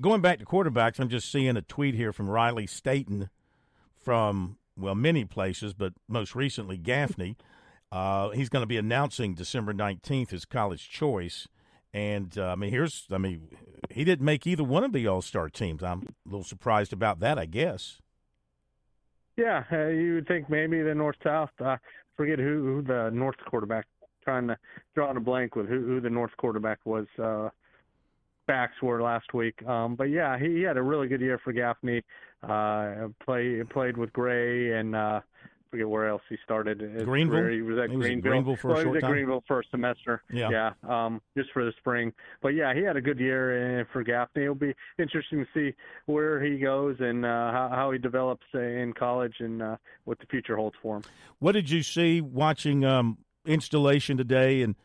[0.00, 3.30] Going back to quarterbacks, I'm just seeing a tweet here from Riley Staten
[3.96, 7.36] from well many places, but most recently Gaffney.
[7.90, 11.46] Uh, he's going to be announcing December 19th his college choice.
[11.94, 13.48] And uh, I mean, here's, I mean,
[13.90, 15.82] he didn't make either one of the All Star teams.
[15.82, 18.00] I'm a little surprised about that, I guess.
[19.36, 21.50] Yeah, uh, you would think maybe the North South.
[21.60, 21.78] I
[22.16, 23.86] forget who, who the North quarterback.
[24.24, 24.58] Trying to
[24.94, 27.06] draw in a blank with who, who the North quarterback was.
[27.20, 27.48] Uh,
[28.46, 29.60] backs were last week.
[29.66, 32.02] Um, but yeah, he, he had a really good year for Gaffney.
[32.42, 35.20] Uh, play played with Gray and uh,
[35.72, 36.80] forget where else he started.
[36.80, 37.40] His Greenville.
[37.40, 37.50] Career.
[37.50, 38.16] He was at he Greenville.
[38.16, 39.10] Was Greenville for well, a short he was time.
[39.10, 40.22] at Greenville for a semester.
[40.30, 40.50] Yeah.
[40.50, 40.72] Yeah.
[40.88, 42.12] Um, just for the spring.
[42.42, 44.42] But yeah, he had a good year for Gaffney.
[44.42, 45.74] It'll be interesting to see
[46.06, 50.18] where he goes and uh, how, how he develops uh, in college and uh, what
[50.18, 51.02] the future holds for him.
[51.38, 54.76] What did you see watching um, installation today and?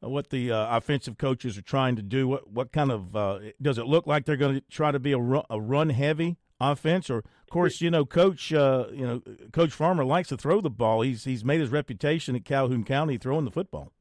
[0.00, 2.28] What the uh, offensive coaches are trying to do?
[2.28, 5.12] What what kind of uh, does it look like they're going to try to be
[5.12, 9.22] a run, a run heavy offense, or of course, you know, Coach, uh, you know,
[9.52, 11.02] Coach Farmer likes to throw the ball.
[11.02, 13.92] He's he's made his reputation at Calhoun County throwing the football.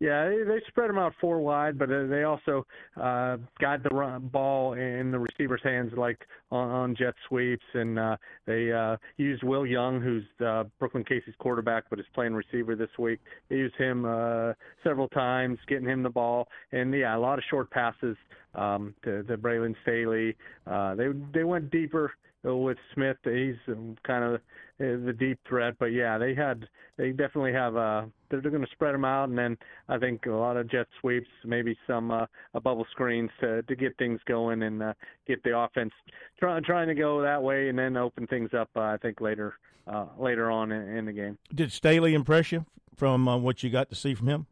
[0.00, 2.64] Yeah, they, spread them out four wide, but uh, they also
[2.96, 8.16] uh, got the ball in the receiver's hands, like on, on jet sweeps, and uh,
[8.46, 12.96] they uh, used Will Young, who's uh, Brookland Cayce's quarterback, but is playing receiver this
[12.96, 13.18] week.
[13.48, 14.52] They used him uh,
[14.84, 18.16] several times, getting him the ball, and yeah, a lot of short passes
[18.54, 20.36] um, to, to Braylon Staley.
[20.64, 22.12] Uh, they they went deeper
[22.44, 24.40] with Smith, he's um, kind of
[24.78, 25.74] the deep threat.
[25.78, 29.38] But yeah, they had they definitely have uh they're, going to spread them out, and
[29.38, 29.56] then
[29.88, 32.26] I think a lot of jet sweeps, maybe some uh,
[32.62, 34.92] bubble screens to to get things going and uh,
[35.26, 35.92] get the offense
[36.38, 38.70] trying trying to go that way, and then open things up.
[38.76, 39.54] Uh, I think later
[39.86, 41.38] uh, later on in, in the game.
[41.54, 44.46] Did Staley impress you from uh, what you got to see from him?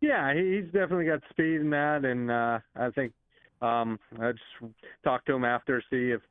[0.00, 3.12] Yeah, he's definitely got speed in that, and uh, I think
[3.60, 4.74] um, I just
[5.04, 6.22] talked to him after, see if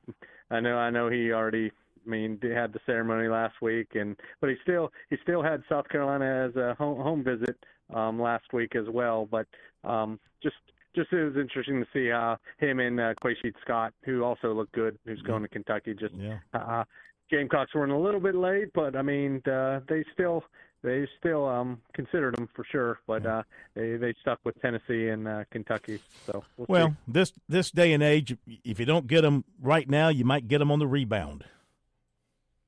[0.52, 0.78] I know.
[0.78, 1.72] I know he already.
[2.06, 5.88] I mean, had the ceremony last week, and but he still he still had South
[5.90, 7.58] Carolina as a home, home visit
[7.94, 9.28] um, last week as well.
[9.30, 9.48] But
[9.84, 10.56] um, just
[10.96, 14.72] just it was interesting to see how him and uh, Quaysheed Scott, who also looked
[14.72, 16.40] good, who's going to Kentucky, just yeah.
[16.54, 16.84] uh,
[17.30, 20.44] Gamecocks were in a little bit late, but I mean uh, they still
[20.82, 23.44] they still um, considered them for sure, but uh,
[23.76, 26.00] they they stuck with Tennessee and uh, Kentucky.
[26.26, 30.26] So we'll, this this day and age, if you don't get them right now, you
[30.26, 31.44] might get them on the rebound.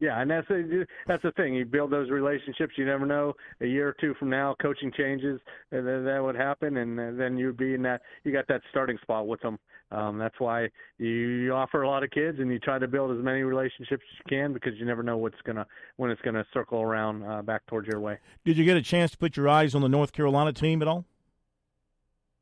[0.02, 1.54] Yeah, and that's a, that's the thing.
[1.54, 2.74] You build those relationships.
[2.76, 3.34] You never know.
[3.62, 5.40] A year or two from now, coaching changes,
[5.72, 8.02] and then that would happen, and then you'd be in that.
[8.24, 9.60] You got that starting spot with them.
[9.92, 13.24] Um, that's why you, offer a lot of kids, and you try to build as
[13.24, 15.68] many relationships as you can because you never know what's gonna
[15.98, 18.18] when it's gonna circle around uh, back towards your way.
[18.44, 20.88] Did you get a chance to put your eyes on the North Carolina team at
[20.88, 21.06] all?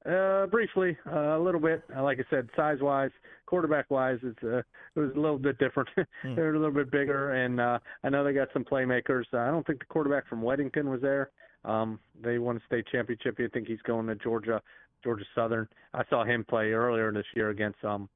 [0.06, 1.84] Uh, briefly, uh, a little bit.
[1.96, 3.12] Uh, like I said, size wise,
[3.46, 5.90] quarterback wise, it's uh, it was a little bit different.
[6.22, 6.36] Hmm.
[6.36, 9.24] They're a little bit bigger, and uh, I know they got some playmakers.
[9.34, 11.32] Uh, I don't think the quarterback from Weddington was there.
[11.64, 13.38] Um, they won a state championship.
[13.40, 14.62] I think he's going to Georgia,
[15.04, 15.68] Georgia Southern.
[15.94, 18.10] I saw him play earlier this year against um,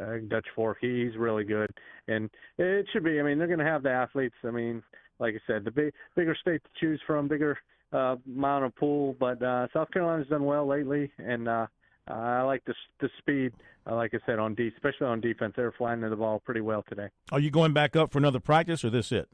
[0.00, 0.78] uh, Dutch Fork.
[0.80, 1.70] He, he's really good,
[2.08, 3.18] and it should be.
[3.18, 4.36] I mean, they're going to have the athletes.
[4.44, 4.82] I mean,
[5.18, 7.58] like I said, the big, bigger state to choose from, bigger
[7.92, 9.16] uh, amount of pool.
[9.18, 11.66] But uh, South Carolina's done well lately, and uh,
[12.08, 13.52] I like the the speed.
[13.86, 16.60] Uh, like I said, on D, especially on defense, they're flying to the ball pretty
[16.60, 17.08] well today.
[17.32, 19.28] Are you going back up for another practice, or this it?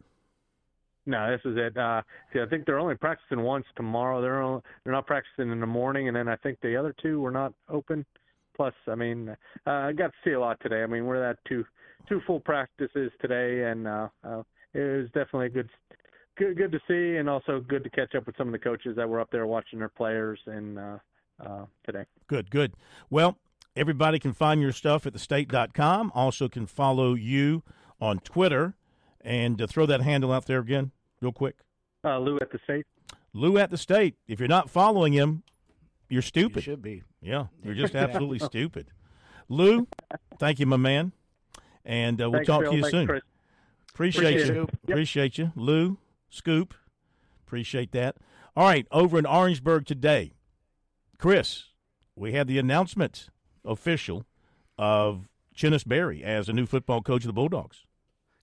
[1.04, 1.76] No, this is it.
[1.76, 2.02] Uh,
[2.32, 4.20] see, I think they're only practicing once tomorrow.
[4.20, 7.20] They're only, they're not practicing in the morning, and then I think the other two
[7.20, 8.04] were not open.
[8.56, 10.82] Plus, I mean, uh, I got to see a lot today.
[10.82, 11.64] I mean, we're at two
[12.08, 14.42] two full practices today, and uh, uh,
[14.74, 15.68] it was definitely a good
[16.36, 18.96] good good to see, and also good to catch up with some of the coaches
[18.96, 20.98] that were up there watching their players and uh,
[21.44, 22.04] uh, today.
[22.26, 22.74] Good, good.
[23.10, 23.38] Well,
[23.74, 26.12] everybody can find your stuff at thestate.com.
[26.14, 27.62] Also, can follow you
[28.00, 28.74] on Twitter,
[29.20, 31.56] and to throw that handle out there again, real quick.
[32.04, 32.86] Uh, Lou at the state.
[33.32, 34.14] Lou at the state.
[34.28, 35.42] If you're not following him,
[36.08, 36.56] you're stupid.
[36.56, 37.02] You should be.
[37.20, 38.88] Yeah, you're just absolutely stupid.
[39.48, 39.86] Lou,
[40.38, 41.12] thank you, my man,
[41.84, 42.70] and uh, we'll Thanks, talk Phil.
[42.70, 43.06] to you Thanks, soon.
[43.06, 43.22] Chris.
[43.92, 44.62] Appreciate, Appreciate you.
[44.62, 44.68] it.
[44.68, 44.90] Yep.
[44.90, 45.98] Appreciate you, Lou.
[46.36, 46.74] Scoop.
[47.46, 48.16] Appreciate that.
[48.54, 50.34] All right, over in Orangeburg today,
[51.18, 51.64] Chris,
[52.14, 53.28] we had the announcement
[53.64, 54.24] official
[54.78, 57.85] of Chennis Berry as a new football coach of the Bulldogs.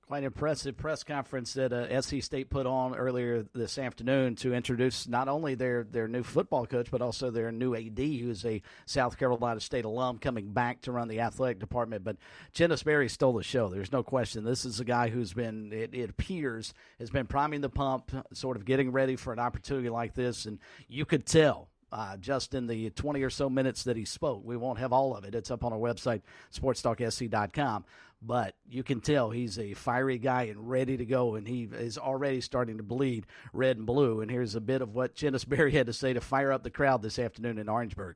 [0.07, 5.07] Quite impressive press conference that uh, SC State put on earlier this afternoon to introduce
[5.07, 8.61] not only their, their new football coach, but also their new AD, who is a
[8.85, 12.03] South Carolina State alum coming back to run the athletic department.
[12.03, 12.17] But
[12.53, 13.69] Chennis Berry stole the show.
[13.69, 14.43] There's no question.
[14.43, 18.57] This is a guy who's been, it, it appears, has been priming the pump, sort
[18.57, 20.45] of getting ready for an opportunity like this.
[20.45, 20.59] And
[20.89, 24.41] you could tell uh, just in the 20 or so minutes that he spoke.
[24.43, 25.35] We won't have all of it.
[25.35, 27.85] It's up on our website, sportstalksc.com.
[28.25, 31.97] But you can tell he's a fiery guy and ready to go, and he is
[31.97, 34.21] already starting to bleed red and blue.
[34.21, 36.69] And here's a bit of what Chennis Berry had to say to fire up the
[36.69, 38.15] crowd this afternoon in Orangeburg.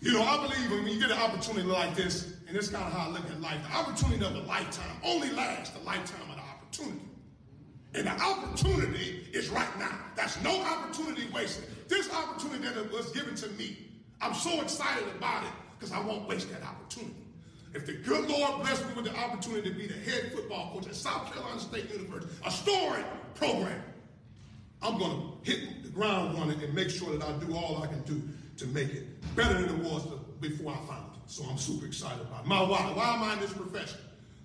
[0.00, 2.92] You know, I believe when you get an opportunity like this, and this kind of
[2.92, 6.36] how I look at life, the opportunity of a lifetime only lasts a lifetime of
[6.36, 7.06] the opportunity.
[7.94, 9.98] And the opportunity is right now.
[10.14, 11.64] That's no opportunity wasted.
[11.88, 13.78] This opportunity that was given to me,
[14.20, 17.25] I'm so excited about it because I won't waste that opportunity.
[17.76, 20.86] If the good Lord bless me with the opportunity to be the head football coach
[20.86, 23.04] at South Carolina State University, a storied
[23.34, 23.82] program,
[24.80, 25.10] I'm going
[25.44, 28.22] to hit the ground running and make sure that I do all I can do
[28.56, 29.04] to make it
[29.36, 30.06] better than it was
[30.40, 31.20] before I found it.
[31.26, 32.46] So I'm super excited about it.
[32.46, 32.80] My why?
[32.94, 34.00] Why am I in this profession?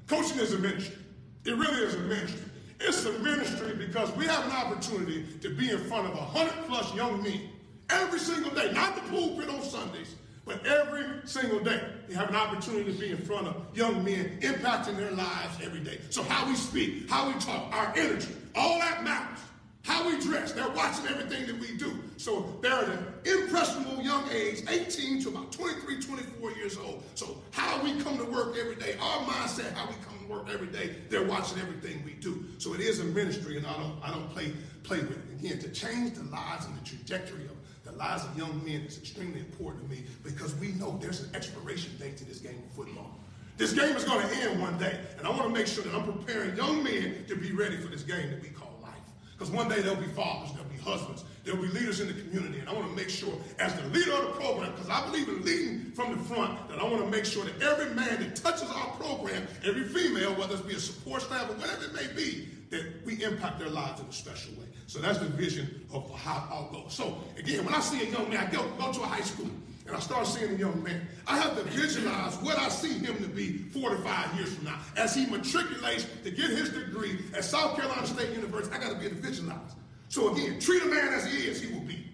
[0.08, 0.98] Coaching is a ministry.
[1.46, 2.50] It really is a ministry.
[2.82, 6.94] It's a ministry because we have an opportunity to be in front of 100 plus
[6.96, 7.48] young men
[7.90, 10.16] every single day, not the pulpit on Sundays,
[10.46, 11.82] but every single day.
[12.08, 15.80] They have an opportunity to be in front of young men, impacting their lives every
[15.80, 16.00] day.
[16.10, 19.40] So how we speak, how we talk, our energy, all that matters.
[19.84, 22.00] How we dress, they're watching everything that we do.
[22.18, 27.04] So they're at an impressionable young age, 18 to about 23, 24 years old.
[27.16, 30.50] So how we come to work every day, our mindset, how we come to work
[30.54, 32.46] every day, they're watching everything we do.
[32.60, 34.54] So it is a ministry, and I don't, I don't play,
[34.84, 35.46] play with it.
[35.46, 37.61] Again, to change the lives and the trajectory of
[38.02, 41.92] lives of young men is extremely important to me because we know there's an expiration
[42.00, 43.12] date to this game of football.
[43.58, 45.94] This game is going to end one day, and I want to make sure that
[45.94, 49.06] I'm preparing young men to be ready for this game that we call life.
[49.34, 52.58] Because one day they'll be fathers, there'll be husbands, there'll be leaders in the community,
[52.58, 55.30] and I want to make sure, as the leader of the program, because I believe
[55.30, 58.36] in leading from the front, that I want to make sure that every man that
[58.36, 62.08] touches our program, every female, whether it be a support staff or whatever it may
[62.16, 64.61] be, that we impact their lives in a special way.
[64.92, 66.84] So that's the vision of how I'll go.
[66.90, 69.50] So again, when I see a young man, I go, go to a high school
[69.88, 73.16] and I start seeing a young man, I have to visualize what I see him
[73.20, 74.78] to be four to five years from now.
[74.98, 78.96] As he matriculates to get his degree at South Carolina State University, I got to
[79.00, 79.76] be able to visualize.
[80.10, 82.12] So again, treat a man as he is, he will be.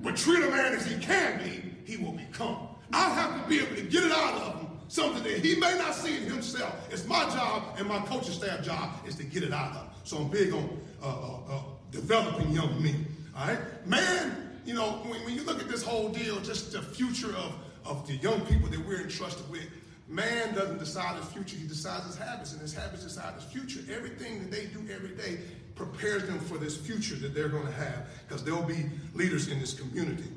[0.00, 2.68] But treat a man as he can be, he will become.
[2.90, 5.76] I have to be able to get it out of him, something that he may
[5.76, 6.74] not see in himself.
[6.90, 9.90] It's my job and my coaching staff job is to get it out of him.
[10.04, 11.60] So I'm big on Uh, uh, uh,
[11.90, 13.06] developing young men.
[13.36, 14.58] All right, man.
[14.64, 17.52] You know, when, when, you look at this whole deal, just the future of
[17.84, 19.68] of the young people that we're entrusted with.
[20.08, 23.80] Man doesn't decide his future; he decides his habits, and his habits decide his future.
[23.94, 25.40] Everything that they do every day
[25.74, 29.60] prepares them for this future that they're going to have, because they'll be leaders in
[29.60, 30.30] this community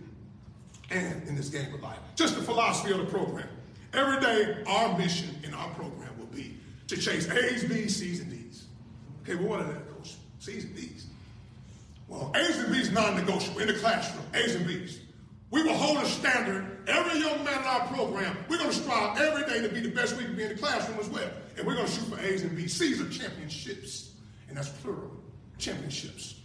[0.89, 1.99] and in this game of life.
[2.15, 3.47] Just the philosophy of the program.
[3.93, 6.57] Every day, our mission in our program will be
[6.87, 8.65] to chase A's, B's, C's, and D's.
[9.23, 9.86] Okay, well, what are that?
[10.47, 11.07] C's and D's.
[12.07, 14.23] Well, A's and B's non-negotiable in the classroom.
[14.33, 15.01] A's and B's.
[15.51, 16.87] We will hold a standard.
[16.87, 19.89] Every young man in our program, we're going to strive every day to be the
[19.89, 21.29] best we can be in the classroom as well.
[21.57, 22.73] And we're going to shoot for A's and B's.
[22.73, 24.11] C's are championships,
[24.47, 25.11] and that's plural.
[25.57, 26.35] Championships.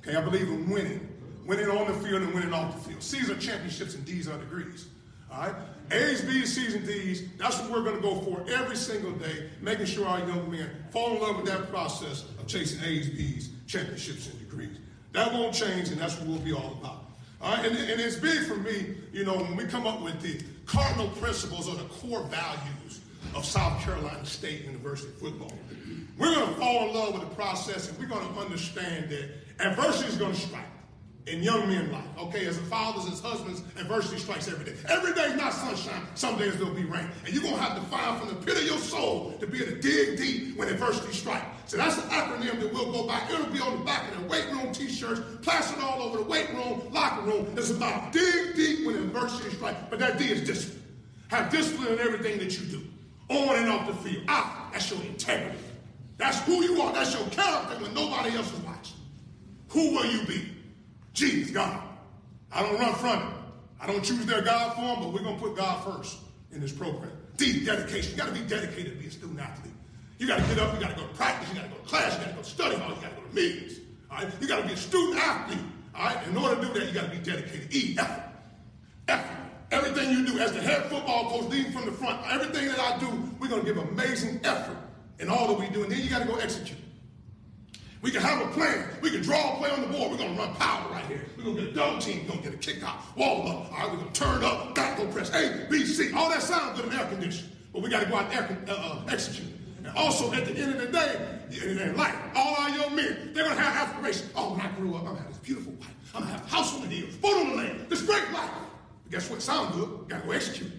[0.00, 1.06] Okay, I believe in winning.
[1.44, 3.02] Winning on the field and winning off the field.
[3.02, 4.86] C's are championships and D's are degrees.
[5.32, 5.54] All right?
[5.92, 9.50] A's, B's, C's, and D's, that's what we're going to go for every single day,
[9.60, 13.50] making sure our young men fall in love with that process of chasing A's, B's,
[13.66, 14.78] championships, and degrees.
[15.12, 17.06] That won't change, and that's what we'll be all about.
[17.42, 17.66] All right?
[17.66, 21.08] And, and it's big for me, you know, when we come up with the cardinal
[21.08, 23.00] principles or the core values
[23.34, 25.52] of South Carolina State University football.
[26.18, 29.30] We're going to fall in love with the process, and we're going to understand that
[29.58, 30.64] adversity is going to strike
[31.26, 32.04] in young men life.
[32.18, 34.74] Okay, as fathers, as husbands, adversity strikes every day.
[34.88, 36.02] Every day is not sunshine.
[36.14, 37.08] Some days there'll be rain.
[37.24, 39.62] And you're going to have to find from the pit of your soul to be
[39.62, 41.46] able to dig deep when adversity strikes.
[41.66, 43.20] So that's an acronym that we'll go by.
[43.32, 46.50] It'll be on the back of the weight room t-shirts, plastered all over the weight
[46.50, 47.46] room, locker room.
[47.56, 49.78] It's about dig deep when adversity strikes.
[49.88, 50.82] But that D is discipline.
[51.28, 52.82] Have discipline in everything that you do.
[53.28, 54.24] On and off the field.
[54.26, 54.72] Out.
[54.72, 55.58] That's your integrity.
[56.16, 56.92] That's who you are.
[56.92, 58.96] That's your character when nobody else is watching.
[59.68, 60.48] Who will you be?
[61.12, 61.82] Jesus, God.
[62.52, 63.34] I don't run from it.
[63.80, 66.18] I don't choose their God for form, but we're going to put God first
[66.52, 67.12] in this program.
[67.36, 68.12] Deep dedication.
[68.12, 69.72] You got to be dedicated to be a student athlete.
[70.18, 71.76] You got to get up, you got to go to practice, you got to go
[71.76, 73.78] to class, you got to go study hall, you got to go to meetings.
[74.10, 74.32] All right?
[74.40, 75.58] You got to be a student athlete.
[75.94, 76.26] All right?
[76.28, 77.74] In order to do that, you got to be dedicated.
[77.74, 78.22] E, effort.
[79.08, 79.36] Effort.
[79.70, 82.98] Everything you do, as the head football coach leading from the front, everything that I
[82.98, 83.06] do,
[83.38, 84.76] we're going to give amazing effort
[85.20, 85.84] in all that we do.
[85.84, 86.79] And then you got to go execute.
[88.02, 88.88] We can have a plan.
[89.02, 90.10] We can draw a play on the board.
[90.10, 91.26] We're going to run power right here.
[91.36, 92.22] We're going to get a double team.
[92.22, 93.16] We're going to get a kick out.
[93.16, 93.72] Wall up.
[93.72, 94.74] All right, we're going to turn up.
[94.74, 95.30] Back go press.
[95.34, 96.12] A, B, C.
[96.14, 97.52] All that sounds good in air conditioning.
[97.72, 99.48] But we got to go out there and uh, uh, execute.
[99.78, 101.20] And also, at the end of the day,
[101.62, 104.30] in life, all our young men, they're going to have aspirations.
[104.34, 105.94] Oh, when I grew up, I'm going to have this beautiful wife.
[106.14, 108.30] I'm going to have a house on the hill, boat on the land, this great
[108.32, 108.50] life.
[109.04, 109.42] But guess what?
[109.42, 110.08] Sound good.
[110.08, 110.72] Got to go execute.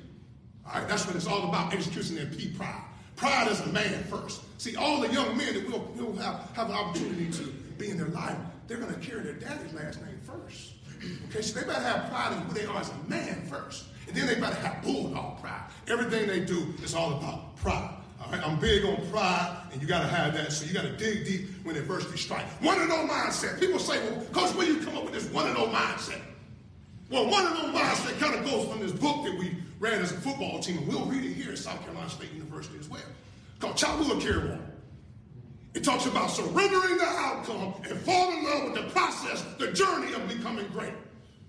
[0.65, 2.81] All right, that's what it's all about, execution and P pride.
[3.15, 4.41] Pride is a man first.
[4.61, 7.45] See, all the young men that we'll, we'll have, have an opportunity to
[7.79, 10.73] be in their life, they're going to carry their daddy's last name first.
[11.29, 13.85] Okay, so they better have pride in who they are as a man first.
[14.07, 15.63] And then they better have bulldog pride.
[15.87, 17.89] Everything they do is all about pride.
[18.23, 20.51] All right, I'm big on pride, and you got to have that.
[20.51, 22.51] So you got to dig deep when adversity strikes.
[22.61, 23.59] One and no mindset.
[23.59, 26.21] People say, well, Coach, where you come up with this one and no mindset?
[27.09, 30.11] Well, one and no mindset kind of goes from this book that we ran as
[30.11, 33.01] a football team, and we'll read it here at South Carolina State University as well,
[33.61, 34.67] called Care One.
[35.73, 40.13] It talks about surrendering the outcome and falling in love with the process, the journey
[40.13, 40.93] of becoming great.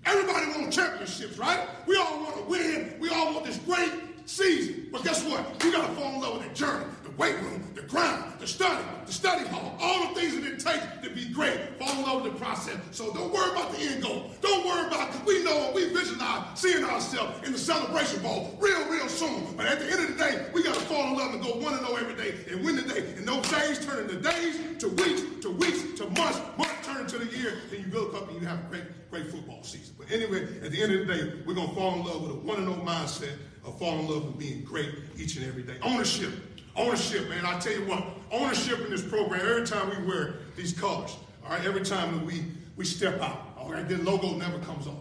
[0.05, 1.67] Everybody wants championships, right?
[1.87, 2.95] We all want to win.
[2.99, 3.91] We all want this great
[4.25, 4.89] season.
[4.91, 5.61] But guess what?
[5.63, 6.85] You got to fall in love with the journey,
[7.17, 10.85] weight room, the grind, the study, the study hall, all the things that it takes
[11.03, 11.59] to be great.
[11.79, 12.77] Fall in love with the process.
[12.91, 14.31] So don't worry about the end goal.
[14.41, 18.87] Don't worry about because we know we visualize seeing ourselves in the celebration ball real,
[18.89, 19.55] real soon.
[19.55, 21.55] But at the end of the day, we got to fall in love and go
[21.55, 23.13] one and zero every day and win the day.
[23.17, 27.19] And those days turn into days, to weeks, to weeks, to months, months turn into
[27.19, 27.53] the year.
[27.69, 29.95] Then you build up and you have a great, great football season.
[29.97, 32.35] But anyway, at the end of the day, we're gonna fall in love with a
[32.35, 35.77] one and zero mindset of fall in love with being great each and every day.
[35.81, 36.31] Ownership.
[36.75, 37.45] Ownership, man.
[37.45, 41.51] I tell you what, ownership in this program, every time we wear these colors, all
[41.51, 42.45] right, every time that we,
[42.75, 44.95] we step out, all right, the logo never comes off.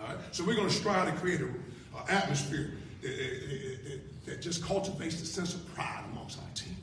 [0.00, 1.54] All right, so we're going to strive to create an
[2.08, 2.72] atmosphere
[3.02, 6.76] that, that, that just cultivates the sense of pride amongst our team.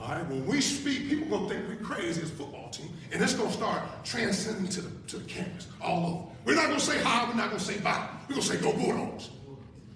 [0.00, 3.22] All right, when we speak, people gonna think we're crazy as a football team, and
[3.22, 6.24] it's gonna start transcending to the to the campus all over.
[6.44, 8.08] We're not gonna say hi, we're not gonna say bye.
[8.28, 9.30] We're gonna say go Bulldogs.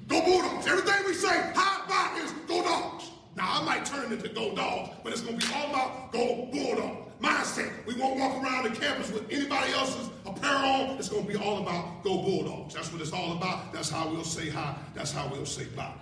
[0.07, 0.67] Go Bulldogs.
[0.67, 2.98] Everything we say hi, bye is go dogs.
[3.39, 6.49] Now I might turn it into go dogs, but it's gonna be all about go
[6.53, 7.05] Bulldogs.
[7.23, 7.71] Mindset.
[7.87, 10.99] We won't walk around the campus with anybody else's apparel on.
[10.99, 12.75] It's gonna be all about go Bulldogs.
[12.75, 13.73] That's what it's all about.
[13.73, 14.75] That's how we'll say hi.
[14.95, 15.93] That's how we'll say bye.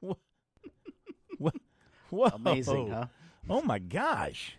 [0.00, 1.54] What?
[2.10, 2.26] Whoa.
[2.34, 3.06] Amazing, huh?
[3.50, 4.56] Oh my gosh.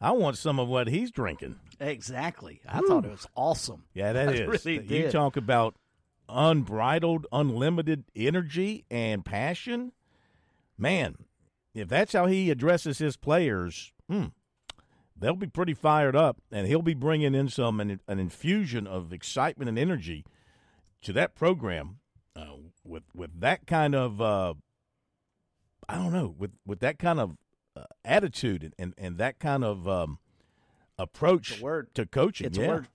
[0.00, 1.56] I want some of what he's drinking.
[1.78, 2.60] Exactly.
[2.68, 3.84] I thought it was awesome.
[3.94, 4.64] Yeah, that I is.
[4.64, 5.12] really you did.
[5.12, 5.74] talk about
[6.28, 9.92] unbridled, unlimited energy and passion.
[10.76, 11.16] Man,
[11.74, 14.26] if that's how he addresses his players, hmm,
[15.16, 19.12] they'll be pretty fired up, and he'll be bringing in some an, an infusion of
[19.12, 20.24] excitement and energy
[21.02, 21.98] to that program
[22.36, 24.54] uh, with with that kind of uh,
[25.88, 27.36] I don't know with with that kind of
[27.76, 30.18] uh, attitude and, and and that kind of um,
[30.98, 31.60] approach
[31.94, 32.46] to coaching.
[32.46, 32.64] It's yeah.
[32.64, 32.88] a word.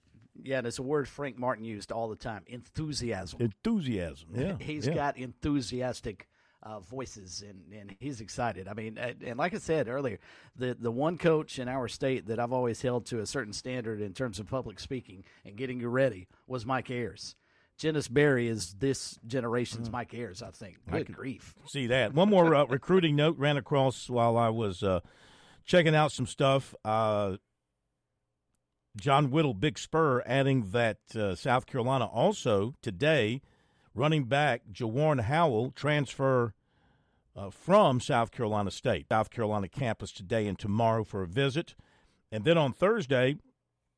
[0.44, 2.44] Yeah, it's a word Frank Martin used all the time.
[2.48, 3.41] Enthusiasm.
[3.41, 4.30] Enthusiasm.
[4.36, 4.94] Yeah, He's yeah.
[4.94, 6.28] got enthusiastic
[6.61, 8.68] uh, voices, and, and he's excited.
[8.68, 10.20] I mean, and, like I said earlier,
[10.56, 14.02] the the one coach in our state that I've always held to a certain standard
[14.02, 17.36] in terms of public speaking and getting you ready was Mike Ayers.
[17.80, 20.80] Chennis Berry is this generation's Mike Ayers, I think.
[20.90, 20.94] Mm.
[20.94, 21.56] I Good grief.
[21.68, 22.14] See that.
[22.14, 24.99] One more uh, recruiting note ran across while I was uh,
[25.64, 26.76] checking out some stuff.
[26.84, 27.38] Uh,
[28.99, 33.41] John Whittle, Big Spur, adding that uh, South Carolina also today,
[33.95, 36.53] running back Jawarn Howell transfer
[37.35, 41.76] uh, from South Carolina State, South Carolina campus today and tomorrow for a visit.
[42.31, 43.38] And then on Thursday,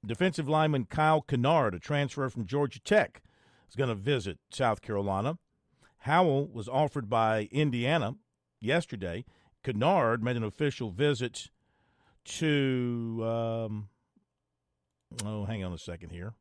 [0.06, 3.22] defensive lineman Kyle Kennard, a transfer from Georgia Tech,
[3.70, 5.38] is going to visit South Carolina.
[6.00, 8.16] Howell was offered by Indiana
[8.60, 9.26] yesterday.
[9.64, 11.50] Kennard made an official visit
[12.24, 13.90] to, um,
[15.26, 16.34] oh, hang on a second here.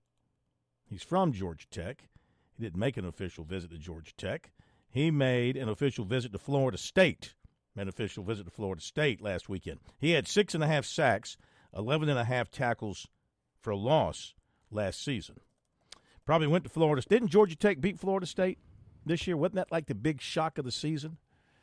[0.88, 2.08] He's from Georgia Tech.
[2.56, 4.50] He didn't make an official visit to Georgia Tech.
[4.88, 7.34] He made an official visit to Florida State.
[7.76, 9.78] Made an official visit to Florida State last weekend.
[9.98, 11.36] He had six and a half sacks,
[11.76, 13.06] eleven and a half tackles
[13.60, 14.34] for a loss
[14.70, 15.36] last season.
[16.26, 17.02] Probably went to Florida.
[17.08, 18.58] Didn't Georgia Tech beat Florida State
[19.06, 19.36] this year?
[19.36, 21.18] Wasn't that like the big shock of the season?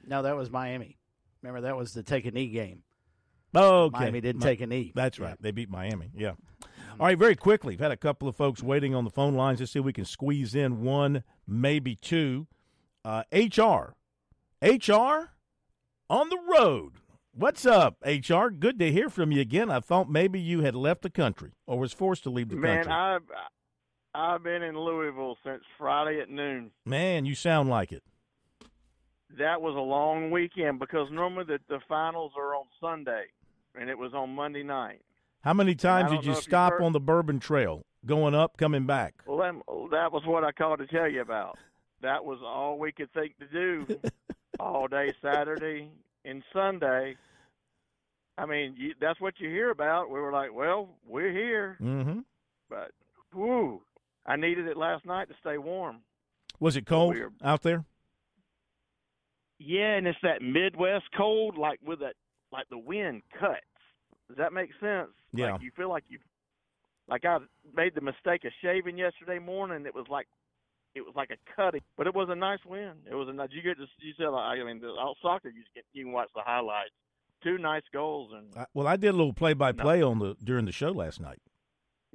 [0.06, 0.98] No, that was Miami.
[1.42, 2.84] Remember, that was the take a knee game.
[3.54, 4.00] Oh, okay.
[4.00, 4.92] Miami didn't Mi- take a knee.
[4.96, 5.36] That's right.
[5.42, 6.12] They beat Miami.
[6.16, 6.34] Yeah.
[7.00, 7.74] All right, very quickly.
[7.74, 9.60] We've had a couple of folks waiting on the phone lines.
[9.60, 12.48] Let's see if we can squeeze in one, maybe two.
[13.06, 13.94] Uh, HR.
[14.64, 15.34] HR
[16.10, 16.94] on the road.
[17.34, 18.48] What's up, HR?
[18.48, 19.70] Good to hear from you again.
[19.70, 22.86] I thought maybe you had left the country or was forced to leave the Man,
[22.86, 22.92] country.
[22.92, 23.22] Man, I've
[24.16, 26.72] I've been in Louisville since Friday at noon.
[26.84, 28.02] Man, you sound like it.
[29.38, 33.26] That was a long weekend because normally the, the finals are on Sunday,
[33.80, 35.02] and it was on Monday night.
[35.44, 38.58] How many times did you know if you've stop on the Bourbon Trail, going up,
[38.58, 39.16] coming back?
[39.26, 39.54] Well, that,
[39.92, 41.58] that was what I called to tell you about.
[42.02, 44.00] That was all we could think to do
[44.60, 45.90] all day Saturday
[46.26, 47.16] and Sunday.
[48.38, 50.10] I mean, you, that's what you hear about.
[50.12, 52.20] We were like, well, we're here, Mm-hmm.
[52.70, 52.92] but
[53.34, 53.82] whoo,
[54.26, 55.98] I needed it last night to stay warm.
[56.60, 57.34] Was it cold Weird.
[57.44, 57.86] out there?
[59.60, 62.14] Yeah, and it's that Midwest cold, like with that,
[62.52, 63.62] like the wind cuts.
[64.28, 65.10] Does that make sense?
[65.34, 65.54] Yeah.
[65.54, 66.20] Like you feel like you,
[67.10, 67.38] like I
[67.76, 69.86] made the mistake of shaving yesterday morning.
[69.86, 70.28] It was like,
[70.96, 72.94] it was like a cutting, but it was a nice win.
[73.10, 73.50] It was a nice.
[73.52, 76.30] You get to you said I mean the all soccer you get you can watch
[76.36, 76.92] the highlights.
[77.44, 80.72] Two nice goals and I, well, I did a little play-by-play on the during the
[80.72, 81.38] show last night.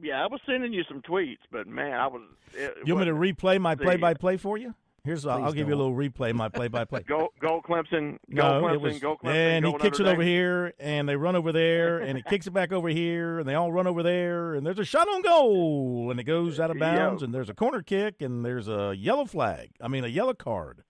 [0.02, 2.22] yeah, I was sending you some tweets, but man, I was.
[2.54, 4.74] It, You want me to wasn't- my play-by-play for you?
[5.04, 7.02] Here's I'll, Please I'll give you a little replay my play-by-play.
[7.08, 10.10] Go go Clemson, go no, Clemson, it was, go Clemson, and go he kicks Notre
[10.10, 10.28] it over Dame.
[10.32, 13.54] here, and they run over there, and he kicks it back over here, and they
[13.54, 16.78] all run over there, and there's a shot on goal, and it goes out of
[16.78, 17.26] bounds, Yeah.
[17.26, 19.70] and there's a corner kick, and there's a yellow flag.
[19.80, 20.84] I mean, a yellow card,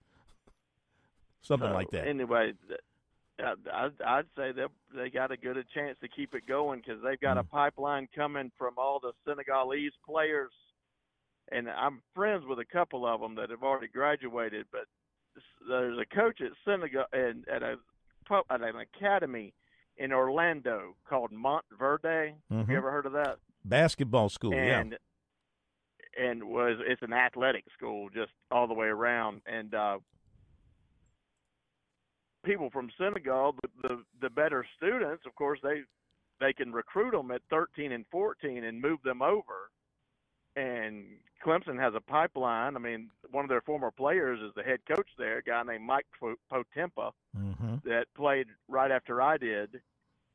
[1.41, 2.07] something So, like that.
[2.07, 2.53] Anyway,
[3.39, 4.65] I- I'd, I'd say they
[4.95, 7.39] they got a good a chance to keep it going because they've got Mm.
[7.39, 10.51] a pipeline coming from all the Senegalese players,
[11.51, 14.65] and I'm friends with a couple of them that have already graduated.
[14.71, 14.85] But
[15.67, 17.75] there's a coach at Senegal and at a
[18.49, 19.53] at an academy
[19.97, 22.35] in Orlando called Montverde.
[22.49, 22.69] Have Mhm.
[22.69, 23.39] you ever heard of that?
[23.65, 26.25] Basketball school, and yeah.
[26.27, 29.99] and was it's an athletic school just all the way around and uh
[32.45, 35.83] people from Senegal the the, the better students of course they
[36.39, 39.71] they can recruit them at 13 and 14 and move them over
[40.55, 41.05] and
[41.45, 42.75] Clemson has a pipeline.
[42.75, 45.85] I mean, one of their former players is the head coach there, a guy named
[45.85, 46.05] Mike
[46.51, 47.75] Potempa, mm-hmm.
[47.85, 49.81] that played right after I did,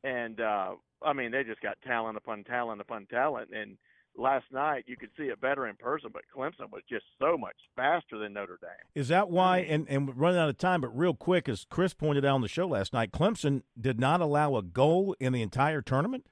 [0.04, 0.72] and uh,
[1.02, 3.78] I mean, they just got talent upon talent upon talent, and
[4.16, 7.56] last night you could see it better in person, but Clemson was just so much
[7.76, 8.70] faster than Notre Dame.
[8.94, 9.58] Is that why?
[9.58, 12.48] And and running out of time, but real quick, as Chris pointed out on the
[12.48, 16.26] show last night, Clemson did not allow a goal in the entire tournament.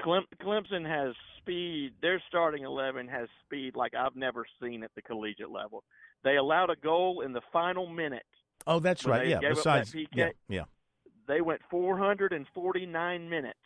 [0.00, 1.92] Clem, Clemson has speed.
[2.02, 5.84] Their starting eleven has speed like I've never seen at the collegiate level.
[6.24, 8.26] They allowed a goal in the final minute.
[8.66, 9.26] Oh, that's right.
[9.28, 9.38] Yeah.
[9.40, 10.64] Besides, PK, yeah, yeah.
[11.28, 13.58] They went 449 minutes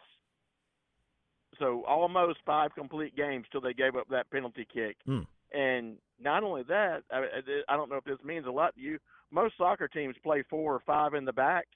[1.60, 4.96] so almost five complete games till they gave up that penalty kick.
[5.06, 5.26] Mm.
[5.52, 7.24] And not only that, I,
[7.68, 8.98] I don't know if this means a lot to you.
[9.30, 11.66] Most soccer teams play four or five in the back.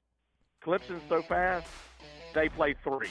[0.64, 1.68] Clemson's so fast,
[2.34, 3.10] they play three.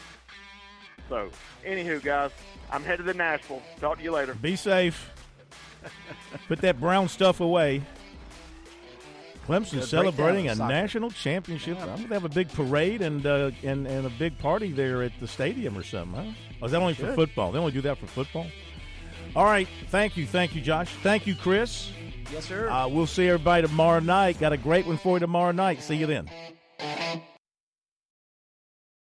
[1.10, 1.30] So,
[1.66, 2.32] anywho, guys,
[2.72, 3.62] I'm headed to Nashville.
[3.80, 4.34] Talk to you later.
[4.36, 5.12] Be safe.
[6.48, 7.82] Put that brown stuff away.
[9.48, 10.74] Clemson Yeah, celebrating a breakdown of soccer.
[10.74, 11.78] national championship.
[11.82, 15.04] I'm going to have a big parade and, uh, and and a big party there
[15.04, 16.32] at the stadium or something, huh?
[16.62, 17.52] Oh, is that only for football?
[17.52, 18.48] They only do that for football?
[19.36, 19.68] All right.
[19.90, 20.26] Thank you.
[20.26, 20.90] Thank you, Josh.
[21.04, 21.92] Thank you, Chris.
[22.32, 22.70] Yes, sir.
[22.70, 24.40] Uh, we'll see everybody tomorrow night.
[24.40, 25.82] Got a great one for you tomorrow night.
[25.84, 26.30] See you then.